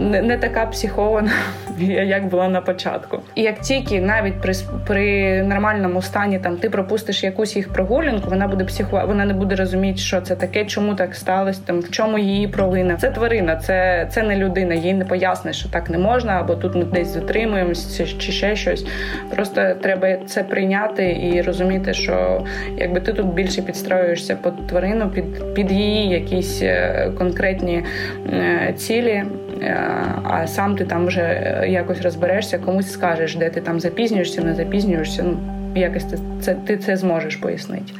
не, 0.00 0.22
не 0.22 0.38
така 0.38 0.66
психована, 0.66 1.30
як 1.88 2.26
була 2.26 2.48
на 2.48 2.60
початку. 2.60 3.18
І 3.34 3.42
як 3.42 3.60
тільки 3.60 4.00
навіть 4.00 4.40
при 4.40 4.52
при 4.86 5.42
нормальному 5.42 6.02
стані 6.02 6.38
там 6.38 6.56
ти 6.56 6.70
пропустиш 6.70 7.24
якусь 7.24 7.56
їх 7.56 7.72
прогулянку, 7.72 8.30
вона 8.30 8.48
буде 8.48 8.64
психова, 8.64 9.04
вона 9.04 9.24
не 9.24 9.34
буде 9.34 9.54
розуміти, 9.54 9.98
що 9.98 10.20
це 10.20 10.36
таке, 10.36 10.64
чому 10.64 10.94
так 10.94 11.14
сталося, 11.14 11.60
там 11.64 11.80
в 11.80 11.90
чому 11.90 12.18
її 12.18 12.48
провина. 12.48 12.96
Це 12.96 13.10
тварина, 13.10 13.56
це 13.56 14.08
це 14.10 14.22
не 14.22 14.36
людина, 14.36 14.74
їй 14.74 14.94
не 14.94 15.04
пояснює 15.04 15.37
класний, 15.38 15.54
що 15.54 15.68
так 15.68 15.90
не 15.90 15.98
можна, 15.98 16.32
або 16.32 16.54
тут 16.54 16.74
ми 16.74 16.84
десь 16.84 17.08
затримуємося, 17.08 18.06
чи 18.06 18.32
ще 18.32 18.56
щось. 18.56 18.86
Просто 19.34 19.74
треба 19.82 20.16
це 20.26 20.42
прийняти 20.42 21.30
і 21.32 21.42
розуміти, 21.42 21.94
що 21.94 22.44
якби 22.76 23.00
ти 23.00 23.12
тут 23.12 23.26
більше 23.26 23.62
підстроюєшся 23.62 24.34
під 24.34 24.66
тварину, 24.66 25.10
під 25.10 25.54
під 25.54 25.72
її 25.72 26.08
якісь 26.08 26.62
е, 26.62 27.10
конкретні 27.18 27.84
е, 28.26 28.74
цілі. 28.76 29.24
А 30.24 30.46
сам 30.46 30.76
ти 30.76 30.84
там 30.84 31.06
вже 31.06 31.64
якось 31.68 32.00
розберешся, 32.00 32.58
комусь 32.58 32.92
скажеш, 32.92 33.36
де 33.36 33.50
ти 33.50 33.60
там 33.60 33.80
запізнюєшся, 33.80 34.42
не 34.42 34.54
запізнюєшся. 34.54 35.22
Ну 35.22 35.38
якось 35.74 36.04
ти 36.04 36.18
це 36.40 36.54
ти 36.54 36.76
це 36.76 36.96
зможеш 36.96 37.36
пояснити. 37.36 37.92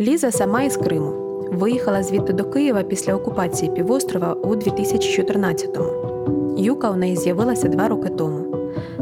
Ліза 0.00 0.30
сама 0.30 0.62
із 0.62 0.76
Криму. 0.76 1.12
Виїхала 1.52 2.02
звідти 2.02 2.32
до 2.32 2.44
Києва 2.44 2.82
після 2.82 3.14
окупації 3.14 3.70
півострова 3.70 4.32
у 4.32 4.54
2014-му. 4.54 6.41
Юка 6.56 6.90
у 6.90 6.96
неї 6.96 7.16
з'явилася 7.16 7.68
два 7.68 7.88
роки 7.88 8.08
тому. 8.08 8.51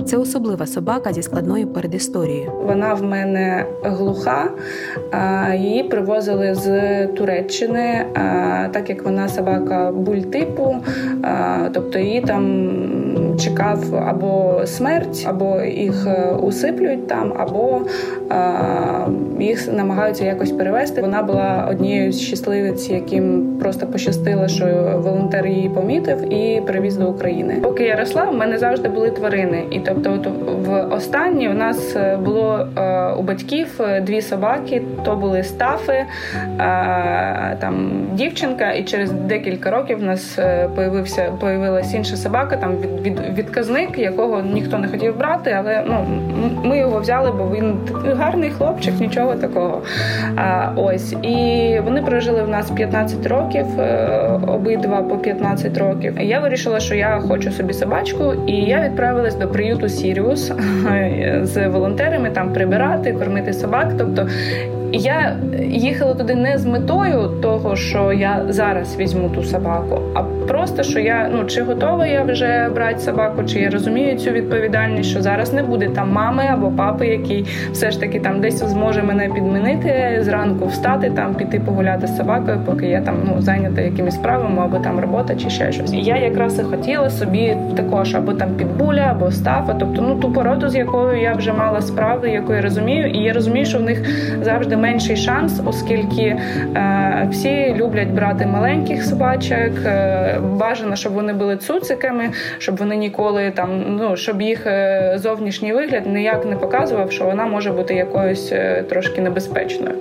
Це 0.04 0.16
особлива 0.16 0.66
собака 0.66 1.12
зі 1.12 1.22
складною 1.22 1.66
передісторією. 1.66 2.52
Вона 2.66 2.94
в 2.94 3.02
мене 3.02 3.64
глуха, 3.82 4.50
її 5.54 5.82
привозили 5.82 6.54
з 6.54 7.06
Туреччини, 7.06 8.06
так 8.70 8.90
як 8.90 9.04
вона 9.04 9.28
собака 9.28 9.92
бультипу, 9.92 10.76
тобто 11.72 11.98
її 11.98 12.20
там 12.20 12.70
чекав 13.40 13.96
або 14.08 14.60
смерть, 14.66 15.26
або 15.28 15.60
їх 15.60 16.06
е, 16.06 16.32
усиплюють 16.32 17.06
там, 17.06 17.32
або 17.38 17.80
їх 19.40 19.72
намагаються 19.72 20.24
якось 20.24 20.52
перевести. 20.52 21.00
Вона 21.00 21.22
була 21.22 21.68
однією 21.70 22.12
з 22.12 22.20
щасливиць, 22.20 22.90
яким 22.90 23.56
просто 23.60 23.86
пощастило, 23.86 24.48
що 24.48 24.66
волонтер 25.04 25.46
її 25.46 25.68
помітив 25.68 26.32
і 26.32 26.60
привіз 26.60 26.96
до 26.96 27.08
України. 27.08 27.56
Поки 27.62 27.84
я 27.84 27.96
росла, 27.96 28.24
в 28.24 28.34
мене 28.34 28.58
завжди 28.58 28.88
були 28.88 29.10
тварини, 29.10 29.59
і 29.70 29.80
тобто, 29.80 30.12
от 30.12 30.26
в 30.66 30.94
останній 30.94 31.48
у 31.48 31.54
нас 31.54 31.96
е, 31.96 32.16
було 32.16 32.66
е, 32.76 33.12
у 33.12 33.22
батьків 33.22 33.80
дві 34.02 34.22
собаки. 34.22 34.82
То 35.04 35.16
були 35.16 35.42
стафи, 35.42 36.04
там 37.58 38.02
дівчинка, 38.12 38.72
і 38.72 38.84
через 38.84 39.12
декілька 39.12 39.70
років 39.70 39.98
в 39.98 40.02
нас 40.02 40.38
появився 40.76 41.32
появилась 41.40 41.94
інша 41.94 42.16
собака, 42.16 42.56
там 42.56 42.76
від 42.76 43.00
від 43.00 43.38
відказник, 43.38 43.98
якого 43.98 44.42
ніхто 44.42 44.78
не 44.78 44.88
хотів 44.88 45.18
брати, 45.18 45.56
але 45.58 45.84
ну 45.86 46.06
ми 46.64 46.78
його 46.78 47.00
взяли, 47.00 47.30
бо 47.30 47.56
він 47.56 47.78
гарний 48.16 48.50
хлопчик, 48.50 49.00
нічого 49.00 49.34
такого. 49.34 49.82
А, 50.36 50.70
Ось 50.76 51.12
і 51.12 51.80
вони 51.84 52.02
прожили 52.02 52.42
в 52.42 52.48
нас 52.48 52.70
15 52.70 53.26
років, 53.26 53.80
е, 53.80 54.40
обидва 54.46 55.02
по 55.02 55.18
15 55.18 55.78
років. 55.78 56.20
Я 56.20 56.40
вирішила, 56.40 56.80
що 56.80 56.94
я 56.94 57.20
хочу 57.28 57.50
собі 57.50 57.72
собачку, 57.72 58.34
і 58.46 58.52
я 58.52 58.80
відправилась 58.80 59.34
до 59.34 59.48
приюту 59.52 59.88
Сіріус 59.88 60.52
з 61.42 61.68
волонтерами 61.68 62.30
там 62.30 62.52
прибирати, 62.52 63.12
кормити 63.12 63.52
собак. 63.52 63.92
Тобто 63.98 64.28
я 64.92 65.36
їхала 65.68 66.14
туди 66.14 66.34
не 66.34 66.58
з 66.58 66.66
метою 66.66 67.28
того, 67.42 67.76
що 67.76 68.12
я 68.12 68.44
зараз 68.48 68.96
візьму 68.96 69.28
ту 69.28 69.42
собаку, 69.42 69.98
а 70.14 70.22
просто 70.22 70.82
що 70.82 71.00
я 71.00 71.30
ну 71.34 71.44
чи 71.44 71.62
готова 71.62 72.06
я 72.06 72.22
вже 72.22 72.70
брати 72.74 72.98
собаку, 72.98 73.44
чи 73.44 73.60
я 73.60 73.70
розумію 73.70 74.18
цю 74.18 74.30
відповідальність, 74.30 75.10
що 75.10 75.22
зараз 75.22 75.52
не 75.52 75.62
буде 75.62 75.88
там 75.88 76.12
мами 76.12 76.44
або 76.52 76.70
папи, 76.70 77.06
який 77.06 77.46
все 77.72 77.90
ж 77.90 78.00
таки 78.00 78.20
там 78.20 78.40
десь 78.40 78.64
зможе 78.64 79.02
мене 79.02 79.28
підмінити 79.28 80.18
зранку, 80.20 80.66
встати 80.66 81.10
там, 81.10 81.34
піти 81.34 81.60
погуляти 81.60 82.06
з 82.06 82.16
собакою, 82.16 82.60
поки 82.66 82.86
я 82.86 83.00
там 83.00 83.16
ну 83.24 83.40
зайнята 83.40 83.80
якимись 83.80 84.14
справами, 84.14 84.62
або 84.62 84.78
там 84.78 85.00
робота, 85.00 85.34
чи 85.34 85.50
ще 85.50 85.72
щось. 85.72 85.92
І 85.92 86.00
я 86.00 86.16
якраз 86.16 86.58
і 86.58 86.62
хотіла 86.62 87.10
собі 87.10 87.56
також 87.76 88.14
або 88.14 88.32
там 88.32 88.48
підбуля, 88.56 89.08
або 89.10 89.30
стафа, 89.30 89.74
тобто 89.74 90.02
ну 90.02 90.14
ту 90.14 90.32
породу, 90.32 90.68
з 90.68 90.74
якою 90.74 91.20
я 91.20 91.32
вже 91.32 91.52
мала 91.52 91.80
справи, 91.80 92.30
яку 92.30 92.54
я 92.54 92.60
розумію, 92.60 93.06
і 93.06 93.18
я 93.18 93.32
розумію, 93.32 93.66
що 93.66 93.78
в 93.78 93.82
них 93.82 94.02
завжди 94.42 94.76
менший 94.80 95.16
шанс, 95.16 95.60
оскільки 95.66 96.22
е, 96.22 97.28
всі 97.30 97.74
люблять 97.76 98.08
брати 98.08 98.46
маленьких 98.46 99.04
собачок. 99.04 99.72
Е, 99.86 100.38
бажано, 100.52 100.96
щоб 100.96 101.12
вони 101.12 101.32
були 101.32 101.56
цуциками, 101.56 102.30
щоб 102.58 102.76
вони 102.76 102.96
ніколи 102.96 103.50
там, 103.50 103.84
ну 103.88 104.16
щоб 104.16 104.42
їх 104.42 104.66
е, 104.66 105.12
зовнішній 105.16 105.72
вигляд 105.72 106.06
ніяк 106.06 106.46
не 106.46 106.56
показував, 106.56 107.12
що 107.12 107.24
вона 107.24 107.46
може 107.46 107.72
бути 107.72 107.94
якоюсь 107.94 108.52
трошки 108.88 109.20
небезпечною. 109.20 109.94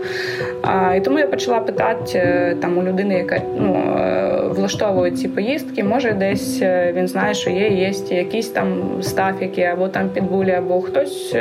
А, 0.61 0.95
І 0.95 1.01
тому 1.01 1.19
я 1.19 1.27
почала 1.27 1.59
питати 1.59 2.19
там 2.61 2.77
у 2.77 2.83
людини, 2.83 3.17
яка 3.17 3.41
ну, 3.59 3.83
влаштовує 4.55 5.11
ці 5.11 5.27
поїздки, 5.27 5.83
може 5.83 6.11
десь 6.11 6.61
він 6.93 7.07
знає, 7.07 7.33
що 7.33 7.49
є, 7.49 7.67
є 7.67 7.91
якісь 8.09 8.49
там 8.49 8.97
стафіки, 9.01 9.61
або 9.61 9.87
там 9.87 10.09
підбулі, 10.09 10.51
або 10.51 10.81
хтось, 10.81 11.35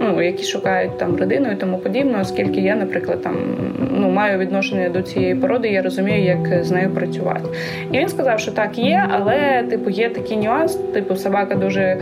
ну 0.00 0.22
які 0.22 0.44
шукають 0.44 0.98
там 0.98 1.16
родину 1.16 1.52
і 1.52 1.56
тому 1.56 1.78
подібне, 1.78 2.18
оскільки 2.22 2.60
я, 2.64 2.76
наприклад, 2.76 3.22
там 3.22 3.36
ну 3.90 4.10
маю 4.10 4.38
відношення 4.38 4.88
до 4.88 5.02
цієї 5.02 5.34
породи, 5.34 5.68
я 5.68 5.82
розумію, 5.82 6.24
як 6.24 6.64
з 6.64 6.70
нею 6.70 6.90
працювати. 6.90 7.48
І 7.92 7.98
він 7.98 8.08
сказав, 8.08 8.40
що 8.40 8.52
так 8.52 8.78
є, 8.78 9.04
але 9.10 9.62
типу 9.70 9.90
є 9.90 10.08
такий 10.08 10.36
нюанс. 10.36 10.74
Типу, 10.94 11.16
собака 11.16 11.54
дуже 11.54 11.82
е, 11.82 11.98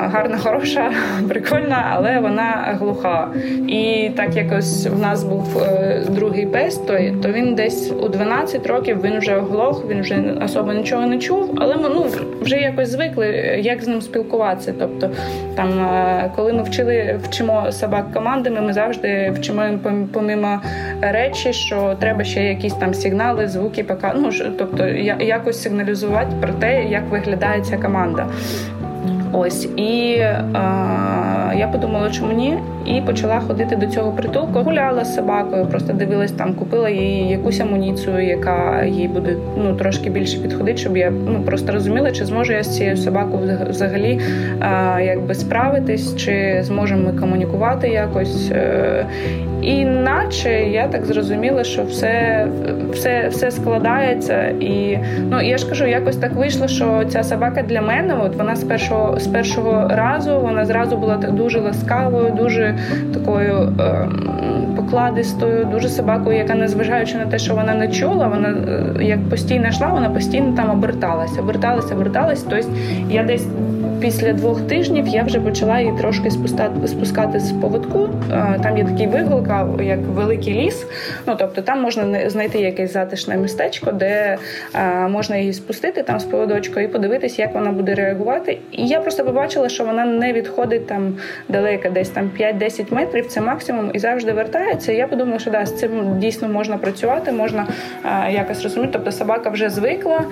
гарна, 0.00 0.38
хороша, 0.42 0.90
прикольна, 1.28 1.90
але 1.92 2.20
вона 2.20 2.76
глуха. 2.80 3.28
І 3.68 4.10
так 4.16 4.36
якось 4.36 4.86
в 4.86 4.98
нас 4.98 5.24
був 5.24 5.62
е, 5.62 6.02
другий 6.08 6.46
пес, 6.46 6.76
то, 6.78 6.98
то 7.22 7.32
він 7.32 7.54
десь 7.54 7.92
у 8.02 8.08
12 8.08 8.66
років 8.66 9.02
він 9.04 9.18
вже 9.18 9.36
оглох, 9.36 9.84
він 9.90 10.00
вже 10.00 10.34
особо 10.44 10.72
нічого 10.72 11.06
не 11.06 11.18
чув, 11.18 11.54
але 11.56 11.76
ми 11.76 11.88
ну 11.88 12.06
вже 12.40 12.56
якось 12.56 12.88
звикли, 12.88 13.26
як 13.62 13.82
з 13.82 13.88
ним 13.88 14.00
спілкуватися. 14.02 14.74
Тобто, 14.78 15.10
там 15.56 15.80
е, 15.80 16.30
коли 16.36 16.52
ми 16.52 16.62
вчили 16.62 17.20
вчимо 17.22 17.72
собак 17.72 18.12
командами, 18.12 18.60
ми 18.60 18.72
завжди 18.72 19.32
вчимо 19.34 19.62
помимо 20.12 20.60
речі, 21.00 21.52
що 21.52 21.96
треба 22.00 22.24
ще 22.24 22.44
якісь 22.44 22.74
там 22.74 22.94
сигнали, 22.94 23.48
звуки, 23.48 23.84
пока 23.84 24.14
ну 24.16 24.30
тобто 24.58 24.86
якось 25.20 25.62
сигналізувати 25.62 26.30
про 26.40 26.52
те, 26.52 26.84
як 26.84 27.10
виглядає 27.10 27.62
ця 27.62 27.76
команда. 27.78 28.26
Ось 29.32 29.68
і 29.76 30.18
а, 30.52 31.52
я 31.56 31.68
подумала, 31.72 32.10
чому 32.10 32.32
ні, 32.32 32.58
і 32.86 33.00
почала 33.00 33.40
ходити 33.40 33.76
до 33.76 33.86
цього 33.86 34.12
притулку. 34.12 34.58
Гуляла 34.58 35.04
з 35.04 35.14
собакою, 35.14 35.66
просто 35.66 35.92
дивилась 35.92 36.32
там, 36.32 36.54
купила 36.54 36.90
їй 36.90 37.28
якусь 37.28 37.60
амуніцію, 37.60 38.20
яка 38.20 38.84
їй 38.84 39.08
буде 39.08 39.36
ну 39.56 39.76
трошки 39.76 40.10
більше 40.10 40.38
підходити, 40.38 40.78
щоб 40.78 40.96
я 40.96 41.10
ну 41.10 41.42
просто 41.42 41.72
розуміла, 41.72 42.12
чи 42.12 42.24
зможу 42.24 42.52
я 42.52 42.62
з 42.62 42.76
цією 42.76 42.96
собакою 42.96 43.58
взагалі 43.68 44.20
а, 44.60 45.00
якби 45.00 45.34
справитись, 45.34 46.16
чи 46.16 46.60
зможемо 46.62 47.12
ми 47.12 47.20
комунікувати 47.20 47.88
якось. 47.88 48.50
Е, 48.52 49.06
і 49.62 49.84
наче 49.84 50.50
я 50.50 50.88
так 50.88 51.04
зрозуміла, 51.04 51.64
що 51.64 51.82
все 51.82 52.46
все, 52.92 53.28
все 53.28 53.50
складається. 53.50 54.46
І 54.46 54.98
ну 55.30 55.40
я 55.40 55.58
ж 55.58 55.68
кажу, 55.68 55.86
якось 55.86 56.16
так 56.16 56.32
вийшло, 56.32 56.68
що 56.68 57.04
ця 57.08 57.22
собака 57.22 57.62
для 57.62 57.82
мене, 57.82 58.14
от 58.24 58.36
вона 58.36 58.56
з 58.56 58.64
першого 58.64 59.20
з 59.20 59.26
першого 59.26 59.88
разу, 59.88 60.40
вона 60.40 60.64
зразу 60.64 60.96
була 60.96 61.16
так 61.16 61.32
дуже 61.32 61.60
ласкавою, 61.60 62.30
дуже 62.30 62.78
такою 63.14 63.72
е, 63.80 64.08
покладистою, 64.76 65.64
дуже 65.64 65.88
собакою, 65.88 66.38
яка, 66.38 66.54
незважаючи 66.54 67.18
на 67.18 67.26
те, 67.26 67.38
що 67.38 67.54
вона 67.54 67.74
не 67.74 67.88
чула, 67.88 68.28
вона 68.28 68.48
е, 68.48 69.04
як 69.04 69.28
постійно 69.28 69.68
йшла, 69.68 69.86
вона 69.86 70.10
постійно 70.10 70.56
там 70.56 70.70
оберталася, 70.70 71.40
оберталася, 71.40 71.94
оберталася. 71.94 72.46
Тобто 72.50 72.68
я 73.10 73.22
десь 73.22 73.46
після 74.00 74.32
двох 74.32 74.60
тижнів 74.60 75.06
я 75.08 75.22
вже 75.22 75.40
почала 75.40 75.80
її 75.80 75.92
трошки 75.98 76.30
спускати, 76.30 76.88
спускати 76.88 77.40
з 77.40 77.52
поводку. 77.52 78.08
Там 78.62 78.78
є 78.78 78.84
такий 78.84 79.06
вигулка, 79.06 79.68
як 79.80 79.98
великий 79.98 80.54
ліс. 80.54 80.86
Ну 81.26 81.36
тобто 81.38 81.62
там 81.62 81.82
можна 81.82 82.30
знайти 82.30 82.58
якесь 82.58 82.92
затишне 82.92 83.36
містечко, 83.36 83.92
де 83.92 84.38
можна 85.08 85.36
її 85.36 85.52
спустити 85.52 86.02
там 86.02 86.20
з 86.20 86.24
поводочка 86.24 86.80
і 86.80 86.88
подивитись, 86.88 87.38
як 87.38 87.54
вона 87.54 87.72
буде 87.72 87.94
реагувати. 87.94 88.58
І 88.72 88.86
я 88.86 89.00
просто 89.00 89.24
побачила, 89.24 89.68
що 89.68 89.84
вона 89.84 90.04
не 90.04 90.32
відходить 90.32 90.86
там 90.86 91.14
далеко, 91.48 91.88
десь 91.90 92.08
там 92.08 92.30
5-10 92.40 92.94
метрів. 92.94 93.26
Це 93.26 93.40
максимум 93.40 93.90
і 93.94 93.98
завжди 93.98 94.32
вертається. 94.32 94.92
Я 94.92 95.06
подумала, 95.06 95.38
що 95.38 95.50
да, 95.50 95.66
з 95.66 95.78
цим 95.78 96.18
дійсно 96.18 96.48
можна 96.48 96.78
працювати, 96.78 97.32
можна 97.32 97.66
якось 98.30 98.62
розуміти. 98.62 98.90
Тобто 98.92 99.12
собака 99.12 99.50
вже 99.50 99.70
звикла. 99.70 100.24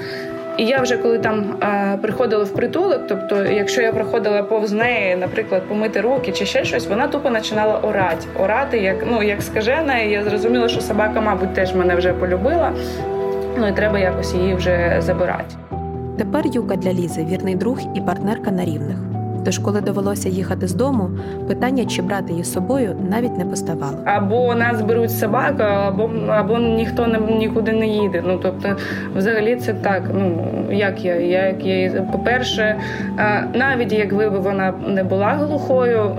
І 0.59 0.65
я 0.65 0.81
вже 0.81 0.97
коли 0.97 1.19
там 1.19 1.57
а, 1.61 1.97
приходила 2.03 2.45
в 2.45 2.55
притулок, 2.55 3.01
тобто, 3.09 3.45
якщо 3.45 3.83
я 3.83 3.93
проходила 3.93 4.43
повз 4.43 4.73
неї, 4.73 5.17
наприклад, 5.17 5.63
помити 5.69 6.01
руки 6.01 6.33
чи 6.33 6.47
ще 6.47 6.65
щось, 6.65 6.87
вона 6.87 7.09
тупо 7.09 7.31
починала 7.31 7.79
орати. 7.79 8.27
Орати, 8.41 8.79
як 8.79 8.97
ну 9.11 9.23
як 9.23 9.43
скажена, 9.43 9.99
і 9.99 10.11
я 10.11 10.25
зрозуміла, 10.25 10.69
що 10.69 10.81
собака, 10.81 11.21
мабуть, 11.21 11.55
теж 11.55 11.75
мене 11.75 11.97
вже 11.97 12.13
полюбила. 12.13 12.73
Ну 13.59 13.69
і 13.69 13.73
треба 13.73 13.99
якось 13.99 14.35
її 14.35 14.55
вже 14.55 14.97
забирати. 14.99 15.55
Тепер 16.19 16.47
Юка 16.47 16.77
для 16.77 16.93
Лізи 16.93 17.25
вірний 17.25 17.55
друг 17.55 17.79
і 17.95 18.01
партнерка 18.01 18.51
на 18.51 18.65
рівних. 18.65 19.18
Тож, 19.49 19.59
коли 19.59 19.81
довелося 19.81 20.29
їхати 20.29 20.69
з 20.69 20.75
дому, 20.75 21.11
питання, 21.47 21.85
чи 21.85 22.03
брати 22.03 22.33
її 22.33 22.45
з 22.45 22.53
собою, 22.53 22.97
навіть 23.11 23.39
не 23.39 23.45
поставало. 23.45 23.97
Або 24.05 24.55
нас 24.55 24.83
беруть 24.83 25.11
собаку, 25.11 25.63
або 25.63 26.11
або 26.29 26.59
ніхто 26.59 27.07
не 27.07 27.19
нікуди 27.19 27.73
не 27.73 27.87
їде. 27.87 28.23
Ну 28.27 28.39
тобто, 28.43 28.77
взагалі, 29.17 29.57
це 29.57 29.75
так. 29.75 30.03
Ну 30.15 30.49
як 30.71 31.05
я, 31.05 31.15
як 31.15 31.67
я 31.67 32.03
по-перше, 32.13 32.77
навіть 33.55 33.93
якби 33.93 34.29
вона 34.29 34.75
не 34.87 35.05
була 35.05 35.27
глухою, 35.27 36.17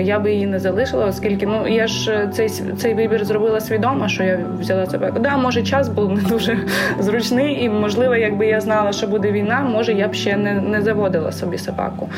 я 0.00 0.18
би 0.18 0.32
її 0.32 0.46
не 0.46 0.58
залишила, 0.58 1.06
оскільки 1.06 1.46
ну 1.46 1.68
я 1.68 1.86
ж 1.86 2.28
цей 2.32 2.48
цей 2.48 2.94
вибір 2.94 3.24
зробила 3.24 3.60
свідомо, 3.60 4.08
що 4.08 4.24
я 4.24 4.38
взяла 4.60 4.86
собаку. 4.86 5.18
Да, 5.18 5.36
може, 5.36 5.62
час 5.62 5.88
був 5.88 6.12
не 6.12 6.22
дуже 6.22 6.58
зручний, 6.98 7.64
і 7.64 7.68
можливо, 7.68 8.16
якби 8.16 8.46
я 8.46 8.60
знала, 8.60 8.92
що 8.92 9.06
буде 9.06 9.32
війна, 9.32 9.60
може 9.60 9.92
я 9.92 10.08
б 10.08 10.14
ще 10.14 10.36
не, 10.36 10.54
не 10.54 10.82
заводила 10.82 11.32
собі 11.32 11.58
собаку. 11.58 12.08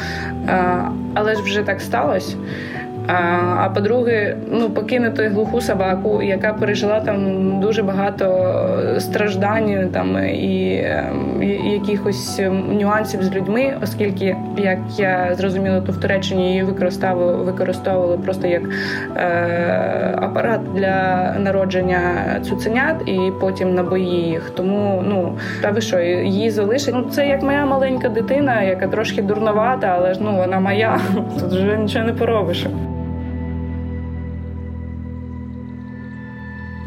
Але 1.15 1.35
ж 1.35 1.43
вже 1.43 1.63
так 1.63 1.81
сталося. 1.81 2.37
А 3.07 3.69
по-друге, 3.75 4.37
ну 4.51 4.71
покинути 4.71 5.29
глуху 5.29 5.61
собаку, 5.61 6.23
яка 6.23 6.53
пережила 6.53 7.01
там 7.01 7.61
дуже 7.61 7.83
багато 7.83 8.57
страждань 8.99 9.89
там 9.93 10.25
і, 10.27 10.85
ем, 10.85 11.43
і 11.43 11.71
якихось 11.71 12.41
нюансів 12.71 13.23
з 13.23 13.35
людьми, 13.35 13.75
оскільки, 13.83 14.37
як 14.57 14.79
я 14.97 15.35
зрозуміла, 15.35 15.81
то 15.81 15.93
в 15.93 16.01
Туреччині 16.01 16.49
її 16.49 16.63
використовували 16.63 17.45
використовували 17.45 18.19
просто 18.19 18.47
як 18.47 18.63
е, 19.17 20.19
апарат 20.23 20.61
для 20.75 21.31
народження 21.39 22.01
цуценят 22.43 23.09
і 23.09 23.33
потім 23.41 23.75
на 23.75 23.83
бої 23.83 24.23
їх. 24.23 24.51
Тому 24.51 25.03
ну 25.09 25.39
та 25.63 25.71
ви 25.71 25.81
що, 25.81 26.01
її 26.01 26.51
залишить? 26.51 26.95
Ну 26.95 27.05
це 27.11 27.29
як 27.29 27.43
моя 27.43 27.67
маленька 27.67 28.09
дитина, 28.09 28.63
яка 28.63 28.89
трошки 28.89 29.23
дурновата, 29.23 29.87
але 29.87 30.15
ж 30.15 30.21
ну 30.23 30.37
вона 30.37 30.61
моя. 30.61 31.01
Тут 31.41 31.53
вже 31.53 31.77
нічого 31.77 32.05
не 32.05 32.13
поробиш. 32.13 32.67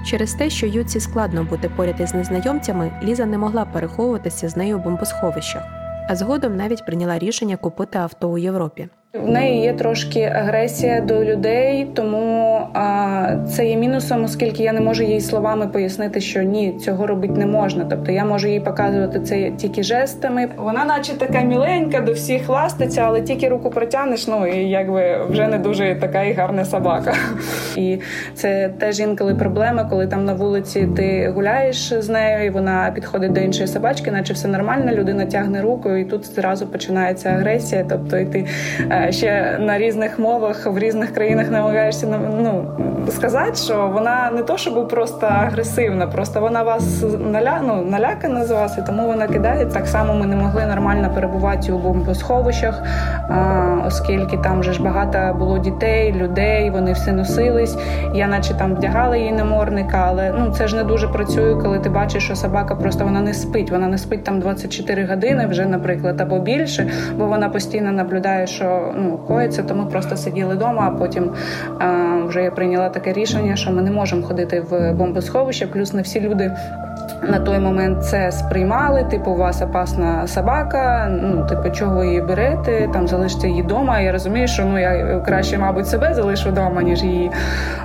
Через 0.07 0.33
те, 0.33 0.49
що 0.49 0.67
Юці 0.67 0.99
складно 0.99 1.43
бути 1.43 1.69
поряд 1.69 1.99
із 1.99 2.13
незнайомцями, 2.13 2.91
Ліза 3.03 3.25
не 3.25 3.37
могла 3.37 3.65
переховуватися 3.65 4.49
з 4.49 4.57
нею 4.57 4.77
в 4.77 4.83
бомбосховищах, 4.83 5.63
а 6.09 6.15
згодом 6.15 6.57
навіть 6.57 6.85
прийняла 6.85 7.19
рішення 7.19 7.57
купити 7.57 7.97
авто 7.97 8.29
у 8.29 8.37
Європі. 8.37 8.89
В 9.13 9.29
неї 9.29 9.61
є 9.61 9.73
трошки 9.73 10.21
агресія 10.21 11.01
до 11.01 11.23
людей, 11.23 11.87
тому 11.93 12.61
а, 12.73 13.35
це 13.49 13.67
є 13.67 13.77
мінусом, 13.77 14.23
оскільки 14.23 14.63
я 14.63 14.73
не 14.73 14.81
можу 14.81 15.03
їй 15.03 15.21
словами 15.21 15.67
пояснити, 15.67 16.21
що 16.21 16.41
ні, 16.43 16.77
цього 16.79 17.07
робити 17.07 17.33
не 17.33 17.45
можна. 17.45 17.85
Тобто 17.89 18.11
я 18.11 18.25
можу 18.25 18.47
їй 18.47 18.59
показувати 18.59 19.19
це 19.19 19.51
тільки 19.51 19.83
жестами. 19.83 20.49
Вона, 20.57 20.85
наче 20.85 21.13
така 21.13 21.41
міленька, 21.41 22.01
до 22.01 22.13
всіх 22.13 22.49
ластиться, 22.49 23.01
але 23.01 23.21
тільки 23.21 23.49
руку 23.49 23.69
протягнеш, 23.69 24.27
ну 24.27 24.47
і 24.47 24.69
якби 24.69 25.25
вже 25.29 25.47
не 25.47 25.57
дуже 25.57 25.95
така 25.95 26.23
і 26.23 26.33
гарна 26.33 26.65
собака. 26.65 27.13
І 27.75 27.99
це 28.33 28.69
теж 28.79 28.99
інколи 28.99 29.35
проблема, 29.35 29.85
коли 29.85 30.07
там 30.07 30.25
на 30.25 30.33
вулиці 30.33 30.87
ти 30.95 31.31
гуляєш 31.35 31.93
з 31.93 32.09
нею, 32.09 32.45
і 32.45 32.49
вона 32.49 32.91
підходить 32.95 33.33
до 33.33 33.39
іншої 33.41 33.67
собачки, 33.67 34.11
наче 34.11 34.33
все 34.33 34.47
нормально, 34.47 34.91
людина 34.91 35.25
тягне 35.25 35.61
руку, 35.61 35.89
і 35.89 36.05
тут 36.05 36.25
зразу 36.25 36.67
починається 36.67 37.29
агресія. 37.29 37.85
Тобто 37.89 38.17
і 38.17 38.25
ти 38.25 38.45
е, 38.89 38.96
ще 39.09 39.57
на 39.59 39.77
різних 39.77 40.19
мовах 40.19 40.65
в 40.65 40.77
різних 40.77 41.13
країнах 41.13 41.51
намагаєшся 41.51 42.07
ну, 42.39 42.65
сказати, 43.11 43.55
що 43.55 43.91
вона 43.93 44.31
не 44.35 44.43
то, 44.43 44.57
щоб 44.57 44.87
просто 44.87 45.27
агресивна, 45.27 46.07
просто 46.07 46.41
вона 46.41 46.63
вас 46.63 47.03
наля, 47.31 47.61
ну, 47.67 47.81
налякана 47.81 48.45
з 48.45 48.51
вас, 48.51 48.77
і 48.77 48.81
тому 48.81 49.07
вона 49.07 49.27
кидає. 49.27 49.65
Так 49.65 49.87
само 49.87 50.13
ми 50.13 50.25
не 50.25 50.35
могли 50.35 50.65
нормально 50.65 51.11
перебувати 51.15 51.71
у 51.71 51.77
бомбосховищах, 51.77 52.83
оскільки 53.85 54.37
там 54.37 54.59
вже 54.59 54.73
ж 54.73 54.83
багато 54.83 55.35
було 55.39 55.57
дітей, 55.57 56.13
людей, 56.13 56.69
вони 56.69 56.91
всі 56.91 57.11
носились. 57.11 57.77
Я, 58.13 58.27
наче 58.27 58.53
там 58.53 58.75
вдягала 58.75 59.17
її 59.17 59.31
наморника, 59.31 60.05
але 60.07 60.33
ну 60.39 60.51
це 60.51 60.67
ж 60.67 60.75
не 60.75 60.83
дуже 60.83 61.07
працює, 61.07 61.55
коли 61.55 61.79
ти 61.79 61.89
бачиш, 61.89 62.23
що 62.23 62.35
собака 62.35 62.75
просто 62.75 63.05
вона 63.05 63.21
не 63.21 63.33
спить. 63.33 63.71
Вона 63.71 63.87
не 63.87 63.97
спить 63.97 64.23
там 64.23 64.39
24 64.39 65.05
години 65.05 65.47
вже, 65.47 65.65
наприклад, 65.65 66.21
або 66.21 66.39
більше, 66.39 66.87
бо 67.17 67.25
вона 67.25 67.49
постійно 67.49 67.91
наблюдає, 67.91 68.47
що 68.47 68.86
ну, 68.97 69.19
коїться, 69.27 69.63
то 69.63 69.75
ми 69.75 69.85
просто 69.85 70.17
сиділи 70.17 70.55
вдома, 70.55 70.91
а 70.93 70.97
потім 70.97 71.31
вже 72.27 72.43
я 72.43 72.51
прийняла 72.51 72.89
таке 72.89 73.13
рішення, 73.13 73.55
що 73.55 73.71
ми 73.71 73.81
не 73.81 73.91
можемо 73.91 74.23
ходити 74.23 74.61
в 74.69 74.93
бомбосховище, 74.93 75.67
плюс 75.67 75.93
не 75.93 76.01
всі 76.01 76.21
люди. 76.21 76.51
На 77.23 77.39
той 77.39 77.59
момент 77.59 78.05
це 78.05 78.31
сприймали, 78.31 79.03
типу, 79.03 79.31
у 79.31 79.37
вас 79.37 79.61
опасна 79.61 80.27
собака, 80.27 81.07
ну, 81.21 81.45
типу, 81.45 81.69
чого 81.69 81.95
ви 81.95 82.07
її 82.07 82.21
берете, 82.21 82.89
там 82.93 83.07
залиште 83.07 83.47
її 83.47 83.61
вдома. 83.61 83.99
Я 83.99 84.11
розумію, 84.11 84.47
що 84.47 84.65
ну 84.65 84.79
я 84.79 85.19
краще, 85.25 85.57
мабуть, 85.57 85.87
себе 85.87 86.13
залишу 86.13 86.49
вдома, 86.49 86.81
ніж 86.81 87.03
її. 87.03 87.31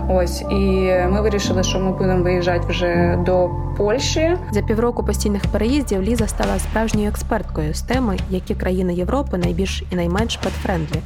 Ось. 0.08 0.42
І 0.42 0.92
ми 1.10 1.20
вирішили, 1.22 1.62
що 1.62 1.78
ми 1.78 1.92
будемо 1.92 2.22
виїжджати 2.22 2.66
вже 2.68 3.18
до 3.26 3.50
Польщі. 3.76 4.36
За 4.50 4.62
півроку 4.62 5.04
постійних 5.04 5.42
переїздів 5.46 6.02
Ліза 6.02 6.26
стала 6.26 6.58
справжньою 6.58 7.08
експерткою 7.08 7.74
з 7.74 7.82
теми, 7.82 8.16
які 8.30 8.54
країни 8.54 8.94
Європи 8.94 9.38
найбільш 9.38 9.84
і 9.90 9.96
найменш 9.96 10.36
pet-friendly 10.36 11.00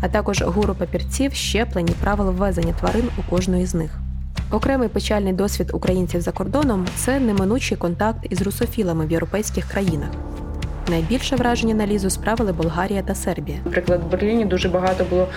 а 0.00 0.08
також 0.08 0.42
гуру 0.42 0.74
папірців, 0.74 1.32
щеплень 1.32 1.88
і 1.88 1.92
правил 1.92 2.30
ввезення 2.30 2.72
тварин 2.80 3.08
у 3.18 3.30
кожної 3.30 3.66
з 3.66 3.74
них. 3.74 4.05
Окремий 4.50 4.88
печальний 4.88 5.32
досвід 5.32 5.70
українців 5.72 6.20
за 6.20 6.32
кордоном 6.32 6.86
це 6.96 7.20
неминучий 7.20 7.76
контакт 7.76 8.18
із 8.30 8.42
русофілами 8.42 9.06
в 9.06 9.10
європейських 9.10 9.64
країнах. 9.64 10.08
Найбільше 10.90 11.36
враження 11.36 11.74
на 11.74 11.86
Лізу 11.86 12.10
справили 12.10 12.52
Болгарія 12.52 13.02
та 13.02 13.14
Сербія. 13.14 13.58
Наприклад, 13.64 14.00
в 14.06 14.10
Берліні 14.10 14.44
дуже 14.44 14.68
багато 14.68 15.04
було 15.04 15.28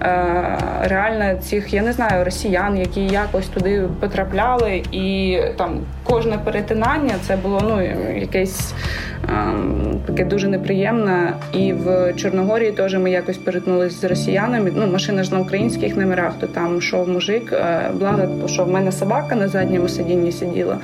е, 0.00 0.58
реально 0.82 1.40
цих, 1.40 1.74
я 1.74 1.82
не 1.82 1.92
знаю, 1.92 2.24
росіян, 2.24 2.78
які 2.78 3.00
якось 3.00 3.46
туди 3.46 3.88
потрапляли, 4.00 4.82
і 4.92 5.38
там 5.56 5.80
кожне 6.08 6.38
перетинання 6.44 7.14
це 7.26 7.36
було 7.36 7.60
ну 7.68 7.82
якесь 8.20 8.74
Ем, 9.28 10.00
таке 10.06 10.24
дуже 10.24 10.48
неприємне. 10.48 11.32
І 11.52 11.72
в 11.72 12.12
Чорногорії 12.14 12.72
теж 12.72 12.94
ми 12.94 13.10
якось 13.10 13.36
перетнулися 13.36 13.96
з 13.96 14.04
росіянами. 14.04 14.72
Ну, 14.76 14.86
машина 14.86 15.22
ж 15.22 15.34
на 15.34 15.40
українських 15.40 15.96
номерах, 15.96 16.32
то 16.40 16.46
там 16.46 16.78
йшов 16.78 17.08
мужик. 17.08 17.52
Е, 17.52 17.90
благо, 17.94 18.48
що 18.48 18.64
в 18.64 18.70
мене 18.70 18.92
собака 18.92 19.36
на 19.36 19.48
задньому 19.48 19.88
сидінні 19.88 20.32
сиділа, 20.32 20.78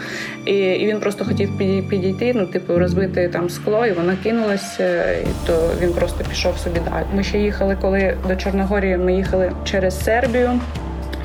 і 0.45 0.55
і 0.55 0.87
він 0.87 1.01
просто 1.01 1.25
хотів 1.25 1.59
підійти, 1.89 2.33
ну, 2.35 2.47
типу, 2.47 2.79
розбити 2.79 3.29
там 3.29 3.51
скло, 3.51 3.87
і 3.87 3.93
вона 3.93 4.17
кинулася, 4.23 5.13
і 5.13 5.27
то 5.47 5.71
він 5.81 5.93
просто 5.93 6.25
пішов 6.31 6.59
собі 6.59 6.81
далі. 6.91 7.05
Ми 7.15 7.23
ще 7.23 7.39
їхали, 7.39 7.77
коли 7.81 8.17
до 8.29 8.37
Чорногорії 8.37 8.97
ми 8.97 9.15
їхали 9.15 9.53
через 9.65 10.05
Сербію. 10.05 10.61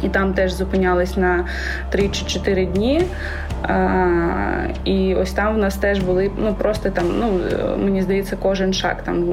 І 0.04 0.10
там 0.10 0.34
теж 0.34 0.52
зупинялись 0.52 1.18
на 1.18 1.46
3 1.90 2.10
чи 2.10 2.26
4 2.26 2.66
дні. 2.66 3.04
А, 3.64 4.08
І 4.86 5.16
ось 5.16 5.32
там 5.32 5.56
в 5.56 5.58
нас 5.58 5.76
теж 5.76 6.00
були 6.00 6.32
ну 6.38 6.54
просто 6.54 6.90
там, 6.90 7.06
ну 7.20 7.40
мені 7.78 8.02
здається, 8.02 8.38
кожен 8.42 8.74
шаг 8.74 8.96
там 9.04 9.26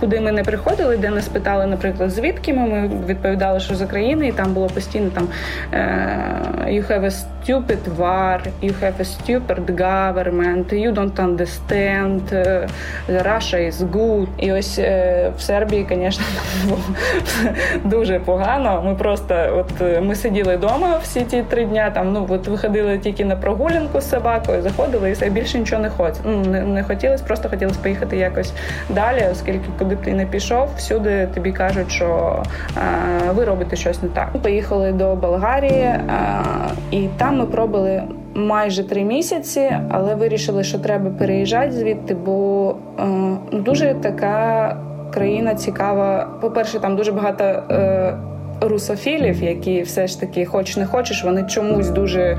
куди 0.00 0.20
ми 0.20 0.32
не 0.32 0.42
приходили, 0.42 0.96
де 0.96 1.10
нас 1.10 1.28
питали, 1.28 1.66
наприклад, 1.66 2.10
звідки 2.10 2.52
ми, 2.52 2.68
ми 2.68 2.90
відповідали, 3.06 3.60
що 3.60 3.74
з 3.74 3.82
України, 3.82 4.28
і 4.28 4.32
там 4.32 4.52
було 4.52 4.66
постійно 4.66 5.10
там 5.10 5.28
е, 5.72 6.66
you 6.66 6.90
have 6.90 7.04
a 7.04 7.24
stupid 7.42 7.86
war, 7.98 8.40
you 8.60 8.72
have 8.74 9.00
a 9.00 9.04
stupid 9.04 9.76
government, 9.76 10.72
you 10.72 10.92
don't 10.92 11.18
understand, 11.18 12.32
е, 12.32 12.68
Russia 13.08 13.58
is 13.70 13.90
good. 13.90 14.26
І 14.38 14.52
ось 14.52 14.78
е, 14.78 15.32
в 15.38 15.40
Сербії, 15.40 15.86
звісно, 15.90 16.24
дуже 17.84 18.18
погано. 18.18 18.82
Ми 18.84 18.94
просто 18.94 19.34
от 19.56 20.02
ми 20.02 20.14
сиділи 20.14 20.56
вдома 20.56 20.98
всі 21.02 21.20
ті 21.20 21.42
три 21.42 21.64
дня. 21.64 21.90
Там 21.90 22.12
ну 22.12 22.26
от 22.28 22.48
виходили 22.48 22.98
тільки 22.98 23.24
на 23.24 23.36
прогулянку 23.36 24.00
з 24.00 24.10
собакою, 24.10 24.62
заходили 24.62 25.10
і 25.10 25.12
все 25.12 25.30
більше 25.30 25.58
нічого 25.58 25.82
не 25.82 25.90
хотілося. 25.90 26.20
Ну, 26.24 26.40
не, 26.40 26.62
не 26.62 26.82
хотілося, 26.82 27.24
просто 27.24 27.48
хотілося 27.48 27.78
поїхати 27.82 28.16
якось 28.16 28.52
далі, 28.88 29.24
оскільки 29.32 29.68
куди 29.78 29.94
б 29.94 30.02
ти 30.02 30.12
не 30.12 30.26
пішов, 30.26 30.68
всюди 30.76 31.28
тобі 31.34 31.52
кажуть, 31.52 31.92
що 31.92 32.42
а, 32.74 33.32
ви 33.32 33.44
робите 33.44 33.76
щось 33.76 34.02
не 34.02 34.08
так. 34.08 34.28
Поїхали 34.42 34.92
до 34.92 35.14
Болгарії, 35.14 35.84
а, 35.84 36.42
і 36.90 37.08
там 37.18 37.37
ми 37.38 37.46
пробили 37.46 38.02
майже 38.34 38.88
три 38.88 39.04
місяці, 39.04 39.70
але 39.90 40.14
вирішили, 40.14 40.64
що 40.64 40.78
треба 40.78 41.10
переїжджати 41.10 41.72
звідти, 41.72 42.14
бо 42.14 42.74
е, 42.98 43.04
дуже 43.52 43.94
така 43.94 44.76
країна 45.14 45.54
цікава. 45.54 46.28
По-перше, 46.40 46.80
там 46.80 46.96
дуже 46.96 47.12
багато. 47.12 47.44
Е, 47.44 48.18
Русофілів, 48.60 49.42
які 49.42 49.82
все 49.82 50.06
ж 50.06 50.20
таки, 50.20 50.44
хоч 50.44 50.76
не 50.76 50.86
хочеш, 50.86 51.24
вони 51.24 51.42
чомусь 51.42 51.90
дуже 51.90 52.20
е, 52.20 52.38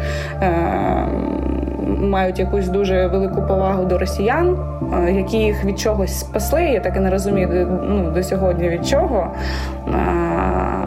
мають 1.97 2.39
якусь 2.39 2.67
дуже 2.67 3.07
велику 3.07 3.41
повагу 3.41 3.85
до 3.85 3.97
росіян, 3.97 4.57
е, 4.93 5.11
які 5.11 5.37
їх 5.37 5.65
від 5.65 5.79
чогось 5.79 6.19
спасли. 6.19 6.63
Я 6.63 6.79
так 6.79 6.95
і 6.95 6.99
не 6.99 7.09
розумію 7.09 7.79
ну, 7.89 8.11
до 8.11 8.23
сьогодні 8.23 8.69
від 8.69 8.87
чого. 8.87 9.35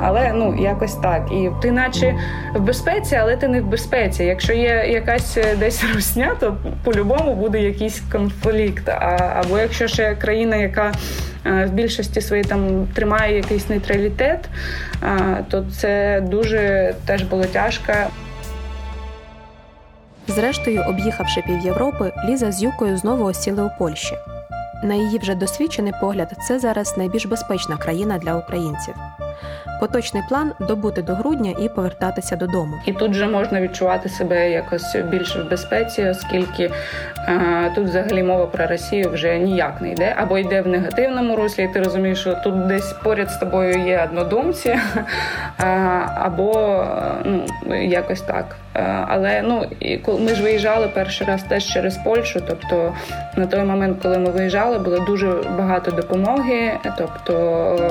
Але 0.00 0.32
ну 0.34 0.57
якось 0.62 0.94
так. 0.94 1.28
І 1.32 1.50
ти, 1.62 1.72
наче 1.72 2.14
в 2.55 2.61
безпеці, 2.61 3.16
але 3.16 3.36
ти 3.36 3.48
не 3.48 3.61
в 3.61 3.66
безпеці. 3.66 4.24
Якщо 4.24 4.53
є 4.53 4.86
якась 4.88 5.38
десь 5.59 5.84
русня, 5.94 6.30
то 6.40 6.57
по-любому 6.84 7.34
буде 7.34 7.61
якийсь 7.61 8.03
конфлікт. 8.12 8.88
А, 8.88 9.18
Або 9.34 9.59
якщо 9.59 9.88
ще 9.88 10.14
країна, 10.14 10.57
яка 10.57 10.92
в 11.44 11.70
більшості 11.70 12.20
своїй 12.20 12.44
там 12.44 12.86
тримає 12.94 13.36
якийсь 13.36 13.68
нейтралітет, 13.68 14.48
то 15.48 15.64
це 15.76 16.22
дуже 16.26 16.94
теж 17.07 17.22
було 17.22 17.44
тяжко. 17.44 17.92
Зрештою, 20.29 20.85
об'їхавши 20.89 21.43
пів 21.43 21.59
Європи, 21.59 22.12
Ліза 22.25 22.53
з 22.53 22.62
Юкою 22.62 22.97
знову 22.97 23.25
осіли 23.25 23.62
у 23.62 23.70
Польщі. 23.79 24.14
На 24.85 24.95
її 24.95 25.18
вже 25.18 25.35
досвідчений 25.35 25.93
погляд, 26.01 26.33
це 26.49 26.59
зараз 26.59 26.99
найбільш 26.99 27.27
безпечна 27.27 27.77
країна 27.77 28.18
для 28.18 28.37
українців. 28.37 28.95
Поточний 29.80 30.22
план 30.28 30.53
добути 30.61 31.03
до 31.03 31.14
грудня 31.14 31.55
і 31.59 31.68
повертатися 31.68 32.37
додому. 32.37 32.74
І 32.87 32.93
тут 32.93 33.11
вже 33.11 33.26
можна 33.26 33.61
відчувати 33.61 34.09
себе 34.09 34.51
якось 34.51 34.97
більше 35.11 35.43
в 35.43 35.51
безпеці, 35.51 36.05
оскільки 36.05 36.70
е, 37.28 37.72
тут 37.74 37.85
взагалі 37.85 38.22
мова 38.22 38.47
про 38.47 38.66
Росію 38.66 39.11
вже 39.11 39.39
ніяк 39.39 39.80
не 39.80 39.91
йде, 39.91 40.14
або 40.18 40.39
йде 40.39 40.62
в 40.62 40.66
негативному 40.66 41.37
руслі. 41.37 41.64
і 41.64 41.68
Ти 41.68 41.80
розумієш, 41.80 42.20
що 42.20 42.35
тут 42.35 42.66
десь 42.66 42.93
поряд 42.93 43.30
з 43.30 43.37
тобою 43.37 43.87
є 43.87 44.09
однодумці, 44.11 44.68
е, 45.61 45.64
або 46.14 46.85
ну 47.24 47.45
якось 47.85 48.20
так. 48.20 48.57
Е, 48.74 49.05
але 49.09 49.43
ну 49.43 49.66
і 49.80 50.01
ми 50.20 50.35
ж 50.35 50.43
виїжджали 50.43 50.89
перший 50.95 51.26
раз 51.26 51.43
теж 51.43 51.64
через 51.64 51.97
Польщу. 51.97 52.41
Тобто 52.49 52.93
на 53.37 53.47
той 53.47 53.64
момент, 53.64 53.99
коли 54.03 54.18
ми 54.18 54.30
виїжджали, 54.30 54.78
було 54.78 54.99
дуже 54.99 55.33
багато 55.59 55.91
допомоги. 55.91 56.72
Тобто 56.99 57.35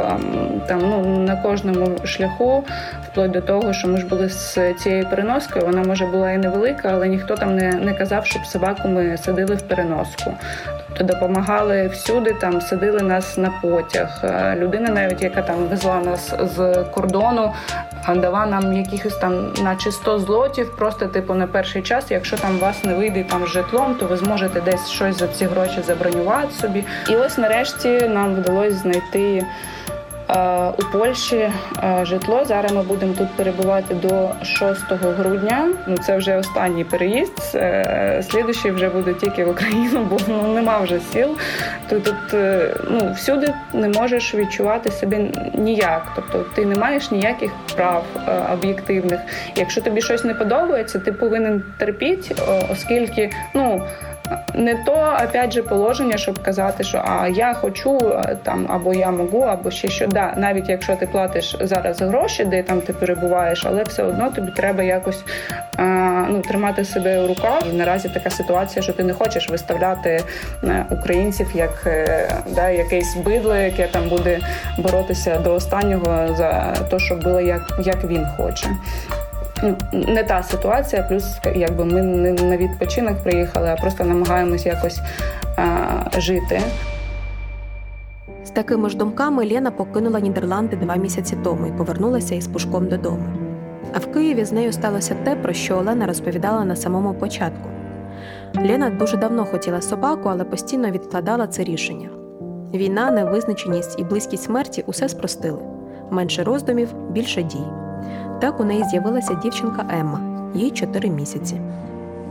ем, 0.09 0.61
там 0.67 0.79
ну 0.79 1.01
на 1.31 1.41
кожному 1.41 1.97
шляху, 2.05 2.63
вплоть 3.03 3.31
до 3.31 3.41
того, 3.41 3.73
що 3.73 3.87
ми 3.87 3.97
ж 3.97 4.05
були 4.05 4.29
з 4.29 4.73
цією 4.73 5.05
переноскою. 5.09 5.65
Вона 5.65 5.83
може 5.83 6.05
була 6.05 6.31
і 6.31 6.37
невелика, 6.37 6.89
але 6.93 7.07
ніхто 7.07 7.35
там 7.35 7.55
не 7.55 7.71
не 7.71 7.93
казав, 7.93 8.25
щоб 8.25 8.45
собаку 8.45 8.87
ми 8.87 9.17
садили 9.17 9.55
в 9.55 9.61
переноску. 9.61 10.33
Тобто 10.87 11.13
допомагали 11.13 11.87
всюди, 11.87 12.33
там 12.33 12.61
садили 12.61 13.01
нас 13.01 13.37
на 13.37 13.53
потяг. 13.61 14.23
Людина, 14.55 14.89
навіть 14.89 15.21
яка 15.21 15.41
там 15.41 15.55
везла 15.55 15.99
нас 15.99 16.33
з 16.55 16.83
кордону, 16.91 17.51
дала 18.15 18.45
нам 18.45 18.73
якихось 18.73 19.17
там, 19.17 19.53
наче 19.63 19.91
100 19.91 20.19
злотів, 20.19 20.75
просто 20.75 21.05
типу 21.05 21.33
на 21.33 21.47
перший 21.47 21.81
час. 21.81 22.11
Якщо 22.11 22.37
там 22.37 22.57
вас 22.57 22.83
не 22.83 22.93
вийде 22.93 23.23
там 23.23 23.47
житлом, 23.47 23.95
то 23.95 24.05
ви 24.05 24.17
зможете 24.17 24.61
десь 24.61 24.89
щось 24.89 25.17
за 25.17 25.27
ці 25.27 25.45
гроші 25.45 25.81
забронювати 25.87 26.51
собі. 26.51 26.83
І 27.09 27.15
ось 27.15 27.37
нарешті 27.37 27.89
нам 27.89 28.35
вдалося 28.35 28.75
знайти. 28.75 29.45
Е, 30.31 30.69
у 30.79 30.83
Польщі 30.91 31.35
е, 31.35 32.05
житло. 32.05 32.45
Зараз 32.45 32.71
ми 32.71 32.83
будемо 32.83 33.13
тут 33.13 33.27
перебувати 33.35 33.95
до 33.95 34.29
6 34.43 34.81
грудня. 34.89 35.69
Ну 35.87 35.97
це 35.97 36.17
вже 36.17 36.37
останній 36.37 36.83
переїзд. 36.83 37.55
Е, 37.55 38.23
слідуючий 38.29 38.71
вже 38.71 38.89
буде 38.89 39.13
тільки 39.13 39.45
в 39.45 39.49
Україну, 39.49 40.07
бо 40.09 40.17
ну 40.27 40.53
нема 40.53 40.77
вже 40.79 40.99
сіл. 40.99 41.37
Ти 41.87 41.99
тут 41.99 42.15
ну 42.89 43.13
всюди 43.15 43.53
не 43.73 43.89
можеш 43.89 44.35
відчувати 44.35 44.91
себе 44.91 45.27
ніяк. 45.53 46.07
Тобто 46.15 46.45
ти 46.55 46.65
не 46.65 46.75
маєш 46.75 47.11
ніяких 47.11 47.51
прав 47.75 48.05
об'єктивних. 48.53 49.19
Якщо 49.55 49.81
тобі 49.81 50.01
щось 50.01 50.23
не 50.23 50.33
подобається, 50.33 50.99
ти 50.99 51.11
повинен 51.11 51.63
терпіти, 51.77 52.35
оскільки 52.71 53.31
ну 53.53 53.81
не 54.53 54.75
то 54.75 55.17
опять 55.23 55.53
же 55.53 55.63
положення, 55.63 56.17
щоб 56.17 56.43
казати, 56.43 56.83
що 56.83 57.03
а 57.05 57.27
я 57.27 57.53
хочу 57.53 57.99
там 58.43 58.65
або 58.69 58.93
я 58.93 59.11
можу, 59.11 59.39
або 59.39 59.71
ще 59.71 59.89
що. 59.89 60.07
Да, 60.07 60.33
навіть 60.37 60.69
якщо 60.69 60.95
ти 60.95 61.07
платиш 61.07 61.57
зараз 61.61 62.01
гроші, 62.01 62.45
де 62.45 62.63
там 62.63 62.81
ти 62.81 62.93
перебуваєш, 62.93 63.65
але 63.65 63.83
все 63.83 64.03
одно 64.03 64.29
тобі 64.29 64.51
треба 64.51 64.83
якось 64.83 65.23
а, 65.77 65.83
ну 66.29 66.41
тримати 66.41 66.85
себе 66.85 67.19
у 67.19 67.27
руках. 67.27 67.63
І 67.73 67.73
наразі 67.73 68.09
така 68.09 68.29
ситуація, 68.29 68.83
що 68.83 68.93
ти 68.93 69.03
не 69.03 69.13
хочеш 69.13 69.49
виставляти 69.49 70.23
е, 70.63 70.85
українців 70.89 71.47
як 71.53 71.83
е, 71.85 72.29
да, 72.55 72.69
якесь 72.69 73.15
бидло, 73.25 73.55
яке 73.55 73.87
там 73.87 74.09
буде 74.09 74.39
боротися 74.77 75.37
до 75.37 75.53
останнього 75.53 76.35
за 76.35 76.73
те, 76.89 76.99
щоб 76.99 77.23
було 77.23 77.41
як, 77.41 77.79
як 77.85 78.03
він 78.03 78.27
хоче 78.37 78.67
не 79.93 80.23
та 80.23 80.43
ситуація, 80.43 81.03
плюс 81.03 81.39
якби 81.55 81.85
ми 81.85 82.01
не 82.01 82.31
на 82.31 82.57
відпочинок 82.57 83.23
приїхали, 83.23 83.69
а 83.69 83.75
просто 83.75 84.03
намагаємось 84.03 84.65
якось 84.65 84.99
а, 85.57 86.19
жити. 86.19 86.61
З 88.45 88.49
такими 88.49 88.89
ж 88.89 88.97
думками 88.97 89.45
Лена 89.45 89.71
покинула 89.71 90.19
Нідерланди 90.19 90.75
два 90.75 90.95
місяці 90.95 91.37
тому 91.43 91.67
і 91.67 91.71
повернулася 91.71 92.35
із 92.35 92.47
пушком 92.47 92.87
додому. 92.87 93.23
А 93.93 93.99
в 93.99 94.11
Києві 94.11 94.45
з 94.45 94.51
нею 94.51 94.73
сталося 94.73 95.15
те, 95.23 95.35
про 95.35 95.53
що 95.53 95.77
Олена 95.77 96.05
розповідала 96.07 96.65
на 96.65 96.75
самому 96.75 97.13
початку. 97.13 97.69
Лена 98.55 98.89
дуже 98.89 99.17
давно 99.17 99.45
хотіла 99.45 99.81
собаку, 99.81 100.29
але 100.29 100.43
постійно 100.43 100.91
відкладала 100.91 101.47
це 101.47 101.63
рішення. 101.63 102.09
Війна, 102.73 103.11
невизначеність 103.11 103.99
і 103.99 104.03
близькість 104.03 104.43
смерті 104.43 104.83
усе 104.87 105.09
спростили 105.09 105.59
менше 106.11 106.43
роздумів, 106.43 106.93
більше 107.09 107.43
дій. 107.43 107.80
Так 108.41 108.59
у 108.59 108.63
неї 108.63 108.83
з'явилася 108.83 109.33
дівчинка 109.33 109.85
Емма, 109.99 110.21
їй 110.55 110.71
4 110.71 111.09
місяці. 111.09 111.61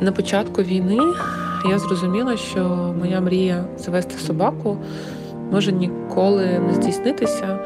На 0.00 0.12
початку 0.12 0.62
війни 0.62 0.98
я 1.70 1.78
зрозуміла, 1.78 2.36
що 2.36 2.94
моя 2.98 3.20
мрія 3.20 3.64
завести 3.78 4.18
собаку 4.18 4.76
може 5.50 5.72
ніколи 5.72 6.58
не 6.66 6.74
здійснитися, 6.74 7.58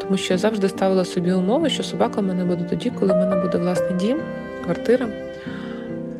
тому 0.00 0.16
що 0.16 0.34
я 0.34 0.38
завжди 0.38 0.68
ставила 0.68 1.04
собі 1.04 1.32
умови, 1.32 1.70
що 1.70 1.82
собака 1.82 2.20
в 2.20 2.24
мене 2.24 2.44
буде 2.44 2.64
тоді, 2.64 2.90
коли 2.90 3.12
в 3.12 3.16
мене 3.16 3.36
буде 3.36 3.58
власний 3.58 3.94
дім, 3.94 4.18
квартира. 4.64 5.06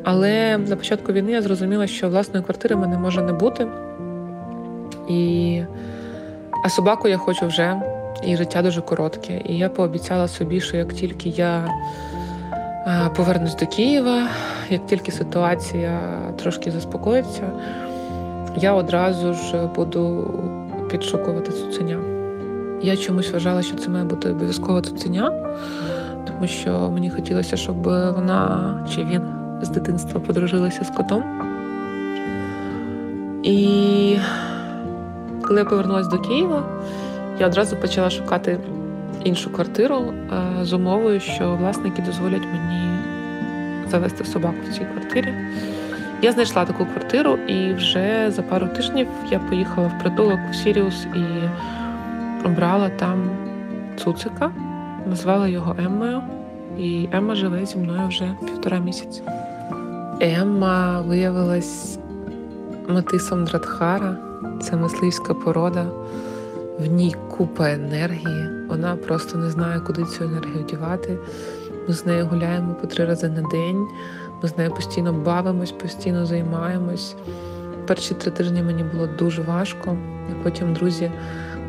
Але 0.03 0.57
на 0.57 0.75
початку 0.75 1.13
війни 1.13 1.31
я 1.31 1.41
зрозуміла, 1.41 1.87
що 1.87 2.09
власної 2.09 2.45
квартири 2.45 2.75
в 2.75 2.79
мене 2.79 2.97
може 2.97 3.21
не 3.21 3.33
бути. 3.33 3.67
І... 5.09 5.61
А 6.65 6.69
собаку 6.69 7.07
я 7.07 7.17
хочу 7.17 7.47
вже 7.47 7.81
і 8.23 8.37
життя 8.37 8.61
дуже 8.61 8.81
коротке. 8.81 9.41
І 9.45 9.57
я 9.57 9.69
пообіцяла 9.69 10.27
собі, 10.27 10.61
що 10.61 10.77
як 10.77 10.93
тільки 10.93 11.29
я 11.29 11.67
повернусь 13.15 13.55
до 13.55 13.67
Києва, 13.67 14.27
як 14.69 14.85
тільки 14.85 15.11
ситуація 15.11 15.99
трошки 16.35 16.71
заспокоїться, 16.71 17.51
я 18.57 18.73
одразу 18.73 19.33
ж 19.33 19.69
буду 19.75 20.33
підшукувати 20.91 21.51
цуценя. 21.51 21.97
Я 22.81 22.97
чомусь 22.97 23.31
вважала, 23.31 23.61
що 23.61 23.75
це 23.75 23.89
має 23.89 24.05
бути 24.05 24.29
обов'язково 24.29 24.81
цуценя, 24.81 25.31
тому 26.27 26.47
що 26.47 26.89
мені 26.93 27.09
хотілося, 27.09 27.57
щоб 27.57 27.83
вона 27.83 28.87
чи 28.95 29.03
він 29.03 29.21
з 29.61 29.69
дитинства 29.69 30.19
подружилися 30.19 30.83
з 30.83 30.89
котом. 30.89 31.23
І 33.43 34.17
коли 35.41 35.59
я 35.59 35.65
повернулася 35.65 36.09
до 36.09 36.19
Києва, 36.19 36.63
я 37.41 37.47
одразу 37.47 37.75
почала 37.75 38.09
шукати 38.09 38.59
іншу 39.23 39.49
квартиру 39.49 39.95
е, 39.95 40.65
з 40.65 40.73
умовою, 40.73 41.19
що 41.19 41.55
власники 41.55 42.01
дозволять 42.01 42.41
мені 42.53 42.97
завести 43.89 44.25
собаку 44.25 44.55
в 44.69 44.73
цій 44.73 44.85
квартирі. 44.85 45.33
Я 46.21 46.31
знайшла 46.31 46.65
таку 46.65 46.85
квартиру, 46.85 47.37
і 47.47 47.73
вже 47.73 48.31
за 48.31 48.41
пару 48.41 48.67
тижнів 48.67 49.07
я 49.31 49.39
поїхала 49.39 49.87
в 49.87 50.01
притулок 50.01 50.39
у 50.51 50.53
Сіріус 50.53 51.07
і 51.15 51.25
обрала 52.45 52.89
там 52.89 53.29
цуцика, 53.97 54.51
назвала 55.07 55.47
його 55.47 55.75
Еммою, 55.79 56.21
і 56.77 57.09
Емма 57.11 57.35
живе 57.35 57.65
зі 57.65 57.77
мною 57.77 58.07
вже 58.07 58.35
півтора 58.45 58.79
місяці. 58.79 59.21
Емма 60.19 61.01
виявилась 61.01 61.99
матисом 62.89 63.45
Дратхара, 63.45 64.17
це 64.61 64.75
мисливська 64.75 65.33
порода 65.33 65.85
в 66.79 66.85
ній 66.85 67.15
купа 67.29 67.69
енергії. 67.69 68.49
Вона 68.69 68.95
просто 68.95 69.37
не 69.37 69.49
знає, 69.49 69.79
куди 69.79 70.03
цю 70.03 70.23
енергію 70.23 70.65
дівати. 70.69 71.17
Ми 71.87 71.93
з 71.93 72.05
нею 72.05 72.25
гуляємо 72.25 72.73
по 72.81 72.87
три 72.87 73.05
рази 73.05 73.29
на 73.29 73.41
день. 73.41 73.87
Ми 74.43 74.49
з 74.49 74.57
нею 74.57 74.71
постійно 74.71 75.13
бавимось, 75.13 75.71
постійно 75.71 76.25
займаємось. 76.25 77.15
Перші 77.87 78.13
три 78.13 78.31
тижні 78.31 78.63
мені 78.63 78.83
було 78.83 79.07
дуже 79.19 79.41
важко, 79.41 79.97
і 80.31 80.43
потім 80.43 80.73
друзі 80.73 81.11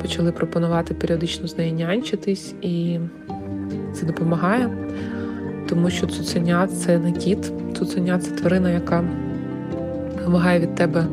почали 0.03 0.33
пропонувати 0.33 0.95
періодично 0.95 1.49
з 1.49 1.59
нею 1.59 1.73
нянчитись, 1.75 2.55
і 2.63 2.99
це 3.95 4.07
допомагає, 4.07 4.71
тому 5.69 5.91
що 5.91 6.07
цуценя 6.07 6.67
це 6.67 6.99
не 6.99 7.13
кіт, 7.13 7.53
цуценя 7.79 8.19
це 8.19 8.31
тварина, 8.31 8.71
яка 8.71 9.05
вимагає 10.25 10.61
від 10.61 10.75
тебе 10.75 11.07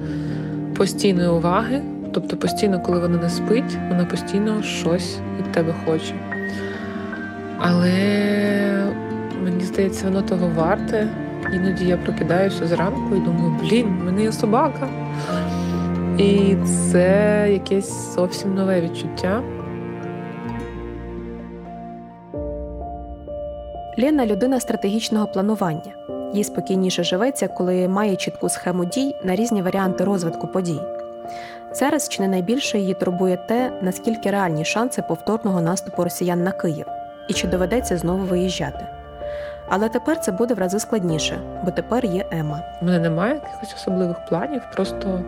постійної 0.76 1.30
уваги. 1.30 1.82
Тобто 2.14 2.38
постійно, 2.38 2.80
коли 2.80 3.00
вона 3.00 3.18
не 3.18 3.30
спить, 3.30 3.78
вона 3.90 4.06
постійно 4.06 4.64
щось 4.64 5.18
від 5.38 5.52
тебе 5.52 5.74
хоче. 5.86 6.14
Але 7.58 7.92
мені 9.44 9.64
здається, 9.64 10.06
воно 10.06 10.22
того 10.22 10.52
варте. 10.56 11.08
Іноді 11.54 11.86
я 11.86 11.98
прокидаюся 11.98 12.68
зранку 12.68 13.16
і 13.16 13.20
думаю, 13.20 13.56
блін, 13.62 13.98
в 14.02 14.04
мене 14.04 14.24
є 14.24 14.32
собака. 14.32 14.88
І 16.18 16.56
це 16.92 17.48
якесь 17.52 18.16
зовсім 18.16 18.56
нове 18.56 18.82
відчуття. 18.82 19.44
Лена 23.98 24.26
людина 24.26 24.60
стратегічного 24.60 25.28
планування. 25.28 25.94
Їй 26.34 26.44
спокійніше 26.44 27.04
живеться, 27.04 27.48
коли 27.48 27.88
має 27.88 28.16
чітку 28.16 28.50
схему 28.50 28.86
дій 28.86 29.16
на 29.24 29.36
різні 29.36 29.62
варіанти 29.62 30.04
розвитку 30.04 30.48
подій. 30.48 30.80
Зараз 31.74 32.10
чи 32.10 32.22
не 32.22 32.28
найбільше 32.28 32.80
її 32.80 32.94
турбує 32.94 33.38
те, 33.38 33.72
наскільки 33.82 34.32
реальні 34.32 34.66
шанси 34.66 35.02
повторного 35.02 35.62
наступу 35.62 36.04
росіян 36.04 36.44
на 36.44 36.52
Київ 36.52 36.86
і 37.28 37.34
чи 37.34 37.48
доведеться 37.48 37.98
знову 37.98 38.24
виїжджати. 38.24 38.86
Але 39.70 39.90
тепер 39.90 40.20
це 40.20 40.32
буде 40.32 40.54
в 40.54 40.60
рази 40.60 40.80
складніше, 40.80 41.40
бо 41.64 41.72
тепер 41.72 42.06
є 42.06 42.26
Ема. 42.32 42.62
У 42.82 42.86
мене 42.86 43.00
немає 43.00 43.34
якихось 43.34 43.74
особливих 43.76 44.18
планів, 44.30 44.62
просто 44.76 45.22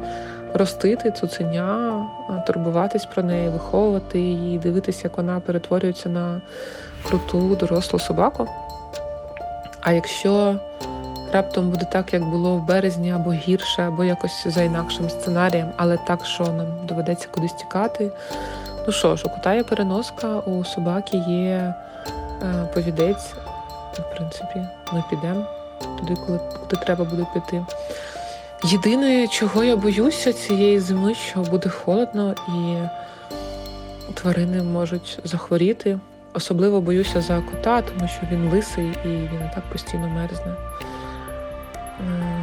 ростити 0.54 1.12
цуценя, 1.12 2.06
турбуватись 2.48 3.06
про 3.06 3.24
неї, 3.24 3.50
виховувати 3.50 4.20
її, 4.20 4.60
дивитися, 4.60 5.02
як 5.04 5.18
вона 5.18 5.40
перетворюється 5.40 6.10
на 6.10 6.42
круту 7.04 7.56
дорослу 7.56 8.00
собаку. 8.00 8.48
А 9.82 9.92
якщо 9.92 10.60
раптом 11.32 11.70
буде 11.70 11.86
так, 11.92 12.14
як 12.14 12.24
було 12.24 12.56
в 12.56 12.66
березні, 12.66 13.12
або 13.12 13.32
гірше, 13.32 13.82
або 13.82 14.04
якось 14.04 14.48
за 14.48 14.64
інакшим 14.64 15.10
сценарієм, 15.10 15.68
але 15.78 15.98
так, 15.98 16.26
що 16.26 16.44
нам 16.44 16.68
доведеться 16.88 17.28
кудись 17.32 17.54
тікати. 17.54 18.12
Ну 18.88 18.94
що 18.94 19.16
ж, 19.16 19.24
у 19.26 19.30
кота 19.30 19.54
є 19.54 19.64
переноска, 19.64 20.40
у 20.40 20.64
собаки 20.64 21.18
є 21.18 21.26
е, 21.28 21.74
повідець. 22.74 23.34
В 23.94 24.16
принципі, 24.16 24.68
ми 24.94 25.04
підемо 25.10 25.46
туди, 26.00 26.16
коли 26.26 26.40
куди 26.60 26.76
треба 26.76 27.06
буде 27.06 27.26
піти. 27.34 27.66
Єдине, 28.64 29.28
чого 29.28 29.64
я 29.64 29.76
боюся 29.76 30.34
цієї 30.34 30.80
зими, 30.80 31.16
що 31.16 31.40
буде 31.40 31.70
холодно 31.70 32.36
і 32.48 32.78
тварини 34.14 34.64
можуть 34.64 35.20
захворіти. 35.24 36.00
Особливо 36.34 36.82
боюся 36.82 37.22
за 37.22 37.42
кота, 37.42 37.82
тому 37.82 38.08
що 38.08 38.22
він 38.32 38.50
лисий 38.50 38.86
і 39.06 39.08
він 39.08 39.42
і 39.52 39.56
так 39.56 39.64
постійно 39.72 40.08
мерзне. 40.08 40.56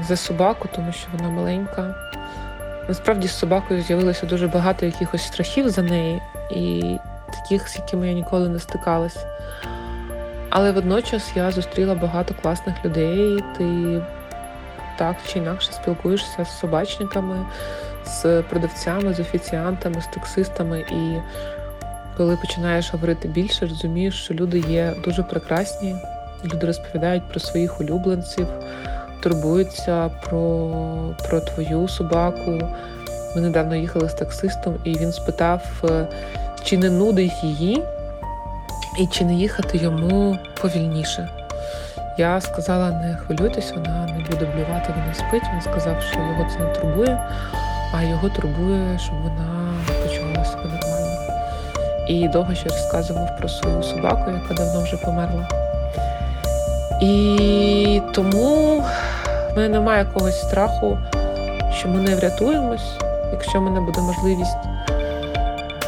За 0.09 0.17
собаку, 0.17 0.69
тому 0.75 0.93
що 0.93 1.09
вона 1.13 1.31
маленька. 1.31 1.95
Насправді 2.89 3.29
з 3.29 3.39
собакою 3.39 3.83
з'явилося 3.83 4.27
дуже 4.27 4.49
багато 4.49 4.87
якихось 4.87 5.27
страхів 5.27 5.71
за 5.71 5.83
неї, 5.83 6.23
і 6.51 6.97
таких, 7.31 7.69
з 7.69 7.77
якими 7.77 8.09
я 8.09 8.13
ніколи 8.13 8.49
не 8.49 8.59
стикалась. 8.59 9.19
Але 10.51 10.73
водночас 10.73 11.33
я 11.37 11.51
зустріла 11.51 11.95
багато 11.95 12.35
класних 12.43 12.85
людей. 12.85 13.45
Ти 13.59 14.01
так 14.99 15.17
чи 15.27 15.39
інакше 15.39 15.73
спілкуєшся 15.73 16.45
з 16.45 16.59
собачниками, 16.59 17.47
з 18.05 18.43
продавцями, 18.43 19.15
з 19.15 19.21
офіціантами, 19.21 20.01
з 20.01 20.07
таксистами. 20.07 20.81
І 20.81 21.19
коли 22.17 22.37
починаєш 22.37 22.93
говорити 22.93 23.29
більше, 23.29 23.67
розумієш, 23.67 24.25
що 24.25 24.35
люди 24.35 24.59
є 24.59 24.95
дуже 25.05 25.23
прекрасні, 25.23 25.97
люди 26.45 26.67
розповідають 26.67 27.29
про 27.29 27.41
своїх 27.41 27.81
улюбленців, 27.81 28.47
турбуються 29.21 30.11
про, 30.25 30.71
про 31.29 31.41
твою 31.41 31.89
собаку. 31.89 32.61
Ми 33.37 33.41
недавно 33.41 33.77
їхали 33.77 34.09
з 34.09 34.14
таксистом, 34.14 34.75
і 34.85 34.99
він 34.99 35.12
спитав, 35.12 35.62
е, 35.85 36.07
чи 36.64 36.79
не 36.79 36.91
нудить 36.91 37.45
її, 37.45 37.83
і 39.01 39.07
чи 39.07 39.25
не 39.25 39.35
їхати 39.35 39.79
йому 39.79 40.39
повільніше. 40.61 41.29
Я 42.19 42.41
сказала, 42.41 42.91
не 42.91 43.16
хвилюйтесь, 43.16 43.73
вона 43.73 44.07
не 44.07 44.25
буде 44.25 44.47
блювати, 44.55 44.95
вона 44.97 45.14
спить. 45.14 45.51
Він 45.55 45.61
сказав, 45.61 46.03
що 46.03 46.21
його 46.21 46.47
це 46.53 46.59
не 46.59 46.75
турбує, 46.75 47.19
а 47.95 48.03
його 48.03 48.29
турбує, 48.29 48.99
щоб 48.99 49.14
вона 49.23 49.75
почувала 50.03 50.45
себе 50.45 50.64
нормально. 50.64 51.16
І 52.09 52.29
довго 52.29 52.55
ще 52.55 52.69
розказував 52.69 53.37
про 53.39 53.49
свою 53.49 53.83
собаку, 53.83 54.31
яка 54.31 54.55
давно 54.55 54.83
вже 54.83 54.97
померла. 54.97 55.68
І 57.01 58.03
тому 58.14 58.80
в 59.53 59.57
мене 59.57 59.68
немає 59.68 60.05
якогось 60.05 60.40
страху, 60.40 60.99
що 61.78 61.88
ми 61.88 62.01
не 62.01 62.16
врятуємось, 62.16 62.92
якщо 63.32 63.59
в 63.59 63.62
мене 63.62 63.80
буде 63.80 64.01
можливість, 64.01 64.57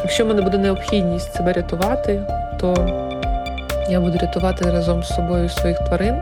якщо 0.03 0.25
мене 0.25 0.41
буде 0.41 0.57
необхідність 0.57 1.33
себе 1.33 1.53
рятувати, 1.53 2.21
то 2.59 2.73
я 3.89 3.99
буду 3.99 4.17
рятувати 4.17 4.71
разом 4.71 5.03
з 5.03 5.15
собою 5.15 5.49
своїх 5.49 5.79
тварин. 5.79 6.15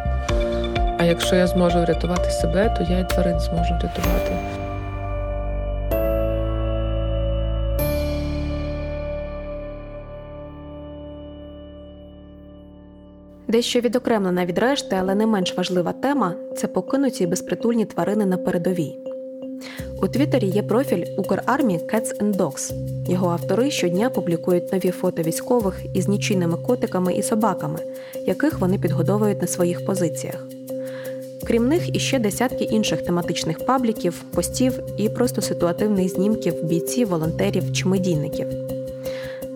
А 0.97 1.03
якщо 1.03 1.35
я 1.35 1.47
зможу 1.47 1.79
врятувати 1.79 2.31
себе, 2.31 2.75
то 2.77 2.93
я 2.93 2.99
і 2.99 3.09
тварин 3.09 3.39
зможу 3.39 3.73
врятувати. 3.73 4.58
Дещо 13.49 13.79
відокремлена 13.79 14.45
від 14.45 14.57
решти, 14.57 14.97
але 14.99 15.15
не 15.15 15.25
менш 15.25 15.57
важлива 15.57 15.93
тема 15.93 16.33
це 16.57 16.67
покинуті 16.67 17.27
безпритульні 17.27 17.85
тварини 17.85 18.25
на 18.25 18.37
передовій. 18.37 18.95
У 20.01 20.07
Твіттері 20.07 20.45
є 20.47 20.63
профіль 20.63 21.05
Укрармі 21.17 21.77
Cats 21.77 22.17
and 22.17 22.35
Dogs. 22.35 22.73
Його 23.09 23.29
автори 23.29 23.71
щодня 23.71 24.09
публікують 24.09 24.73
нові 24.73 24.91
фото 24.91 25.21
військових 25.21 25.81
із 25.93 26.07
нічийними 26.07 26.57
котиками 26.57 27.13
і 27.13 27.23
собаками, 27.23 27.79
яких 28.25 28.59
вони 28.59 28.77
підгодовують 28.79 29.41
на 29.41 29.47
своїх 29.47 29.85
позиціях. 29.85 30.47
Крім 31.47 31.67
них, 31.67 31.95
іще 31.95 32.19
десятки 32.19 32.63
інших 32.63 33.01
тематичних 33.01 33.65
пабліків, 33.65 34.23
постів 34.35 34.79
і 34.97 35.09
просто 35.09 35.41
ситуативних 35.41 36.09
знімків 36.09 36.63
бійців, 36.63 37.07
волонтерів 37.07 37.73
чи 37.73 37.87
медійників. 37.87 38.47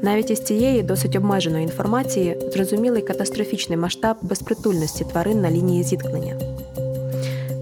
Навіть 0.03 0.31
із 0.31 0.39
цієї 0.39 0.83
досить 0.83 1.15
обмеженої 1.15 1.63
інформації 1.63 2.37
зрозумілий 2.53 3.01
катастрофічний 3.01 3.77
масштаб 3.77 4.17
безпритульності 4.21 5.05
тварин 5.11 5.41
на 5.41 5.51
лінії 5.51 5.83
зіткнення. 5.83 6.35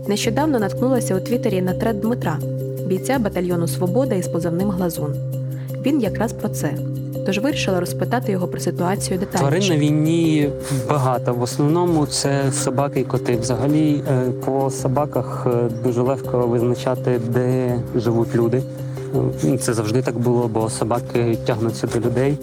Нещодавно 0.07 0.59
наткнулася 0.59 1.15
у 1.15 1.19
Твіттері 1.19 1.61
на 1.61 1.73
тред 1.73 2.01
Дмитра, 2.01 2.39
бійця 2.85 3.19
батальйону 3.19 3.67
Свобода 3.67 4.15
із 4.15 4.27
позивним 4.27 4.69
Глазун. 4.69 5.15
Він 5.85 6.01
якраз 6.01 6.33
про 6.33 6.49
це. 6.49 6.73
Тож 7.25 7.39
вирішила 7.39 7.79
розпитати 7.79 8.31
його 8.31 8.47
про 8.47 8.59
ситуацію 8.59 9.19
детальніше. 9.19 9.59
Тварин 9.59 9.69
на 9.69 9.85
війні 9.85 10.49
багато. 10.89 11.33
В 11.33 11.41
основному 11.41 12.05
це 12.05 12.51
собаки 12.51 12.99
і 12.99 13.03
коти. 13.03 13.37
Взагалі 13.37 14.03
е, 14.09 14.31
по 14.45 14.71
собаках 14.71 15.47
е, 15.47 15.69
дуже 15.83 16.01
легко 16.01 16.47
визначати, 16.47 17.19
де 17.29 17.79
живуть 17.95 18.35
люди. 18.35 18.63
Е, 19.45 19.57
це 19.57 19.73
завжди 19.73 20.01
так 20.01 20.19
було, 20.19 20.47
бо 20.47 20.69
собаки 20.69 21.37
тягнуться 21.45 21.87
до 21.87 21.99
людей. 21.99 22.37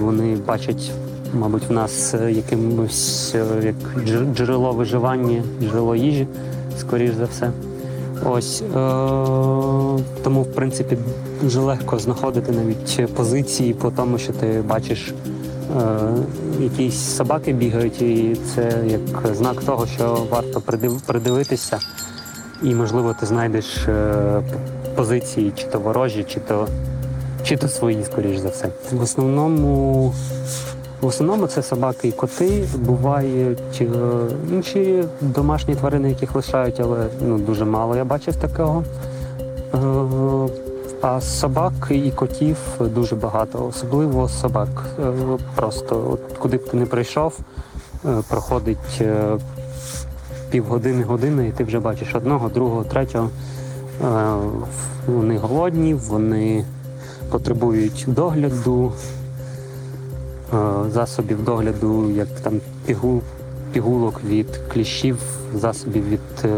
Вони 0.00 0.36
бачать, 0.46 0.90
мабуть, 1.34 1.68
в 1.68 1.72
нас 1.72 2.14
якимось 2.30 3.34
як 3.62 3.74
джерело 4.34 4.72
виживання, 4.72 5.42
джерело 5.62 5.96
їжі, 5.96 6.26
скоріш 6.78 7.10
за 7.14 7.24
все. 7.24 7.50
Ось 8.24 8.60
е- 8.62 8.66
тому, 10.24 10.42
в 10.42 10.52
принципі, 10.54 10.96
дуже 11.42 11.60
легко 11.60 11.98
знаходити 11.98 12.52
навіть 12.52 13.14
позиції 13.14 13.74
по 13.74 13.90
тому, 13.90 14.18
що 14.18 14.32
ти 14.32 14.62
бачиш, 14.68 15.14
е- 15.76 16.14
якісь 16.60 17.16
собаки 17.16 17.52
бігають, 17.52 18.02
і 18.02 18.36
це 18.54 18.72
як 18.86 19.34
знак 19.34 19.64
того, 19.64 19.86
що 19.86 20.18
варто 20.30 20.60
придив- 20.60 21.00
придивитися, 21.06 21.78
і, 22.62 22.74
можливо, 22.74 23.14
ти 23.20 23.26
знайдеш 23.26 23.76
е- 23.88 24.42
позиції, 24.96 25.52
чи 25.56 25.66
то 25.66 25.78
ворожі, 25.80 26.24
чи 26.24 26.40
то 26.40 26.68
чи 27.44 27.56
то 27.56 27.68
свої, 27.68 28.04
скоріш 28.04 28.38
за 28.38 28.48
все. 28.48 28.68
В 28.92 29.02
основному 29.02 30.14
в 31.00 31.06
основному 31.06 31.46
це 31.46 31.62
собаки 31.62 32.08
і 32.08 32.12
коти. 32.12 32.68
Бувають 32.78 33.80
е, 33.80 33.86
інші 34.52 35.04
домашні 35.20 35.74
тварини, 35.74 36.08
яких 36.08 36.34
лишають, 36.34 36.80
але 36.80 37.06
ну, 37.20 37.38
дуже 37.38 37.64
мало 37.64 37.96
я 37.96 38.04
бачив 38.04 38.36
такого. 38.36 38.84
Е, 39.74 39.78
а 41.02 41.20
собак 41.20 41.72
і 41.90 42.10
котів 42.10 42.56
дуже 42.80 43.16
багато, 43.16 43.66
особливо 43.66 44.28
собак. 44.28 44.68
Е, 44.98 45.12
просто 45.54 46.10
от 46.12 46.38
куди 46.38 46.56
б 46.56 46.68
ти 46.68 46.76
не 46.76 46.86
прийшов, 46.86 47.38
проходить 48.28 49.02
півгодини, 50.50 51.04
години, 51.04 51.48
і 51.48 51.52
ти 51.52 51.64
вже 51.64 51.80
бачиш 51.80 52.14
одного, 52.14 52.48
другого, 52.48 52.84
третього. 52.84 53.30
Вони 55.06 55.38
голодні, 55.38 55.94
вони 55.94 56.64
потребують 57.30 58.04
догляду. 58.06 58.92
Е, 60.54 60.90
засобів 60.90 61.44
догляду, 61.44 62.10
як 62.10 62.28
там 62.28 62.60
пігул, 62.86 63.22
пігулок 63.72 64.20
від 64.24 64.46
кліщів, 64.72 65.18
засобів 65.54 66.08
від 66.08 66.44
е, 66.44 66.50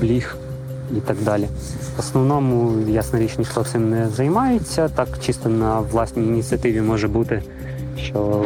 бліг 0.00 0.36
і 0.96 1.00
так 1.00 1.16
далі. 1.24 1.48
В 1.96 2.00
основному, 2.00 2.72
ясна 2.88 3.18
річ, 3.18 3.38
ніхто 3.38 3.64
цим 3.64 3.90
не 3.90 4.08
займається. 4.08 4.88
Так 4.88 5.08
чисто 5.20 5.48
на 5.48 5.80
власній 5.80 6.26
ініціативі 6.26 6.80
може 6.80 7.08
бути, 7.08 7.42
що 7.96 8.44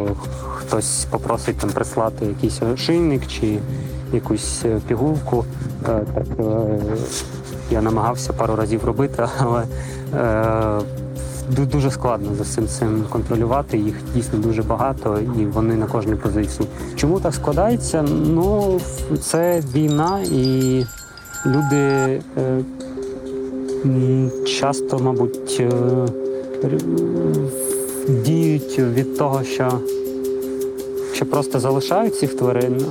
хтось 0.55 1.05
попросить 1.09 1.57
там 1.57 1.69
прислати 1.69 2.25
якийсь 2.25 2.61
ошийник 2.61 3.27
чи 3.27 3.59
якусь 4.13 4.61
е, 4.65 4.81
пігулку. 4.87 5.45
Так 5.85 6.25
я 7.71 7.81
намагався 7.81 8.33
пару 8.33 8.55
разів 8.55 8.85
робити, 8.85 9.27
але 9.39 9.63
дуже 11.49 11.91
складно 11.91 12.29
за 12.37 12.43
цим 12.43 12.67
цим 12.67 13.03
контролювати. 13.09 13.77
Їх 13.77 13.95
дійсно 14.15 14.39
дуже 14.39 14.63
багато, 14.63 15.19
і 15.39 15.45
вони 15.45 15.75
на 15.75 15.85
кожній 15.85 16.15
позиції. 16.15 16.69
Чому 16.95 17.19
так 17.19 17.33
складається? 17.33 18.05
Ну 18.25 18.79
це 19.21 19.63
війна, 19.75 20.19
і 20.31 20.85
люди 21.45 22.21
е, 22.37 22.61
часто, 24.45 24.99
мабуть, 24.99 25.63
діють 28.25 28.79
від 28.79 29.17
того, 29.17 29.43
що 29.43 29.71
що 31.13 31.25
просто 31.25 31.59
залишають 31.59 32.15
цих 32.15 32.33
тварин 32.33 32.81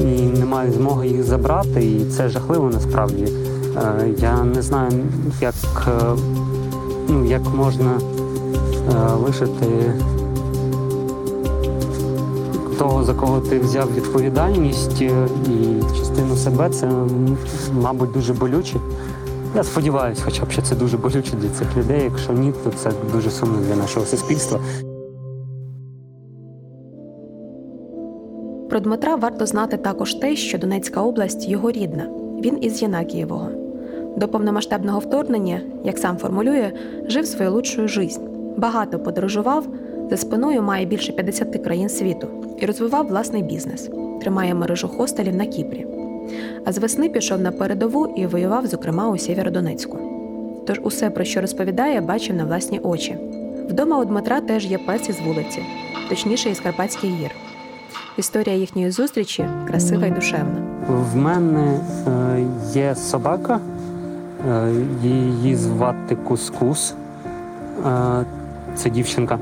і 0.00 0.38
не 0.38 0.44
мають 0.44 0.74
змоги 0.74 1.08
їх 1.08 1.22
забрати, 1.22 1.84
і 1.84 2.04
це 2.16 2.28
жахливо 2.28 2.70
насправді. 2.70 3.28
Я 4.18 4.44
не 4.44 4.62
знаю, 4.62 4.92
як 5.40 5.54
ну, 7.08 7.24
як 7.24 7.42
можна 7.54 8.00
лишити 9.26 9.94
того, 12.78 13.04
за 13.04 13.14
кого 13.14 13.40
ти 13.40 13.58
взяв 13.58 13.94
відповідальність 13.94 15.02
і 15.02 15.10
частину 15.98 16.36
себе, 16.36 16.70
це, 16.70 16.90
мабуть, 17.72 18.12
дуже 18.12 18.32
болюче. 18.32 18.76
Я 19.56 19.64
сподіваюся, 19.64 20.22
хоча 20.24 20.44
б 20.44 20.50
що 20.50 20.62
це 20.62 20.76
дуже 20.76 20.96
болюче 20.96 21.36
для 21.36 21.48
цих 21.48 21.76
людей. 21.76 22.02
Якщо 22.04 22.32
ні, 22.32 22.52
то 22.64 22.70
це 22.70 22.92
дуже 23.12 23.30
сумно 23.30 23.58
для 23.68 23.76
нашого 23.76 24.06
суспільства. 24.06 24.60
Про 28.70 28.80
Дмитра 28.80 29.16
варто 29.16 29.46
знати 29.46 29.76
також 29.76 30.14
те, 30.14 30.36
що 30.36 30.58
Донецька 30.58 31.02
область 31.02 31.48
його 31.48 31.70
рідна. 31.70 32.19
Він 32.40 32.58
із 32.60 32.82
Єнакієвого. 32.82 33.48
До 34.16 34.28
повномасштабного 34.28 34.98
вторгнення, 34.98 35.60
як 35.84 35.98
сам 35.98 36.16
формулює, 36.16 36.72
жив 37.06 37.26
свою 37.26 37.52
лучшою 37.52 37.88
жизнь. 37.88 38.20
Багато 38.56 38.98
подорожував, 38.98 39.66
за 40.10 40.16
спиною 40.16 40.62
має 40.62 40.86
більше 40.86 41.12
50 41.12 41.64
країн 41.64 41.88
світу 41.88 42.28
і 42.58 42.66
розвивав 42.66 43.06
власний 43.06 43.42
бізнес, 43.42 43.90
тримає 44.20 44.54
мережу 44.54 44.88
хостелів 44.88 45.36
на 45.36 45.46
Кіпрі. 45.46 45.86
А 46.64 46.72
з 46.72 46.78
весни 46.78 47.08
пішов 47.08 47.40
на 47.40 47.52
передову 47.52 48.06
і 48.16 48.26
воював, 48.26 48.66
зокрема, 48.66 49.10
у 49.10 49.18
Сєвєродонецьку. 49.18 49.98
Тож 50.66 50.80
усе, 50.82 51.10
про 51.10 51.24
що 51.24 51.40
розповідає, 51.40 52.00
бачив 52.00 52.36
на 52.36 52.44
власні 52.44 52.78
очі. 52.78 53.16
Вдома 53.68 53.98
у 53.98 54.04
Дмитра 54.04 54.40
теж 54.40 54.66
є 54.66 54.78
пес 54.78 55.08
із 55.08 55.20
вулиці, 55.20 55.62
точніше 56.08 56.50
із 56.50 56.60
Карпатських 56.60 57.10
гір. 57.10 57.30
Історія 58.16 58.56
їхньої 58.56 58.90
зустрічі 58.90 59.48
красива 59.68 60.06
і 60.06 60.10
душевна. 60.10 60.62
В 60.88 61.16
мене 61.16 61.80
е, 62.06 62.44
є 62.72 62.94
собака, 62.94 63.60
е, 64.50 64.72
її 65.02 65.56
звати 65.56 66.16
Кускус. 66.16 66.94
Е, 67.86 68.24
це 68.74 68.90
дівчинка. 68.90 69.38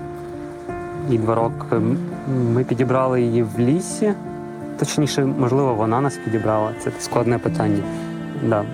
І 1.10 1.18
два 1.18 1.34
роки. 1.34 1.76
Ми 2.54 2.64
підібрали 2.64 3.22
її 3.22 3.42
в 3.42 3.58
лісі. 3.58 4.12
Точніше, 4.78 5.24
можливо, 5.24 5.74
вона 5.74 6.00
нас 6.00 6.16
підібрала. 6.24 6.70
Це 6.84 6.90
складне 7.00 7.38
питання. 7.38 7.82
Да. 8.48 8.64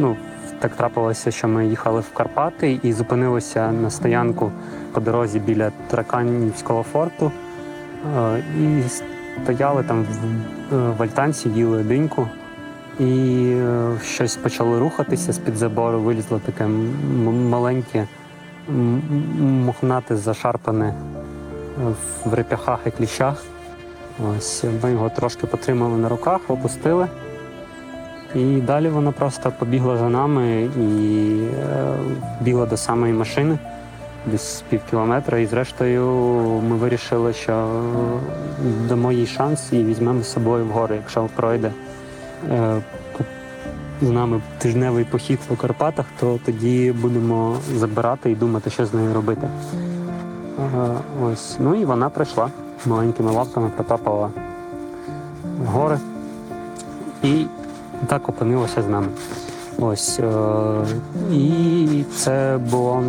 Ну, 0.00 0.16
Так 0.58 0.76
трапилося, 0.76 1.30
що 1.30 1.48
ми 1.48 1.66
їхали 1.66 2.00
в 2.00 2.14
Карпати 2.14 2.80
і 2.82 2.92
зупинилися 2.92 3.72
на 3.72 3.90
стоянку 3.90 4.52
по 4.92 5.00
дорозі 5.00 5.38
біля 5.38 5.72
Траканівського 5.90 6.82
форту. 6.82 7.32
І 8.60 8.82
стояли 9.44 9.82
там 9.82 10.06
в 10.70 11.02
альтанці, 11.02 11.48
їли 11.48 11.82
диньку. 11.82 12.28
І 13.00 13.52
щось 14.04 14.36
почало 14.36 14.78
рухатися 14.78 15.32
з-під 15.32 15.56
забору, 15.56 16.00
вилізло 16.00 16.40
таке 16.46 16.66
маленьке, 17.50 18.06
мохнате, 19.40 20.16
зашарпане 20.16 20.94
в 22.24 22.34
реп'яхах 22.34 22.78
і 22.86 22.90
кліщах. 22.90 23.42
Ось 24.28 24.64
Ми 24.82 24.90
його 24.90 25.08
трошки 25.08 25.46
потримали 25.46 25.98
на 25.98 26.08
руках, 26.08 26.40
опустили. 26.48 27.08
І 28.34 28.44
далі 28.44 28.88
вона 28.88 29.12
просто 29.12 29.52
побігла 29.58 29.96
за 29.96 30.08
нами 30.08 30.62
і 30.62 31.36
е, 31.44 31.96
бігла 32.40 32.66
до 32.66 32.76
самої 32.76 33.12
машини, 33.12 33.58
десь 34.26 34.64
пів 34.68 34.80
кілометра. 34.90 35.38
І 35.38 35.46
зрештою 35.46 36.06
ми 36.68 36.76
вирішили, 36.76 37.32
що 37.32 37.82
дамо 38.88 39.12
їй 39.12 39.26
шанс 39.26 39.72
і 39.72 39.84
візьмемо 39.84 40.22
з 40.22 40.32
собою 40.32 40.64
в 40.64 40.68
гори, 40.68 40.96
якщо 40.96 41.28
пройде 41.36 41.72
е, 42.50 42.82
з 44.02 44.10
нами 44.10 44.40
тижневий 44.58 45.04
похід 45.04 45.38
по 45.48 45.56
Карпатах, 45.56 46.06
то 46.20 46.38
тоді 46.44 46.92
будемо 46.92 47.56
забирати 47.76 48.30
і 48.30 48.34
думати, 48.34 48.70
що 48.70 48.86
з 48.86 48.94
нею 48.94 49.14
робити. 49.14 49.48
Ось. 51.24 51.56
Ну 51.60 51.74
і 51.74 51.84
вона 51.84 52.08
прийшла 52.08 52.50
маленькими 52.86 53.32
лапками, 53.32 53.70
потапала 53.76 54.30
в 55.58 55.66
гори 55.66 55.98
і 57.22 57.46
так 58.06 58.28
опинилася 58.28 58.82
з 58.82 58.88
нами. 58.88 59.06
Ось. 59.78 60.20
Е, 60.20 60.84
і 61.32 62.04
це 62.16 62.58
було 62.70 63.02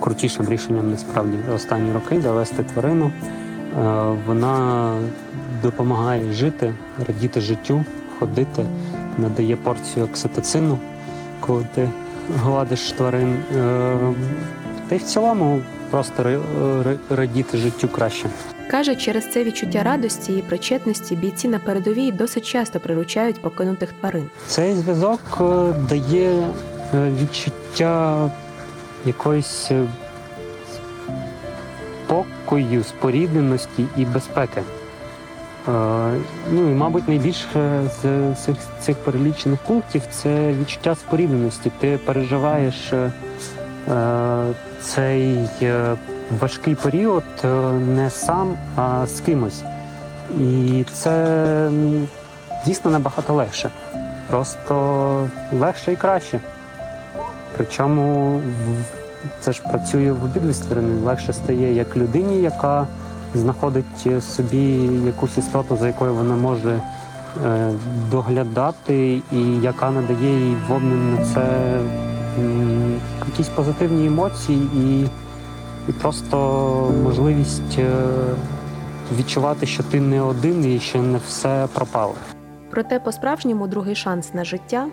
найкрутішим 0.00 0.48
рішенням 0.48 0.90
насправді 0.90 1.38
за 1.48 1.54
останні 1.54 1.92
роки 1.92 2.20
завести 2.20 2.62
тварину. 2.62 3.10
Е, 3.10 4.16
вона 4.26 4.94
допомагає 5.62 6.32
жити, 6.32 6.74
радіти 7.06 7.40
життю, 7.40 7.84
ходити, 8.18 8.64
надає 9.18 9.56
порцію 9.56 10.04
окситоцину, 10.04 10.78
коли 11.40 11.66
ти 11.74 11.88
гладиш 12.42 12.92
тварин. 12.92 13.36
Е, 13.56 13.96
та 14.88 14.94
й 14.94 14.98
в 14.98 15.02
цілому 15.02 15.60
просто 15.90 16.42
радіти 17.10 17.58
життю 17.58 17.88
краще. 17.88 18.26
Каже, 18.70 18.96
через 18.96 19.32
це 19.32 19.44
відчуття 19.44 19.82
радості 19.82 20.32
і 20.32 20.42
причетності 20.42 21.16
бійці 21.16 21.48
на 21.48 21.58
передовій 21.58 22.12
досить 22.12 22.46
часто 22.46 22.80
приручають 22.80 23.42
покинутих 23.42 23.92
тварин. 23.92 24.24
Цей 24.46 24.74
зв'язок 24.74 25.20
е, 25.40 25.44
дає 25.88 26.46
відчуття 26.94 28.30
якоїсь 29.06 29.70
е, 29.70 29.86
спокою, 32.06 32.84
спорідненості 32.84 33.86
і 33.96 34.04
безпеки. 34.04 34.62
Ну 36.52 36.70
і, 36.70 36.74
мабуть, 36.74 37.08
найбільше 37.08 37.82
з 38.02 38.34
цих 38.44 38.56
цих 38.80 38.96
перелічених 38.96 39.58
пунктів 39.60 40.02
це 40.10 40.52
відчуття 40.52 40.94
спорідненості. 40.94 41.72
Ти 41.80 41.98
переживаєш 42.04 42.92
цей 44.80 45.38
важкий 46.38 46.74
період 46.74 47.24
е, 47.44 47.48
не 47.72 48.10
сам, 48.10 48.56
а 48.76 49.06
з 49.06 49.20
кимось. 49.20 49.62
І 50.38 50.84
це 50.92 51.70
дійсно 52.66 52.90
набагато 52.90 53.34
легше. 53.34 53.70
Просто 54.28 55.28
легше 55.52 55.92
і 55.92 55.96
краще. 55.96 56.40
Причому 57.60 58.40
це 59.40 59.52
ж 59.52 59.62
працює 59.62 60.12
в 60.12 60.24
обидві 60.24 60.52
сторони. 60.52 61.00
Легше 61.04 61.32
стає 61.32 61.74
як 61.74 61.96
людині, 61.96 62.42
яка 62.42 62.86
знаходить 63.34 64.24
собі 64.24 64.90
якусь 65.06 65.38
істоту, 65.38 65.76
за 65.76 65.86
якою 65.86 66.14
вона 66.14 66.36
може 66.36 66.80
е, 67.46 67.72
доглядати, 68.10 69.22
і 69.32 69.60
яка 69.62 69.90
надає 69.90 70.48
їй 70.48 70.56
в 70.68 70.72
обмін 70.72 71.14
на 71.14 71.24
це 71.24 71.46
якісь 73.26 73.48
позитивні 73.48 74.06
емоції 74.06 74.62
і 74.76 75.06
і 75.88 75.92
просто 75.92 76.36
можливість 77.02 77.78
е, 77.78 77.92
відчувати, 79.18 79.66
що 79.66 79.82
ти 79.82 80.00
не 80.00 80.20
один 80.20 80.64
і 80.64 80.80
що 80.80 81.02
не 81.02 81.18
все 81.18 81.66
пропало. 81.74 82.14
Проте, 82.70 83.00
по-справжньому, 83.00 83.66
другий 83.66 83.94
шанс 83.94 84.34
на 84.34 84.44
життя, 84.44 84.86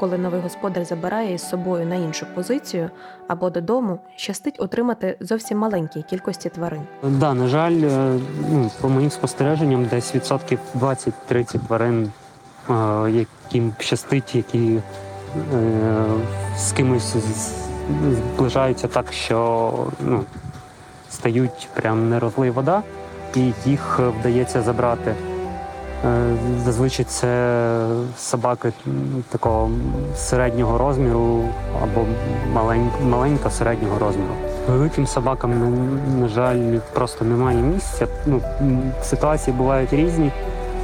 коли 0.00 0.18
новий 0.18 0.40
господар 0.40 0.84
забирає 0.84 1.34
із 1.34 1.48
собою 1.48 1.86
на 1.86 1.94
іншу 1.94 2.26
позицію 2.34 2.90
або 3.28 3.50
додому, 3.50 3.98
щастить 4.16 4.60
отримати 4.60 5.16
зовсім 5.20 5.58
маленькій 5.58 6.02
кількості 6.02 6.48
тварин. 6.48 6.82
Да, 7.02 7.34
на 7.34 7.48
жаль, 7.48 7.82
е, 7.82 8.18
ну 8.50 8.70
по 8.80 8.88
моїм 8.88 9.10
спостереженням, 9.10 9.86
десь 9.86 10.14
відсотків 10.14 10.58
20-30 10.74 11.58
тварин, 11.66 12.12
е, 12.70 12.74
яким 13.10 13.74
щастить, 13.78 14.34
які 14.34 14.78
з 16.56 16.72
кимось 16.72 17.16
зближаються 18.36 18.88
так, 18.88 19.12
що 19.12 19.72
ну, 20.00 20.24
стають 21.10 21.68
прям 21.74 22.10
не 22.10 22.18
вода, 22.50 22.82
і 23.34 23.52
їх 23.64 24.00
вдається 24.20 24.62
забрати. 24.62 25.14
Е, 26.04 26.36
зазвичай 26.64 27.04
це 27.04 27.60
собаки 28.18 28.72
такого 29.28 29.70
середнього 30.16 30.78
розміру 30.78 31.44
або 31.82 32.06
маленька 33.04 33.50
середнього 33.50 33.98
розміру. 33.98 34.32
Великим 34.68 35.06
собакам, 35.06 35.52
на 36.20 36.28
жаль, 36.28 36.78
просто 36.92 37.24
немає 37.24 37.62
місця. 37.62 38.06
Ну, 38.26 38.40
Ситуації 39.02 39.56
бувають 39.56 39.92
різні. 39.92 40.32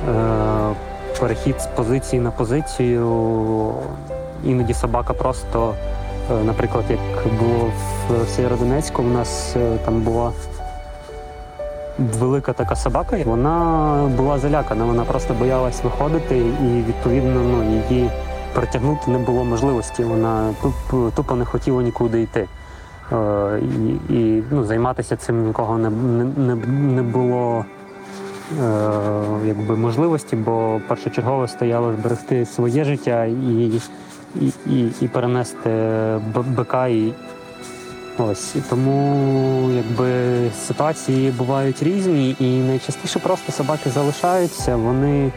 Е, 0.09 0.75
перехід 1.21 1.61
з 1.61 1.67
позиції 1.67 2.23
на 2.23 2.31
позицію. 2.31 3.73
Іноді 4.45 4.75
собака 4.75 5.13
просто 5.13 5.75
Е, 6.31 6.45
наприклад, 6.45 6.85
як 6.91 7.35
було 7.39 7.71
в 8.09 8.29
Сєвєродонецьку, 8.29 9.03
у 9.03 9.07
нас 9.07 9.57
там 9.85 10.01
була 10.01 10.33
велика 11.99 12.53
така 12.53 12.77
собака, 12.77 13.19
вона 13.25 14.11
була 14.17 14.39
залякана, 14.39 14.85
вона 14.85 15.05
просто 15.05 15.35
боялась 15.35 15.85
виходити, 15.85 16.39
і 16.39 16.85
відповідно 16.89 17.41
ну, 17.41 17.81
її 17.91 18.11
притягнути 18.55 19.11
не 19.11 19.19
було 19.19 19.45
можливості. 19.45 20.05
Вона 20.05 20.55
тупо 20.91 21.35
не 21.35 21.45
хотіла 21.45 21.83
нікуди 21.83 22.23
йти. 22.23 22.49
Е, 23.13 23.61
і 24.11 24.15
і 24.15 24.43
ну, 24.51 24.65
займатися 24.65 25.17
цим 25.17 25.47
нікого 25.47 25.79
не 25.79 25.91
не, 26.37 26.55
не 26.95 27.03
було 27.03 27.65
е, 28.63 28.81
якби, 29.45 29.77
можливості, 29.77 30.37
бо 30.37 30.81
першочергово 30.89 31.49
стояло 31.49 31.93
зберегти 31.93 32.47
своє 32.47 32.85
життя 32.85 33.25
і 33.25 33.81
і, 34.41 34.53
і, 34.67 34.93
і 35.01 35.09
перенести 35.09 35.71
бика 36.35 36.87
і, 36.87 37.15
Ось 38.19 38.55
тому 38.71 39.71
якби 39.71 40.11
ситуації 40.67 41.31
бувають 41.31 41.83
різні, 41.83 42.37
і 42.41 42.45
найчастіше 42.45 43.19
просто 43.19 43.53
собаки 43.53 43.91
залишаються. 43.91 44.77
Вони, 44.77 45.33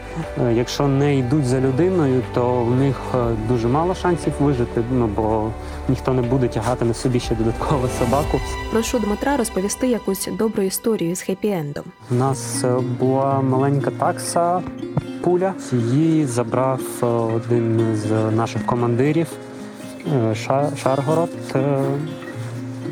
е, 0.46 0.52
якщо 0.54 0.88
не 0.88 1.18
йдуть 1.18 1.46
за 1.46 1.60
людиною, 1.60 2.22
то 2.34 2.64
в 2.64 2.74
них 2.74 2.96
е, 3.14 3.18
дуже 3.48 3.68
мало 3.68 3.94
шансів 3.94 4.32
вижити. 4.40 4.82
Ну 4.92 5.06
бо 5.16 5.50
ніхто 5.88 6.12
не 6.12 6.22
буде 6.22 6.48
тягати 6.48 6.84
на 6.84 6.94
собі 6.94 7.20
ще 7.20 7.34
додаткову 7.34 7.88
собаку. 7.98 8.40
Прошу 8.72 8.98
Дмитра 8.98 9.36
розповісти 9.36 9.86
якусь 9.86 10.28
добру 10.38 10.62
історію 10.62 11.16
з 11.16 11.28
хеппі-ендом. 11.28 11.84
У 12.10 12.14
нас 12.14 12.64
е, 12.64 12.74
була 12.98 13.40
маленька 13.40 13.90
такса. 13.90 14.62
Пуля 15.20 15.54
її 15.72 16.26
забрав 16.26 16.80
один 17.36 17.96
з 17.96 18.36
наших 18.36 18.66
командирів 18.66 19.26
Шаргород. 20.82 21.30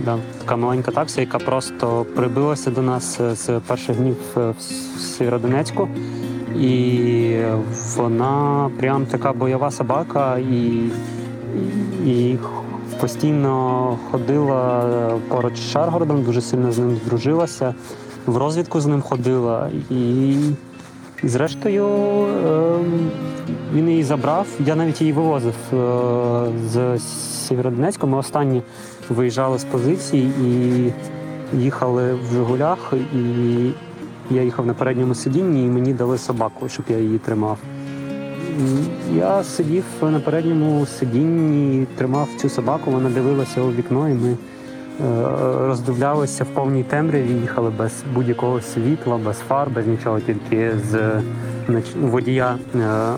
Да. 0.04 0.18
Така 0.38 0.56
маленька 0.56 0.90
такса, 0.90 1.20
яка 1.20 1.38
просто 1.38 2.06
прибилася 2.16 2.70
до 2.70 2.82
нас 2.82 3.20
е, 3.20 3.34
з 3.34 3.60
перших 3.66 3.96
днів 3.96 4.16
е, 4.36 4.54
в 4.58 5.00
Сєвєродонецьку. 5.00 5.88
І 6.60 7.36
вона 7.96 8.70
прям 8.80 9.06
така 9.06 9.32
бойова 9.32 9.70
собака, 9.70 10.38
і 10.38 10.90
і 12.06 12.36
постійно 13.00 13.98
ходила 14.10 14.84
поруч 15.28 15.56
з 15.56 15.70
Шаргородом, 15.70 16.22
дуже 16.22 16.40
сильно 16.40 16.72
з 16.72 16.78
ним 16.78 16.96
здружилася, 17.04 17.74
в 18.26 18.36
розвідку 18.36 18.80
з 18.80 18.86
ним 18.86 19.02
ходила. 19.02 19.70
І 19.90 20.34
і 21.22 21.28
зрештою 21.28 21.86
ем, 21.86 23.10
він 23.74 23.88
її 23.88 24.04
забрав. 24.04 24.46
Я 24.66 24.76
навіть 24.76 25.00
її 25.00 25.12
вивозив 25.12 25.54
е, 25.72 25.76
з 26.70 26.98
Сєвєродонецьку. 27.48 28.06
Ми 28.06 28.18
останні 28.18 28.62
виїжджали 29.14 29.58
з 29.58 29.64
позиції 29.64 30.32
і 30.44 30.92
їхали 31.58 32.14
в 32.14 32.32
Жигулях. 32.32 32.92
І 33.14 33.70
я 34.30 34.42
їхав 34.42 34.66
на 34.66 34.74
передньому 34.74 35.14
сидінні, 35.14 35.64
і 35.64 35.68
мені 35.68 35.92
дали 35.92 36.18
собаку, 36.18 36.68
щоб 36.68 36.84
я 36.88 36.98
її 36.98 37.18
тримав. 37.18 37.58
Я 39.16 39.44
сидів 39.44 39.84
на 40.02 40.20
передньому 40.20 40.86
сидінні, 40.86 41.86
тримав 41.96 42.28
цю 42.40 42.48
собаку, 42.48 42.90
вона 42.90 43.10
дивилася 43.10 43.62
у 43.62 43.72
вікно, 43.72 44.08
і 44.08 44.14
ми 44.14 44.30
е, 44.30 44.36
роздивлялися 45.66 46.44
в 46.44 46.46
повній 46.46 46.82
темряві, 46.82 47.32
їхали 47.32 47.70
без 47.78 47.92
будь-якого 48.14 48.60
світла, 48.60 49.18
без 49.24 49.38
фар, 49.38 49.70
без 49.70 49.86
нічого, 49.86 50.20
тільки 50.20 50.72
з 50.90 51.22
водія. 52.00 52.56
Е, 52.74 53.12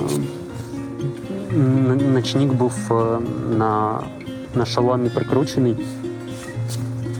ночник 2.12 2.52
був 2.52 2.74
е, 2.90 3.18
на 3.58 4.00
на 4.54 4.66
шоломі 4.66 5.08
прикручений, 5.08 5.76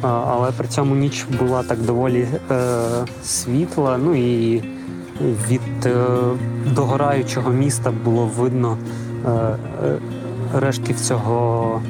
але 0.03 0.53
при 0.53 0.69
цьому 0.69 0.95
ніч 0.95 1.27
була 1.39 1.63
так 1.63 1.79
доволі 1.79 2.29
е, 2.51 2.57
світла. 3.25 3.99
Ну 4.05 4.15
і 4.15 4.63
від 5.21 5.87
е, 5.87 6.07
догораючого 6.75 7.51
міста 7.51 7.93
було 8.05 8.31
видно 8.37 8.79
е, 9.27 9.31
е 9.31 9.57
рештків 10.55 11.01
цього 11.01 11.83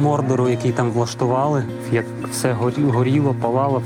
мордору, 0.00 0.48
який 0.48 0.72
там 0.72 0.90
влаштували, 0.90 1.64
як 1.92 2.04
все 2.30 2.56
горіло, 2.78 3.36
палало, 3.40 3.82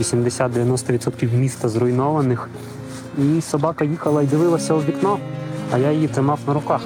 80-90% 0.00 1.34
міста 1.34 1.68
зруйнованих. 1.68 2.48
І 3.18 3.40
собака 3.40 3.84
їхала 3.84 4.22
і 4.22 4.26
дивилася 4.26 4.74
у 4.74 4.78
вікно, 4.78 5.18
а 5.72 5.78
я 5.78 5.92
її 5.92 6.08
тримав 6.08 6.38
на 6.46 6.54
руках. 6.54 6.80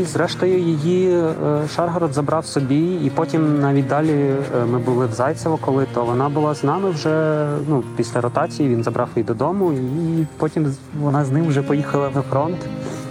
І, 0.00 0.04
зрештою, 0.04 0.58
її 0.58 1.10
е, 1.10 1.34
Шаргород 1.74 2.14
забрав 2.14 2.46
собі, 2.46 2.94
і 2.94 3.10
потім 3.10 3.60
навіть 3.60 3.86
далі 3.86 4.12
е, 4.12 4.64
ми 4.64 4.78
були 4.78 5.06
в 5.06 5.12
Зайцево, 5.12 5.56
коли 5.56 5.86
то 5.94 6.04
вона 6.04 6.28
була 6.28 6.54
з 6.54 6.64
нами 6.64 6.90
вже 6.90 7.46
ну, 7.68 7.84
після 7.96 8.20
ротації. 8.20 8.68
Він 8.68 8.82
забрав 8.82 9.08
її 9.16 9.24
додому, 9.26 9.72
і 9.72 10.26
потім 10.36 10.74
вона 11.00 11.24
з 11.24 11.30
ним 11.30 11.46
вже 11.46 11.62
поїхала 11.62 12.10
на 12.14 12.22
фронт 12.22 12.56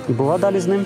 і 0.10 0.14
була 0.14 0.38
далі 0.38 0.60
з 0.60 0.68
ним. 0.68 0.86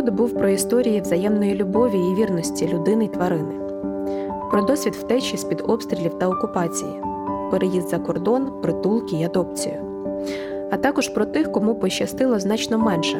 Епізод 0.00 0.14
був 0.14 0.34
про 0.34 0.48
історії 0.48 1.00
взаємної 1.00 1.54
любові 1.54 1.98
і 1.98 2.14
вірності 2.14 2.68
людини 2.68 3.04
й 3.04 3.08
тварини, 3.08 3.54
про 4.50 4.62
досвід 4.62 4.94
втечі 4.94 5.36
з 5.36 5.44
під 5.44 5.62
обстрілів 5.66 6.18
та 6.18 6.28
окупації, 6.28 6.92
переїзд 7.50 7.88
за 7.88 7.98
кордон, 7.98 8.46
притулки 8.62 9.16
й 9.16 9.24
адопцію, 9.24 9.74
а 10.70 10.76
також 10.76 11.08
про 11.08 11.24
тих, 11.24 11.52
кому 11.52 11.74
пощастило 11.74 12.38
значно 12.38 12.78
менше 12.78 13.18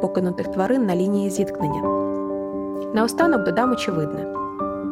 покинутих 0.00 0.48
тварин 0.48 0.86
на 0.86 0.96
лінії 0.96 1.30
зіткнення. 1.30 1.82
Наостанок 2.94 3.44
додам 3.44 3.72
очевидне: 3.72 4.26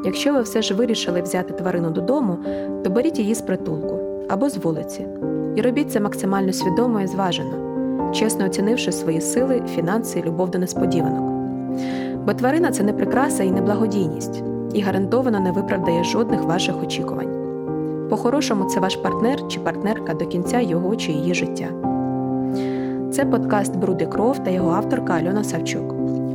якщо 0.05 0.33
ви 0.33 0.43
все 0.43 0.63
ж 0.63 0.75
вирішили 0.75 1.23
взяти 1.23 1.55
тварину 1.55 1.91
додому, 1.91 2.39
то 2.85 2.91
беріть 2.91 3.19
її 3.19 3.35
з 3.35 3.41
притулку 3.41 3.99
або 4.29 4.49
з 4.49 4.57
вулиці, 4.57 5.07
і 5.57 5.63
робіть 5.63 5.93
це 5.93 6.01
максимально 6.01 6.53
свідомо 6.53 7.01
і 7.01 7.07
зважено 7.07 7.72
чесно 8.13 8.47
оцінивши 8.47 8.93
свої 8.93 9.21
сили, 9.21 9.63
фінанси 9.75 10.19
і 10.19 10.23
любов 10.23 10.51
до 10.51 10.59
несподіванок. 10.59 11.33
Бо 12.27 12.35
тварина 12.35 12.71
це 12.71 12.83
не 12.83 12.93
прикраса 12.93 13.43
і 13.43 13.51
не 13.51 13.61
благодійність, 13.61 14.43
і 14.75 14.81
гарантовано 14.81 15.41
не 15.41 15.53
виправдає 15.53 16.05
жодних 16.05 16.43
ваших 16.43 16.83
очікувань. 16.83 17.43
По-хорошому, 18.11 18.65
це 18.65 18.81
ваш 18.81 18.97
партнер 18.97 19.49
чи 19.49 19.61
партнерка 19.61 20.15
до 20.15 20.27
кінця 20.27 20.61
його 20.61 20.97
чи 20.97 21.13
її 21.13 21.35
життя. 21.35 21.69
Це 23.13 23.25
подкаст 23.25 23.77
Бруди 23.77 24.07
кров 24.07 24.39
та 24.39 24.51
його 24.51 24.71
авторка 24.71 25.13
Альона 25.13 25.45
Савчук. 25.45 25.95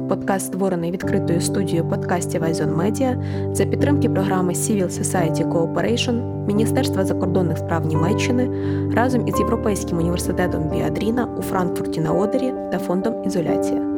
Подкаст 0.10 0.46
створений 0.46 0.92
відкритою 0.92 1.42
студією 1.42 1.90
подкастів 1.90 2.44
Айзон 2.44 2.76
Медіа 2.76 3.24
за 3.52 3.66
підтримки 3.66 4.10
програми 4.10 4.54
Civil 4.54 4.90
Society 4.90 5.52
Cooperation 5.54 6.46
Міністерства 6.48 7.06
закордонних 7.06 7.58
справ 7.58 7.86
Німеччини 7.86 8.50
разом 8.96 9.28
із 9.28 9.40
Європейським 9.40 9.98
університетом 9.98 10.70
Біадріна 10.70 11.28
у 11.38 11.42
Франкфурті 11.42 12.00
на 12.02 12.12
Одері 12.12 12.54
та 12.72 12.80
фондом 12.80 13.24
Ізоляція. 13.26 13.97